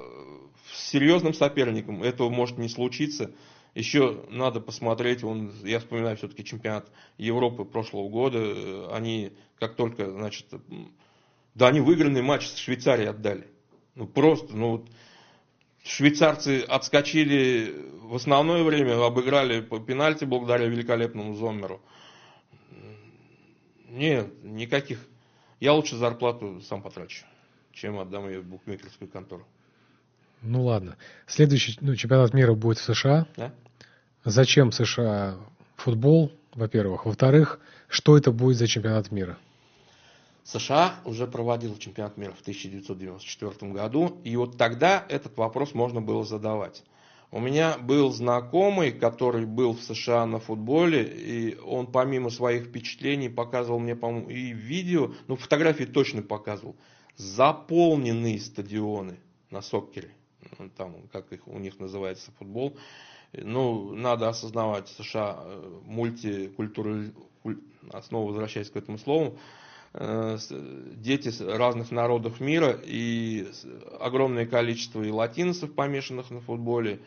с 0.71 0.89
серьезным 0.89 1.33
соперником 1.33 2.03
этого 2.03 2.29
может 2.29 2.57
не 2.57 2.69
случиться. 2.69 3.31
Еще 3.75 4.25
надо 4.29 4.59
посмотреть, 4.59 5.23
он, 5.23 5.51
я 5.63 5.79
вспоминаю 5.79 6.17
все-таки 6.17 6.43
чемпионат 6.43 6.91
Европы 7.17 7.65
прошлого 7.65 8.09
года, 8.09 8.93
они 8.95 9.33
как 9.59 9.75
только, 9.75 10.09
значит, 10.11 10.47
да, 11.53 11.67
они 11.67 11.79
выигранный 11.79 12.21
матч 12.21 12.47
с 12.47 12.57
Швейцарией 12.57 13.09
отдали. 13.09 13.47
Ну 13.95 14.07
просто, 14.07 14.55
ну 14.55 14.71
вот 14.71 14.89
Швейцарцы 15.83 16.61
отскочили 16.61 17.73
в 18.01 18.15
основное 18.15 18.63
время, 18.63 19.03
обыграли 19.03 19.61
по 19.61 19.79
пенальти 19.79 20.25
благодаря 20.25 20.65
великолепному 20.67 21.33
Зоммеру. 21.35 21.81
Нет, 23.87 24.31
никаких. 24.43 24.99
Я 25.59 25.73
лучше 25.73 25.95
зарплату 25.95 26.61
сам 26.61 26.81
потрачу, 26.81 27.25
чем 27.73 27.99
отдам 27.99 28.27
ее 28.27 28.41
в 28.41 28.45
букмекерскую 28.45 29.09
контору. 29.09 29.45
Ну 30.41 30.63
ладно. 30.63 30.95
Следующий 31.27 31.77
ну, 31.81 31.95
чемпионат 31.95 32.33
мира 32.33 32.53
будет 32.53 32.77
в 32.77 32.83
США. 32.83 33.27
Да? 33.35 33.53
Зачем 34.23 34.71
США 34.71 35.37
футбол, 35.75 36.31
во-первых? 36.53 37.05
Во-вторых, 37.05 37.59
что 37.87 38.17
это 38.17 38.31
будет 38.31 38.57
за 38.57 38.67
чемпионат 38.67 39.11
мира? 39.11 39.37
США 40.43 40.95
уже 41.05 41.27
проводил 41.27 41.77
чемпионат 41.77 42.17
мира 42.17 42.31
в 42.33 42.41
1994 42.41 43.71
году, 43.71 44.19
и 44.23 44.35
вот 44.35 44.57
тогда 44.57 45.05
этот 45.09 45.37
вопрос 45.37 45.73
можно 45.73 46.01
было 46.01 46.23
задавать. 46.23 46.83
У 47.31 47.39
меня 47.39 47.77
был 47.77 48.11
знакомый, 48.11 48.91
который 48.91 49.45
был 49.45 49.73
в 49.73 49.83
США 49.83 50.25
на 50.25 50.39
футболе, 50.39 51.03
и 51.03 51.57
он 51.59 51.85
помимо 51.85 52.31
своих 52.31 52.65
впечатлений 52.65 53.29
показывал 53.29 53.79
мне, 53.79 53.95
по-моему, 53.95 54.29
и 54.29 54.51
видео, 54.51 55.11
ну 55.27 55.35
фотографии 55.35 55.83
точно 55.83 56.23
показывал, 56.23 56.75
заполненные 57.17 58.39
стадионы 58.39 59.19
на 59.51 59.61
соккере, 59.61 60.11
ну, 60.57 60.69
там, 60.75 60.95
как 61.11 61.31
их, 61.31 61.47
у 61.47 61.59
них 61.59 61.79
называется 61.79 62.31
футбол. 62.39 62.75
Ну, 63.33 63.93
надо 63.93 64.27
осознавать, 64.29 64.87
США 64.87 65.37
э, 65.39 65.79
мультикультура, 65.85 67.11
снова 68.01 68.29
возвращаясь 68.29 68.71
к 68.71 68.75
этому 68.75 68.97
слову, 68.97 69.37
дети 69.93 71.31
разных 71.43 71.91
народов 71.91 72.39
мира 72.39 72.79
и 72.83 73.47
огромное 73.99 74.45
количество 74.45 75.01
и 75.01 75.09
латинцев, 75.09 75.73
помешанных 75.73 76.29
на 76.29 76.41
футболе, 76.41 76.99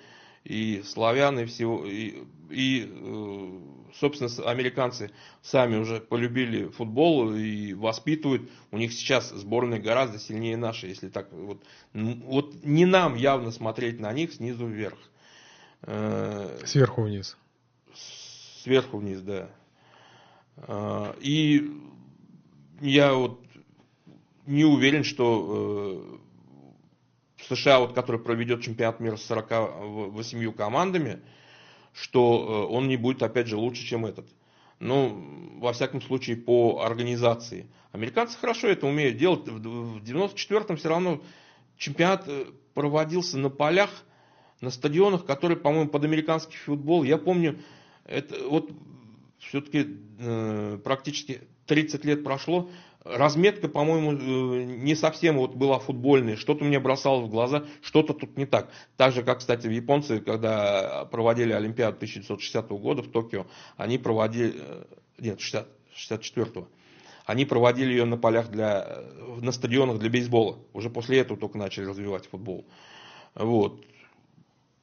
и 0.44 0.82
славян, 0.84 1.38
и 1.38 1.44
всего, 1.44 1.86
и, 1.86 2.24
и 2.50 2.90
э, 2.90 3.60
собственно, 3.94 4.50
американцы 4.50 5.12
сами 5.40 5.76
уже 5.76 6.00
полюбили 6.00 6.68
футбол 6.68 7.32
и 7.32 7.74
воспитывают. 7.74 8.50
У 8.72 8.78
них 8.78 8.92
сейчас 8.92 9.30
сборная 9.30 9.78
гораздо 9.78 10.18
сильнее 10.18 10.56
нашей, 10.56 10.88
если 10.88 11.08
так 11.08 11.32
вот. 11.32 11.62
Вот 11.94 12.64
не 12.64 12.86
нам 12.86 13.14
явно 13.14 13.52
смотреть 13.52 14.00
на 14.00 14.12
них 14.12 14.32
снизу 14.32 14.66
вверх. 14.66 14.98
Э, 15.82 16.58
сверху 16.64 17.02
вниз. 17.02 17.36
Сверху 18.64 18.98
вниз, 18.98 19.20
да. 19.20 19.50
И 21.20 21.70
я 22.82 23.14
вот 23.14 23.40
не 24.46 24.64
уверен, 24.64 25.04
что 25.04 26.18
э, 27.38 27.44
США, 27.54 27.80
вот, 27.80 27.92
который 27.92 28.20
проведет 28.20 28.62
чемпионат 28.62 29.00
мира 29.00 29.16
с 29.16 29.24
48 29.24 30.52
командами, 30.52 31.22
что 31.92 32.66
э, 32.68 32.74
он 32.74 32.88
не 32.88 32.96
будет, 32.96 33.22
опять 33.22 33.46
же, 33.46 33.56
лучше, 33.56 33.84
чем 33.84 34.04
этот. 34.04 34.26
Ну, 34.80 35.58
во 35.60 35.72
всяком 35.72 36.02
случае, 36.02 36.36
по 36.36 36.82
организации. 36.82 37.70
Американцы 37.92 38.36
хорошо 38.36 38.66
это 38.66 38.86
умеют 38.86 39.16
делать. 39.16 39.46
В 39.46 40.02
94-м 40.02 40.76
все 40.76 40.88
равно 40.88 41.22
чемпионат 41.76 42.24
э, 42.26 42.46
проводился 42.74 43.38
на 43.38 43.48
полях, 43.48 43.90
на 44.60 44.70
стадионах, 44.70 45.24
которые, 45.24 45.56
по-моему, 45.56 45.88
под 45.88 46.04
американский 46.04 46.56
футбол. 46.56 47.04
Я 47.04 47.16
помню, 47.16 47.60
это 48.04 48.36
вот 48.48 48.72
все-таки 49.38 49.98
э, 50.18 50.78
практически 50.82 51.42
30 51.66 52.04
лет 52.04 52.24
прошло, 52.24 52.70
разметка, 53.04 53.68
по-моему, 53.68 54.12
э, 54.12 54.64
не 54.64 54.94
совсем 54.94 55.36
вот 55.36 55.54
была 55.54 55.78
футбольная, 55.78 56.36
что-то 56.36 56.64
мне 56.64 56.78
бросалось 56.78 57.26
в 57.26 57.30
глаза, 57.30 57.64
что-то 57.82 58.14
тут 58.14 58.36
не 58.36 58.46
так. 58.46 58.70
Так 58.96 59.12
же, 59.12 59.22
как, 59.22 59.38
кстати, 59.38 59.66
в 59.66 59.70
японцы, 59.70 60.20
когда 60.20 61.04
проводили 61.06 61.52
Олимпиаду 61.52 61.96
1960 61.96 62.70
года 62.70 63.02
в 63.02 63.08
Токио, 63.08 63.46
они 63.76 63.98
проводили, 63.98 64.54
э, 64.56 64.84
нет, 65.18 65.40
60, 65.40 65.68
64-го, 65.96 66.68
они 67.26 67.44
проводили 67.44 67.90
ее 67.90 68.04
на 68.04 68.16
полях 68.16 68.50
для, 68.50 69.04
на 69.40 69.52
стадионах 69.52 69.98
для 69.98 70.10
бейсбола. 70.10 70.58
Уже 70.72 70.90
после 70.90 71.18
этого 71.18 71.38
только 71.38 71.58
начали 71.58 71.84
развивать 71.84 72.26
футбол. 72.26 72.64
Вот. 73.34 73.84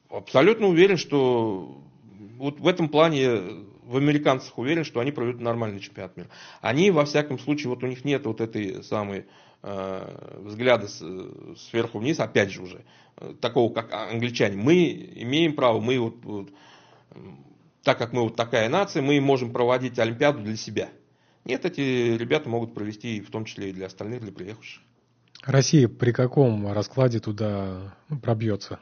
Абсолютно 0.10 0.68
уверен, 0.68 0.98
что 0.98 1.82
вот 2.38 2.60
в 2.60 2.68
этом 2.68 2.90
плане 2.90 3.68
в 3.90 3.98
американцах 3.98 4.56
уверен, 4.60 4.84
что 4.84 5.00
они 5.00 5.12
проведут 5.12 5.42
нормальный 5.42 5.80
чемпионат 5.80 6.16
мира. 6.16 6.30
Они, 6.62 6.92
во 6.92 7.06
всяком 7.06 7.40
случае, 7.40 7.70
вот 7.70 7.84
у 7.84 7.88
них 7.88 8.06
нет 8.06 8.24
вот 8.28 8.40
этой 8.40 8.84
самой 8.84 9.26
э, 9.64 10.38
взгляда 10.44 10.88
с, 10.88 11.04
сверху 11.70 11.98
вниз, 11.98 12.20
опять 12.20 12.52
же 12.52 12.62
уже, 12.62 12.86
такого 13.42 13.74
как 13.74 13.92
англичане. 13.92 14.58
Мы 14.58 15.12
имеем 15.16 15.56
право, 15.56 15.80
мы 15.80 15.98
вот, 15.98 16.24
вот 16.24 16.50
так 17.82 17.98
как 17.98 18.14
мы 18.14 18.22
вот 18.22 18.36
такая 18.36 18.70
нация, 18.70 19.02
мы 19.02 19.20
можем 19.20 19.52
проводить 19.52 19.98
Олимпиаду 19.98 20.40
для 20.44 20.56
себя. 20.56 20.90
Нет, 21.44 21.66
эти 21.66 22.16
ребята 22.16 22.48
могут 22.48 22.76
провести 22.76 23.22
в 23.22 23.32
том 23.32 23.46
числе 23.46 23.72
и 23.72 23.74
для 23.74 23.88
остальных, 23.88 24.22
для 24.22 24.32
приехавших. 24.32 24.84
Россия 25.46 25.88
при 25.88 26.12
каком 26.12 26.72
раскладе 26.72 27.20
туда 27.20 27.96
пробьется? 28.22 28.80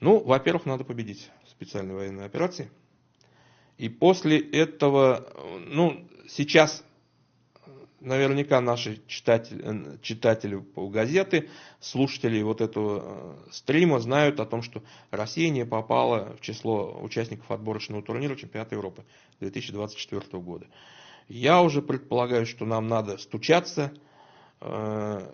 Ну, 0.00 0.18
во-первых, 0.18 0.66
надо 0.66 0.82
победить 0.82 1.30
в 1.44 1.50
специальной 1.50 1.94
военной 1.94 2.24
операции– 2.24 2.72
и 3.78 3.88
после 3.88 4.38
этого, 4.38 5.26
ну, 5.66 6.06
сейчас 6.28 6.84
наверняка 8.02 8.60
наши 8.60 9.00
читатели, 9.06 9.98
читатели 10.02 10.62
газеты, 10.76 11.48
слушатели 11.80 12.42
вот 12.42 12.60
этого 12.60 13.36
э, 13.48 13.50
стрима 13.52 14.00
знают 14.00 14.40
о 14.40 14.46
том, 14.46 14.62
что 14.62 14.82
Россия 15.10 15.50
не 15.50 15.64
попала 15.64 16.36
в 16.36 16.40
число 16.40 17.00
участников 17.00 17.50
отборочного 17.50 18.02
турнира 18.02 18.34
чемпионата 18.36 18.74
Европы 18.74 19.04
2024 19.40 20.42
года. 20.42 20.66
Я 21.28 21.62
уже 21.62 21.80
предполагаю, 21.80 22.44
что 22.44 22.66
нам 22.66 22.88
надо 22.88 23.18
стучаться 23.18 23.92
э, 24.60 25.30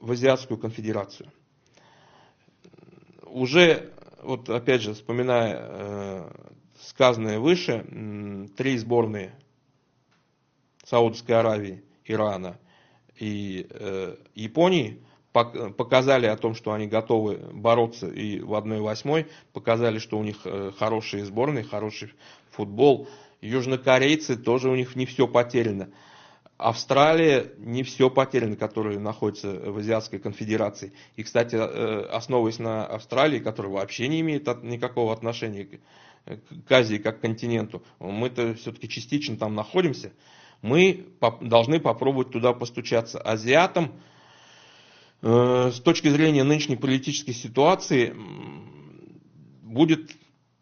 в 0.00 0.10
Азиатскую 0.10 0.58
конфедерацию. 0.58 1.30
Уже, 3.24 3.92
вот 4.22 4.48
опять 4.48 4.82
же, 4.82 4.94
вспоминая 4.94 5.56
э, 5.58 6.30
сказанное 6.82 7.38
выше, 7.38 7.84
три 8.56 8.76
сборные 8.78 9.32
Саудовской 10.84 11.36
Аравии, 11.36 11.82
Ирана 12.04 12.58
и 13.18 13.66
э, 13.70 14.16
Японии 14.34 15.00
показали 15.32 16.26
о 16.26 16.36
том, 16.36 16.54
что 16.54 16.72
они 16.72 16.86
готовы 16.86 17.36
бороться 17.52 18.08
и 18.08 18.40
в 18.40 18.52
1-8, 18.52 19.26
показали, 19.52 19.98
что 19.98 20.18
у 20.18 20.24
них 20.24 20.38
э, 20.44 20.72
хорошие 20.76 21.24
сборные, 21.24 21.64
хороший 21.64 22.12
футбол. 22.50 23.08
Южнокорейцы 23.40 24.36
тоже 24.36 24.68
у 24.68 24.74
них 24.74 24.94
не 24.94 25.06
все 25.06 25.26
потеряно. 25.26 25.90
Австралия 26.58 27.52
не 27.58 27.82
все 27.82 28.10
потеряно, 28.10 28.56
которые 28.56 28.98
находятся 28.98 29.50
в 29.50 29.78
Азиатской 29.78 30.18
конфедерации. 30.18 30.92
И, 31.16 31.22
кстати, 31.22 31.56
э, 31.56 32.06
основываясь 32.10 32.58
на 32.58 32.84
Австралии, 32.86 33.38
которая 33.38 33.72
вообще 33.72 34.08
не 34.08 34.20
имеет 34.20 34.46
никакого 34.62 35.12
отношения 35.12 35.80
к 36.24 36.72
Азии 36.72 36.96
как 36.96 37.18
к 37.18 37.22
континенту, 37.22 37.82
мы-то 37.98 38.54
все-таки 38.54 38.88
частично 38.88 39.36
там 39.36 39.54
находимся, 39.54 40.12
мы 40.60 41.06
должны 41.40 41.80
попробовать 41.80 42.30
туда 42.30 42.52
постучаться. 42.52 43.20
Азиатам 43.20 43.92
Э, 45.22 45.70
с 45.72 45.80
точки 45.80 46.08
зрения 46.08 46.42
нынешней 46.42 46.76
политической 46.76 47.32
ситуации 47.32 48.14
будет 49.62 50.10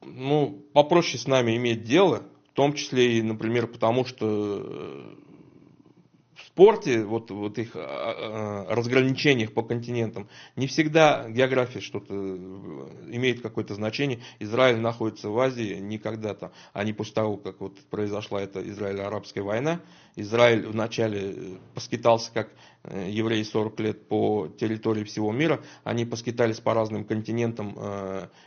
ну, 0.02 0.62
попроще 0.74 1.18
с 1.18 1.26
нами 1.26 1.56
иметь 1.56 1.82
дело, 1.84 2.22
в 2.50 2.54
том 2.54 2.74
числе 2.74 3.18
и, 3.18 3.22
например, 3.22 3.68
потому 3.68 4.04
что 4.04 4.26
э, 4.28 5.14
спорте, 6.60 7.04
вот, 7.04 7.30
вот 7.30 7.56
их 7.58 7.70
а, 7.74 8.66
а, 8.68 8.74
разграничениях 8.74 9.54
по 9.54 9.62
континентам, 9.62 10.28
не 10.56 10.66
всегда 10.66 11.26
география 11.30 11.80
что-то 11.80 12.12
э, 12.12 12.88
имеет 13.12 13.40
какое-то 13.40 13.74
значение. 13.74 14.20
Израиль 14.40 14.78
находится 14.78 15.30
в 15.30 15.38
Азии 15.38 15.78
никогда 15.80 16.34
там, 16.34 16.52
а 16.74 16.84
не 16.84 16.92
после 16.92 17.14
того, 17.14 17.38
как 17.38 17.60
вот 17.60 17.78
произошла 17.88 18.42
эта 18.42 18.60
Израиль-арабская 18.68 19.42
война. 19.42 19.80
Израиль 20.16 20.66
вначале 20.66 21.20
э, 21.20 21.34
поскитался, 21.74 22.30
как 22.32 22.50
э, 22.84 23.08
евреи 23.10 23.42
40 23.42 23.80
лет 23.80 24.08
по 24.08 24.48
территории 24.58 25.04
всего 25.04 25.32
мира. 25.32 25.60
Они 25.84 26.04
поскитались 26.04 26.60
по 26.60 26.74
разным 26.74 27.04
континентам 27.04 27.76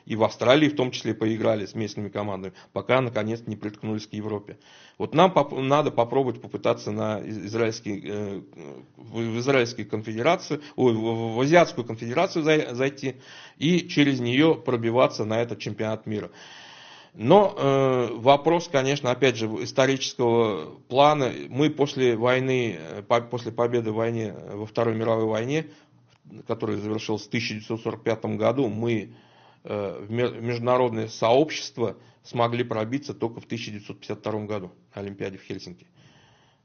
и 0.05 0.16
в 0.16 0.24
Австралии 0.24 0.70
в 0.70 0.76
том 0.76 0.91
числе 0.91 1.14
поиграли 1.14 1.66
с 1.66 1.76
местными 1.76 2.09
командами, 2.09 2.53
пока 2.74 3.01
наконец 3.01 3.41
не 3.47 3.55
приткнулись 3.55 4.07
к 4.07 4.14
Европе. 4.14 4.57
Вот 4.97 5.14
нам 5.14 5.34
надо 5.68 5.91
попробовать 5.91 6.41
попытаться 6.41 6.91
на 6.91 7.22
израильский 7.28 8.14
Э, 8.14 8.41
в 8.95 9.39
Израильскую 9.39 9.88
конфедерацию, 9.88 10.61
в 10.76 11.39
Азиатскую 11.41 11.86
конфедерацию 11.86 12.43
зайти 12.43 13.16
и 13.57 13.88
через 13.88 14.20
нее 14.20 14.55
пробиваться 14.55 15.26
на 15.26 15.41
этот 15.41 15.59
чемпионат 15.59 16.05
мира. 16.05 16.32
Но 17.16 17.53
э, 17.55 18.09
вопрос, 18.16 18.68
конечно, 18.68 19.11
опять 19.11 19.36
же, 19.36 19.45
исторического 19.64 20.80
плана. 20.88 21.32
Мы 21.49 21.70
после 21.70 22.16
войны, 22.16 22.76
э, 22.80 23.03
по, 23.03 23.22
после 23.22 23.51
победы 23.51 23.91
в 23.91 23.95
войне, 23.95 24.34
во 24.34 24.66
Второй 24.66 24.95
мировой 24.95 25.26
войне, 25.26 25.68
которая 26.47 26.78
завершилась 26.78 27.24
в 27.24 27.28
1945 27.28 28.26
году, 28.38 28.68
мы 28.68 29.14
э, 29.64 30.05
в 30.07 30.11
международное 30.11 31.07
сообщество 31.07 31.97
смогли 32.24 32.64
пробиться 32.64 33.14
только 33.14 33.41
в 33.41 33.45
1952 33.45 34.45
году 34.45 34.72
на 34.95 35.01
Олимпиаде 35.01 35.38
в 35.38 35.43
Хельсинки. 35.43 35.86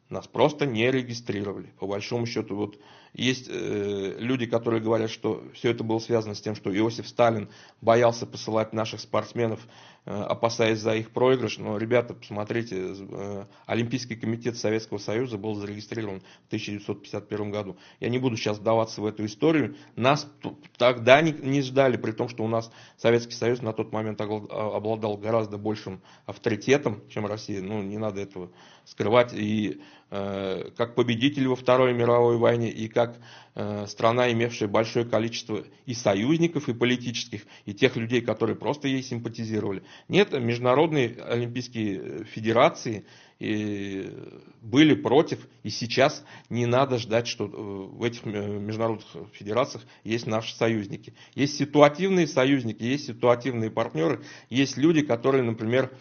Нас 0.09 0.27
просто 0.27 0.65
не 0.65 0.91
регистрировали. 0.91 1.75
По 1.79 1.87
большому 1.87 2.25
счету, 2.25 2.57
вот 2.57 2.79
есть 3.13 3.47
э, 3.51 4.17
люди, 4.19 4.47
которые 4.47 4.81
говорят, 4.81 5.11
что 5.11 5.45
все 5.53 5.71
это 5.71 5.85
было 5.85 5.99
связано 5.99 6.35
с 6.35 6.41
тем, 6.41 6.55
что 6.55 6.75
Иосиф 6.75 7.07
Сталин 7.07 7.51
боялся 7.83 8.25
посылать 8.25 8.73
наших 8.73 9.01
спортсменов, 9.01 9.61
э, 9.61 9.69
опасаясь 10.09 10.79
за 10.79 10.95
их 10.95 11.11
проигрыш. 11.11 11.59
Но, 11.59 11.77
ребята, 11.77 12.15
посмотрите, 12.15 12.95
э, 12.99 13.45
Олимпийский 13.67 14.17
комитет 14.17 14.57
Советского 14.57 14.99
Союза 14.99 15.37
был 15.37 15.55
зарегистрирован 15.55 16.21
в 16.21 16.47
1951 16.49 17.51
году. 17.51 17.77
Я 18.01 18.09
не 18.09 18.19
буду 18.19 18.37
сейчас 18.37 18.59
вдаваться 18.59 19.03
в 19.03 19.07
эту 19.07 19.27
историю. 19.27 19.77
Нас 19.97 20.31
тогда 20.79 21.21
не, 21.21 21.33
не 21.33 21.63
ждали, 21.63 21.97
при 21.97 22.13
том, 22.13 22.29
что 22.29 22.45
у 22.45 22.49
нас 22.49 22.71
Советский 22.97 23.35
Союз 23.35 23.61
на 23.61 23.73
тот 23.73 23.93
момент 23.93 24.21
обладал 24.21 25.17
гораздо 25.17 25.59
большим 25.59 26.01
авторитетом, 26.27 27.03
чем 27.09 27.27
Россия. 27.27 27.61
Ну, 27.61 27.83
не 27.83 27.99
надо 27.99 28.21
этого 28.21 28.51
скрывать. 28.85 29.33
И 29.35 29.81
Э, 29.81 29.98
как 30.11 30.95
победитель 30.95 31.49
во 31.49 31.57
Второй 31.57 31.93
мировой 31.93 32.39
войне 32.39 32.71
и 32.71 32.89
как 32.89 33.19
э, 33.55 33.87
страна, 33.87 34.33
имевшая 34.33 34.67
большое 34.67 35.05
количество 35.05 35.65
и 35.85 35.93
союзников, 35.93 36.69
и 36.71 36.73
политических, 36.73 37.43
и 37.67 37.75
тех 37.75 37.95
людей, 37.97 38.23
которые 38.23 38.57
просто 38.57 38.89
ей 38.89 39.03
симпатизировали. 39.03 39.83
Нет, 40.09 40.33
международные 40.33 41.15
олимпийские 41.23 42.25
федерации 42.25 43.05
были 43.39 44.95
против, 44.95 45.47
и 45.63 45.71
сейчас 45.71 46.25
не 46.49 46.67
надо 46.67 46.97
ждать, 46.99 47.27
что 47.29 47.45
э, 47.45 47.49
в 47.51 48.03
этих 48.03 48.25
международных 48.25 49.07
федерациях 49.35 49.85
есть 50.05 50.27
наши 50.27 50.57
союзники. 50.57 51.13
Есть 51.35 51.59
ситуативные 51.59 52.27
союзники, 52.27 52.83
есть 52.83 53.07
ситуативные 53.07 53.71
партнеры, 53.71 54.25
есть 54.49 54.79
люди, 54.79 55.03
которые, 55.03 55.43
например, 55.45 55.93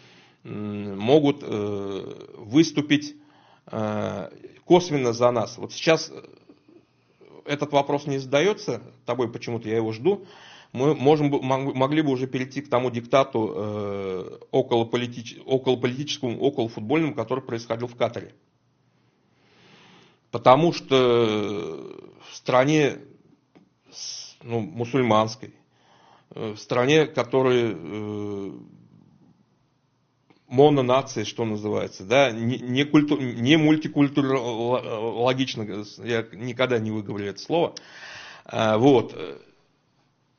могут 0.44 1.44
выступить 1.44 3.16
Э, 3.18 3.27
косвенно 4.68 5.14
за 5.14 5.32
нас. 5.32 5.58
Вот 5.58 5.74
сейчас 5.74 6.12
э, 6.12 6.22
этот 7.46 7.72
вопрос 7.72 8.06
не 8.06 8.18
задается 8.18 8.82
тобой, 9.06 9.32
почему-то 9.32 9.70
я 9.70 9.78
его 9.78 9.94
жду. 9.94 10.26
Мы 10.74 10.94
можем, 10.94 11.30
могли 11.42 12.02
бы 12.02 12.12
уже 12.12 12.28
перейти 12.28 12.62
к 12.62 12.70
тому 12.70 12.92
диктату 12.92 13.54
э, 13.56 14.40
около, 14.52 14.84
политич, 14.84 15.38
около 15.46 15.78
политическому, 15.78 16.40
около 16.42 16.68
футбольному, 16.68 17.16
который 17.16 17.44
происходил 17.44 17.88
в 17.88 17.96
Катаре. 17.96 18.36
Потому 20.30 20.74
что 20.74 21.96
в 22.30 22.36
стране 22.36 22.98
ну, 24.44 24.60
мусульманской, 24.60 25.54
в 26.30 26.58
стране, 26.58 27.06
которая 27.06 27.74
мононации, 30.48 31.24
что 31.24 31.46
называется, 31.46 32.04
да, 32.04 32.32
не, 32.32 32.58
не, 32.58 32.84
культур, 32.86 33.22
не 33.22 33.58
мультикультурологично, 33.58 35.86
я 36.04 36.26
никогда 36.34 36.80
не 36.80 36.92
выговорю 36.92 37.28
это 37.28 37.40
слово. 37.40 37.76
А, 38.46 38.78
вот. 38.78 39.16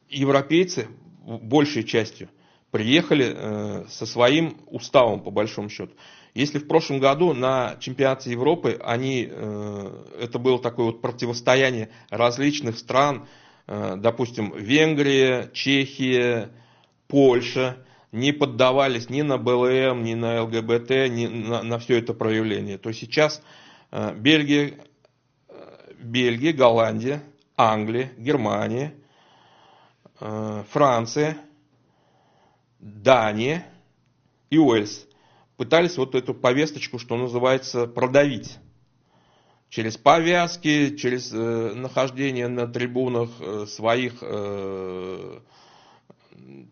Европейцы, 0.09 0.88
большей 1.26 1.84
частью, 1.84 2.28
приехали 2.70 3.34
э, 3.36 3.84
со 3.88 4.06
своим 4.06 4.56
уставом, 4.66 5.20
по 5.20 5.30
большому 5.30 5.68
счету. 5.68 5.92
Если 6.34 6.59
в 6.59 6.66
прошлом 6.66 7.00
году 7.00 7.32
на 7.34 7.76
чемпионате 7.80 8.30
Европы 8.30 8.78
они, 8.82 9.28
э, 9.30 10.04
это 10.20 10.38
было 10.38 10.61
такое 10.61 10.86
вот 10.86 11.00
противостояние 11.00 11.90
различных 12.11 12.78
стран, 12.78 13.26
э, 13.66 13.94
допустим, 13.98 14.54
Венгрия, 14.56 15.50
Чехия, 15.52 16.50
Польша, 17.06 17.78
не 18.12 18.32
поддавались 18.32 19.11
ни 19.11 19.22
на 19.22 19.38
БЛМ, 19.38 20.02
ни 20.02 20.14
на 20.14 20.42
ЛГБТ, 20.42 20.90
ни 21.11 21.26
на, 21.26 21.62
на 21.62 21.78
все 21.78 21.98
это 21.98 22.14
проявление, 22.14 22.78
то 22.78 22.92
сейчас 22.92 23.42
э, 23.90 24.14
Бельгия, 24.14 24.78
э, 25.48 25.92
Бельгия, 25.98 26.52
Голландия, 26.52 27.22
Англия, 27.56 28.12
Германия, 28.16 28.94
э, 30.20 30.64
Франция, 30.70 31.38
Дания 32.78 33.66
и 34.50 34.59
Уэльс 34.59 35.09
пытались 35.59 35.98
вот 35.98 36.14
эту 36.14 36.34
повесточку, 36.34 36.98
что 36.98 37.16
называется, 37.16 37.86
продавить. 37.86 38.59
Через 39.68 39.98
повязки, 39.98 40.96
через 40.96 41.30
э, 41.32 41.74
нахождение 41.74 42.48
на 42.48 42.66
трибунах 42.66 43.28
э, 43.40 43.66
своих 43.66 44.14
э, 44.22 45.40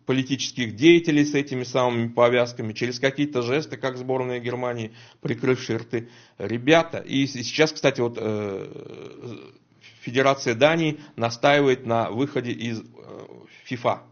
политических 0.05 0.75
деятелей 0.75 1.25
с 1.25 1.33
этими 1.33 1.63
самыми 1.63 2.07
повязками, 2.07 2.73
через 2.73 2.99
какие-то 2.99 3.41
жесты, 3.41 3.77
как 3.77 3.97
сборная 3.97 4.39
Германии, 4.39 4.93
прикрывшие 5.21 5.77
рты. 5.77 6.09
Ребята, 6.37 6.99
и 6.99 7.27
сейчас, 7.27 7.71
кстати, 7.73 7.99
вот 8.01 8.17
э, 8.19 9.37
Федерация 10.01 10.55
Дании 10.55 10.99
настаивает 11.17 11.85
на 11.85 12.09
выходе 12.09 12.51
из 12.51 12.79
э, 12.79 12.83
ФИФА. 13.65 14.03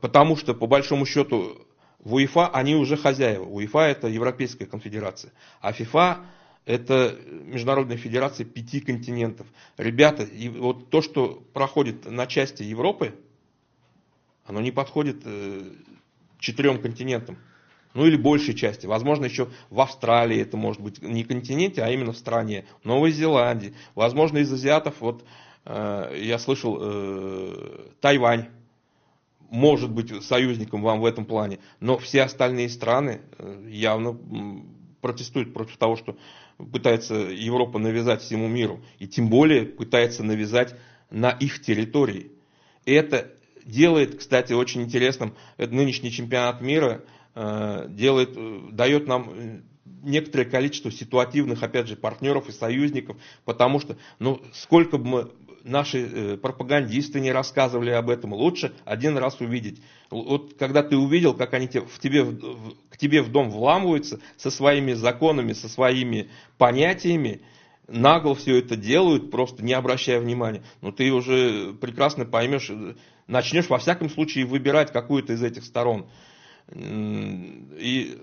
Потому 0.00 0.36
что, 0.36 0.54
по 0.54 0.66
большому 0.68 1.04
счету, 1.06 1.66
в 1.98 2.14
УЕФА 2.14 2.48
они 2.48 2.76
уже 2.76 2.96
хозяева. 2.96 3.44
УЕФА 3.44 3.78
это 3.80 4.06
Европейская 4.08 4.66
конфедерация. 4.66 5.32
А 5.60 5.72
ФИФА 5.72 6.24
это 6.64 7.16
Международная 7.28 7.96
федерация 7.96 8.44
пяти 8.46 8.80
континентов. 8.80 9.46
Ребята, 9.76 10.22
и 10.22 10.48
вот 10.48 10.90
то, 10.90 11.02
что 11.02 11.42
проходит 11.52 12.08
на 12.08 12.26
части 12.26 12.62
Европы, 12.62 13.14
оно 14.44 14.60
не 14.60 14.70
подходит 14.70 15.22
э, 15.24 15.62
четырем 16.38 16.80
континентам. 16.80 17.38
Ну 17.94 18.06
или 18.06 18.16
большей 18.16 18.54
части. 18.54 18.86
Возможно, 18.86 19.26
еще 19.26 19.48
в 19.68 19.80
Австралии 19.80 20.40
это 20.40 20.56
может 20.56 20.80
быть 20.80 21.02
не 21.02 21.24
континенте, 21.24 21.82
а 21.82 21.90
именно 21.90 22.12
в 22.12 22.16
стране. 22.16 22.64
В 22.82 22.86
Новой 22.86 23.12
Зеландии. 23.12 23.74
Возможно, 23.94 24.38
из 24.38 24.52
азиатов, 24.52 24.94
вот 25.00 25.24
э, 25.66 26.18
я 26.22 26.38
слышал, 26.38 26.78
э, 26.80 27.86
Тайвань 28.00 28.48
может 29.50 29.90
быть 29.90 30.24
союзником 30.24 30.80
вам 30.82 31.00
в 31.00 31.06
этом 31.06 31.26
плане. 31.26 31.58
Но 31.80 31.98
все 31.98 32.22
остальные 32.22 32.70
страны 32.70 33.20
э, 33.38 33.66
явно 33.68 34.18
протестуют 35.02 35.52
против 35.52 35.76
того, 35.76 35.96
что 35.96 36.16
пытается 36.72 37.14
Европа 37.14 37.78
навязать 37.78 38.22
всему 38.22 38.48
миру. 38.48 38.80
И 38.98 39.06
тем 39.06 39.28
более 39.28 39.66
пытается 39.66 40.24
навязать 40.24 40.74
на 41.10 41.30
их 41.30 41.60
территории. 41.60 42.32
Это 42.86 43.30
делает, 43.64 44.18
кстати, 44.18 44.52
очень 44.52 44.82
интересным, 44.82 45.34
нынешний 45.58 46.10
чемпионат 46.10 46.60
мира 46.60 47.04
э, 47.34 47.86
делает, 47.90 48.30
э, 48.36 48.60
дает 48.72 49.06
нам 49.06 49.30
э, 49.30 49.60
некоторое 50.02 50.44
количество 50.44 50.90
ситуативных, 50.90 51.62
опять 51.62 51.88
же, 51.88 51.96
партнеров 51.96 52.48
и 52.48 52.52
союзников, 52.52 53.16
потому 53.44 53.80
что, 53.80 53.96
ну, 54.18 54.40
сколько 54.52 54.98
бы 54.98 55.06
мы, 55.06 55.30
наши 55.64 56.38
пропагандисты 56.42 57.20
не 57.20 57.30
рассказывали 57.30 57.90
об 57.90 58.10
этом, 58.10 58.32
лучше 58.32 58.74
один 58.84 59.16
раз 59.16 59.40
увидеть. 59.40 59.80
Вот 60.10 60.54
когда 60.58 60.82
ты 60.82 60.96
увидел, 60.96 61.34
как 61.34 61.54
они 61.54 61.68
в 61.68 61.98
тебе, 62.00 62.24
к 62.90 62.98
тебе 62.98 63.22
в 63.22 63.30
дом 63.30 63.48
вламываются 63.50 64.18
со 64.36 64.50
своими 64.50 64.92
законами, 64.92 65.52
со 65.52 65.68
своими 65.68 66.30
понятиями, 66.58 67.42
нагло 67.88 68.34
все 68.34 68.58
это 68.58 68.76
делают, 68.76 69.30
просто 69.30 69.64
не 69.64 69.72
обращая 69.72 70.20
внимания, 70.20 70.62
ну 70.80 70.92
ты 70.92 71.12
уже 71.12 71.74
прекрасно 71.74 72.24
поймешь, 72.24 72.70
начнешь 73.32 73.68
во 73.68 73.78
всяком 73.78 74.08
случае 74.08 74.44
выбирать 74.44 74.92
какую-то 74.92 75.32
из 75.32 75.42
этих 75.42 75.64
сторон. 75.64 76.08
И 76.70 78.18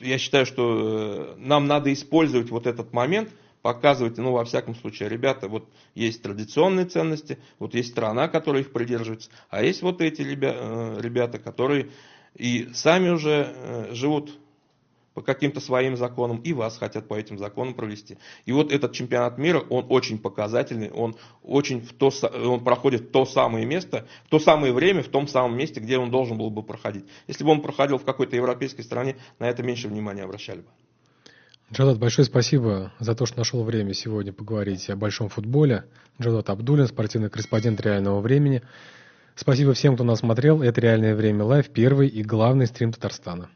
я 0.00 0.18
считаю, 0.18 0.46
что 0.46 1.34
э, 1.34 1.34
нам 1.38 1.66
надо 1.66 1.92
использовать 1.92 2.50
вот 2.50 2.66
этот 2.66 2.92
момент, 2.92 3.30
показывать, 3.62 4.18
ну, 4.18 4.32
во 4.32 4.44
всяком 4.44 4.74
случае, 4.74 5.08
ребята, 5.08 5.48
вот 5.48 5.68
есть 5.94 6.22
традиционные 6.22 6.84
ценности, 6.84 7.38
вот 7.58 7.74
есть 7.74 7.90
страна, 7.90 8.28
которая 8.28 8.62
их 8.62 8.72
придерживается, 8.72 9.30
а 9.50 9.62
есть 9.62 9.82
вот 9.82 10.00
эти 10.00 10.22
э, 10.22 11.00
ребята, 11.00 11.38
которые 11.38 11.90
и 12.34 12.70
сами 12.74 13.10
уже 13.10 13.54
э, 13.54 13.94
живут 13.94 14.32
по 15.14 15.22
каким-то 15.22 15.60
своим 15.60 15.96
законам, 15.96 16.38
и 16.38 16.52
вас 16.52 16.76
хотят 16.76 17.06
по 17.08 17.14
этим 17.14 17.38
законам 17.38 17.74
провести. 17.74 18.18
И 18.44 18.52
вот 18.52 18.72
этот 18.72 18.92
чемпионат 18.92 19.38
мира, 19.38 19.60
он 19.70 19.86
очень 19.88 20.18
показательный, 20.18 20.90
он, 20.90 21.16
очень 21.42 21.80
в 21.80 21.92
то, 21.92 22.10
он 22.44 22.62
проходит 22.62 23.02
в 23.02 23.10
то 23.10 23.24
самое 23.24 23.64
место, 23.64 24.06
в 24.26 24.28
то 24.28 24.38
самое 24.38 24.72
время, 24.72 25.02
в 25.02 25.08
том 25.08 25.28
самом 25.28 25.56
месте, 25.56 25.80
где 25.80 25.98
он 25.98 26.10
должен 26.10 26.36
был 26.36 26.50
бы 26.50 26.62
проходить. 26.62 27.04
Если 27.28 27.44
бы 27.44 27.50
он 27.50 27.62
проходил 27.62 27.98
в 27.98 28.04
какой-то 28.04 28.36
европейской 28.36 28.82
стране, 28.82 29.16
на 29.38 29.48
это 29.48 29.62
меньше 29.62 29.88
внимания 29.88 30.24
обращали 30.24 30.58
бы. 30.58 30.68
Джалат, 31.72 31.98
большое 31.98 32.26
спасибо 32.26 32.92
за 32.98 33.14
то, 33.14 33.24
что 33.24 33.38
нашел 33.38 33.64
время 33.64 33.94
сегодня 33.94 34.32
поговорить 34.32 34.90
о 34.90 34.96
большом 34.96 35.28
футболе. 35.28 35.84
Джалат 36.20 36.50
Абдулин, 36.50 36.86
спортивный 36.86 37.30
корреспондент 37.30 37.80
реального 37.80 38.20
времени. 38.20 38.62
Спасибо 39.34 39.72
всем, 39.72 39.94
кто 39.94 40.04
нас 40.04 40.20
смотрел. 40.20 40.62
Это 40.62 40.80
«Реальное 40.80 41.16
время 41.16 41.44
live», 41.44 41.68
первый 41.70 42.06
и 42.06 42.22
главный 42.22 42.68
стрим 42.68 42.92
Татарстана. 42.92 43.48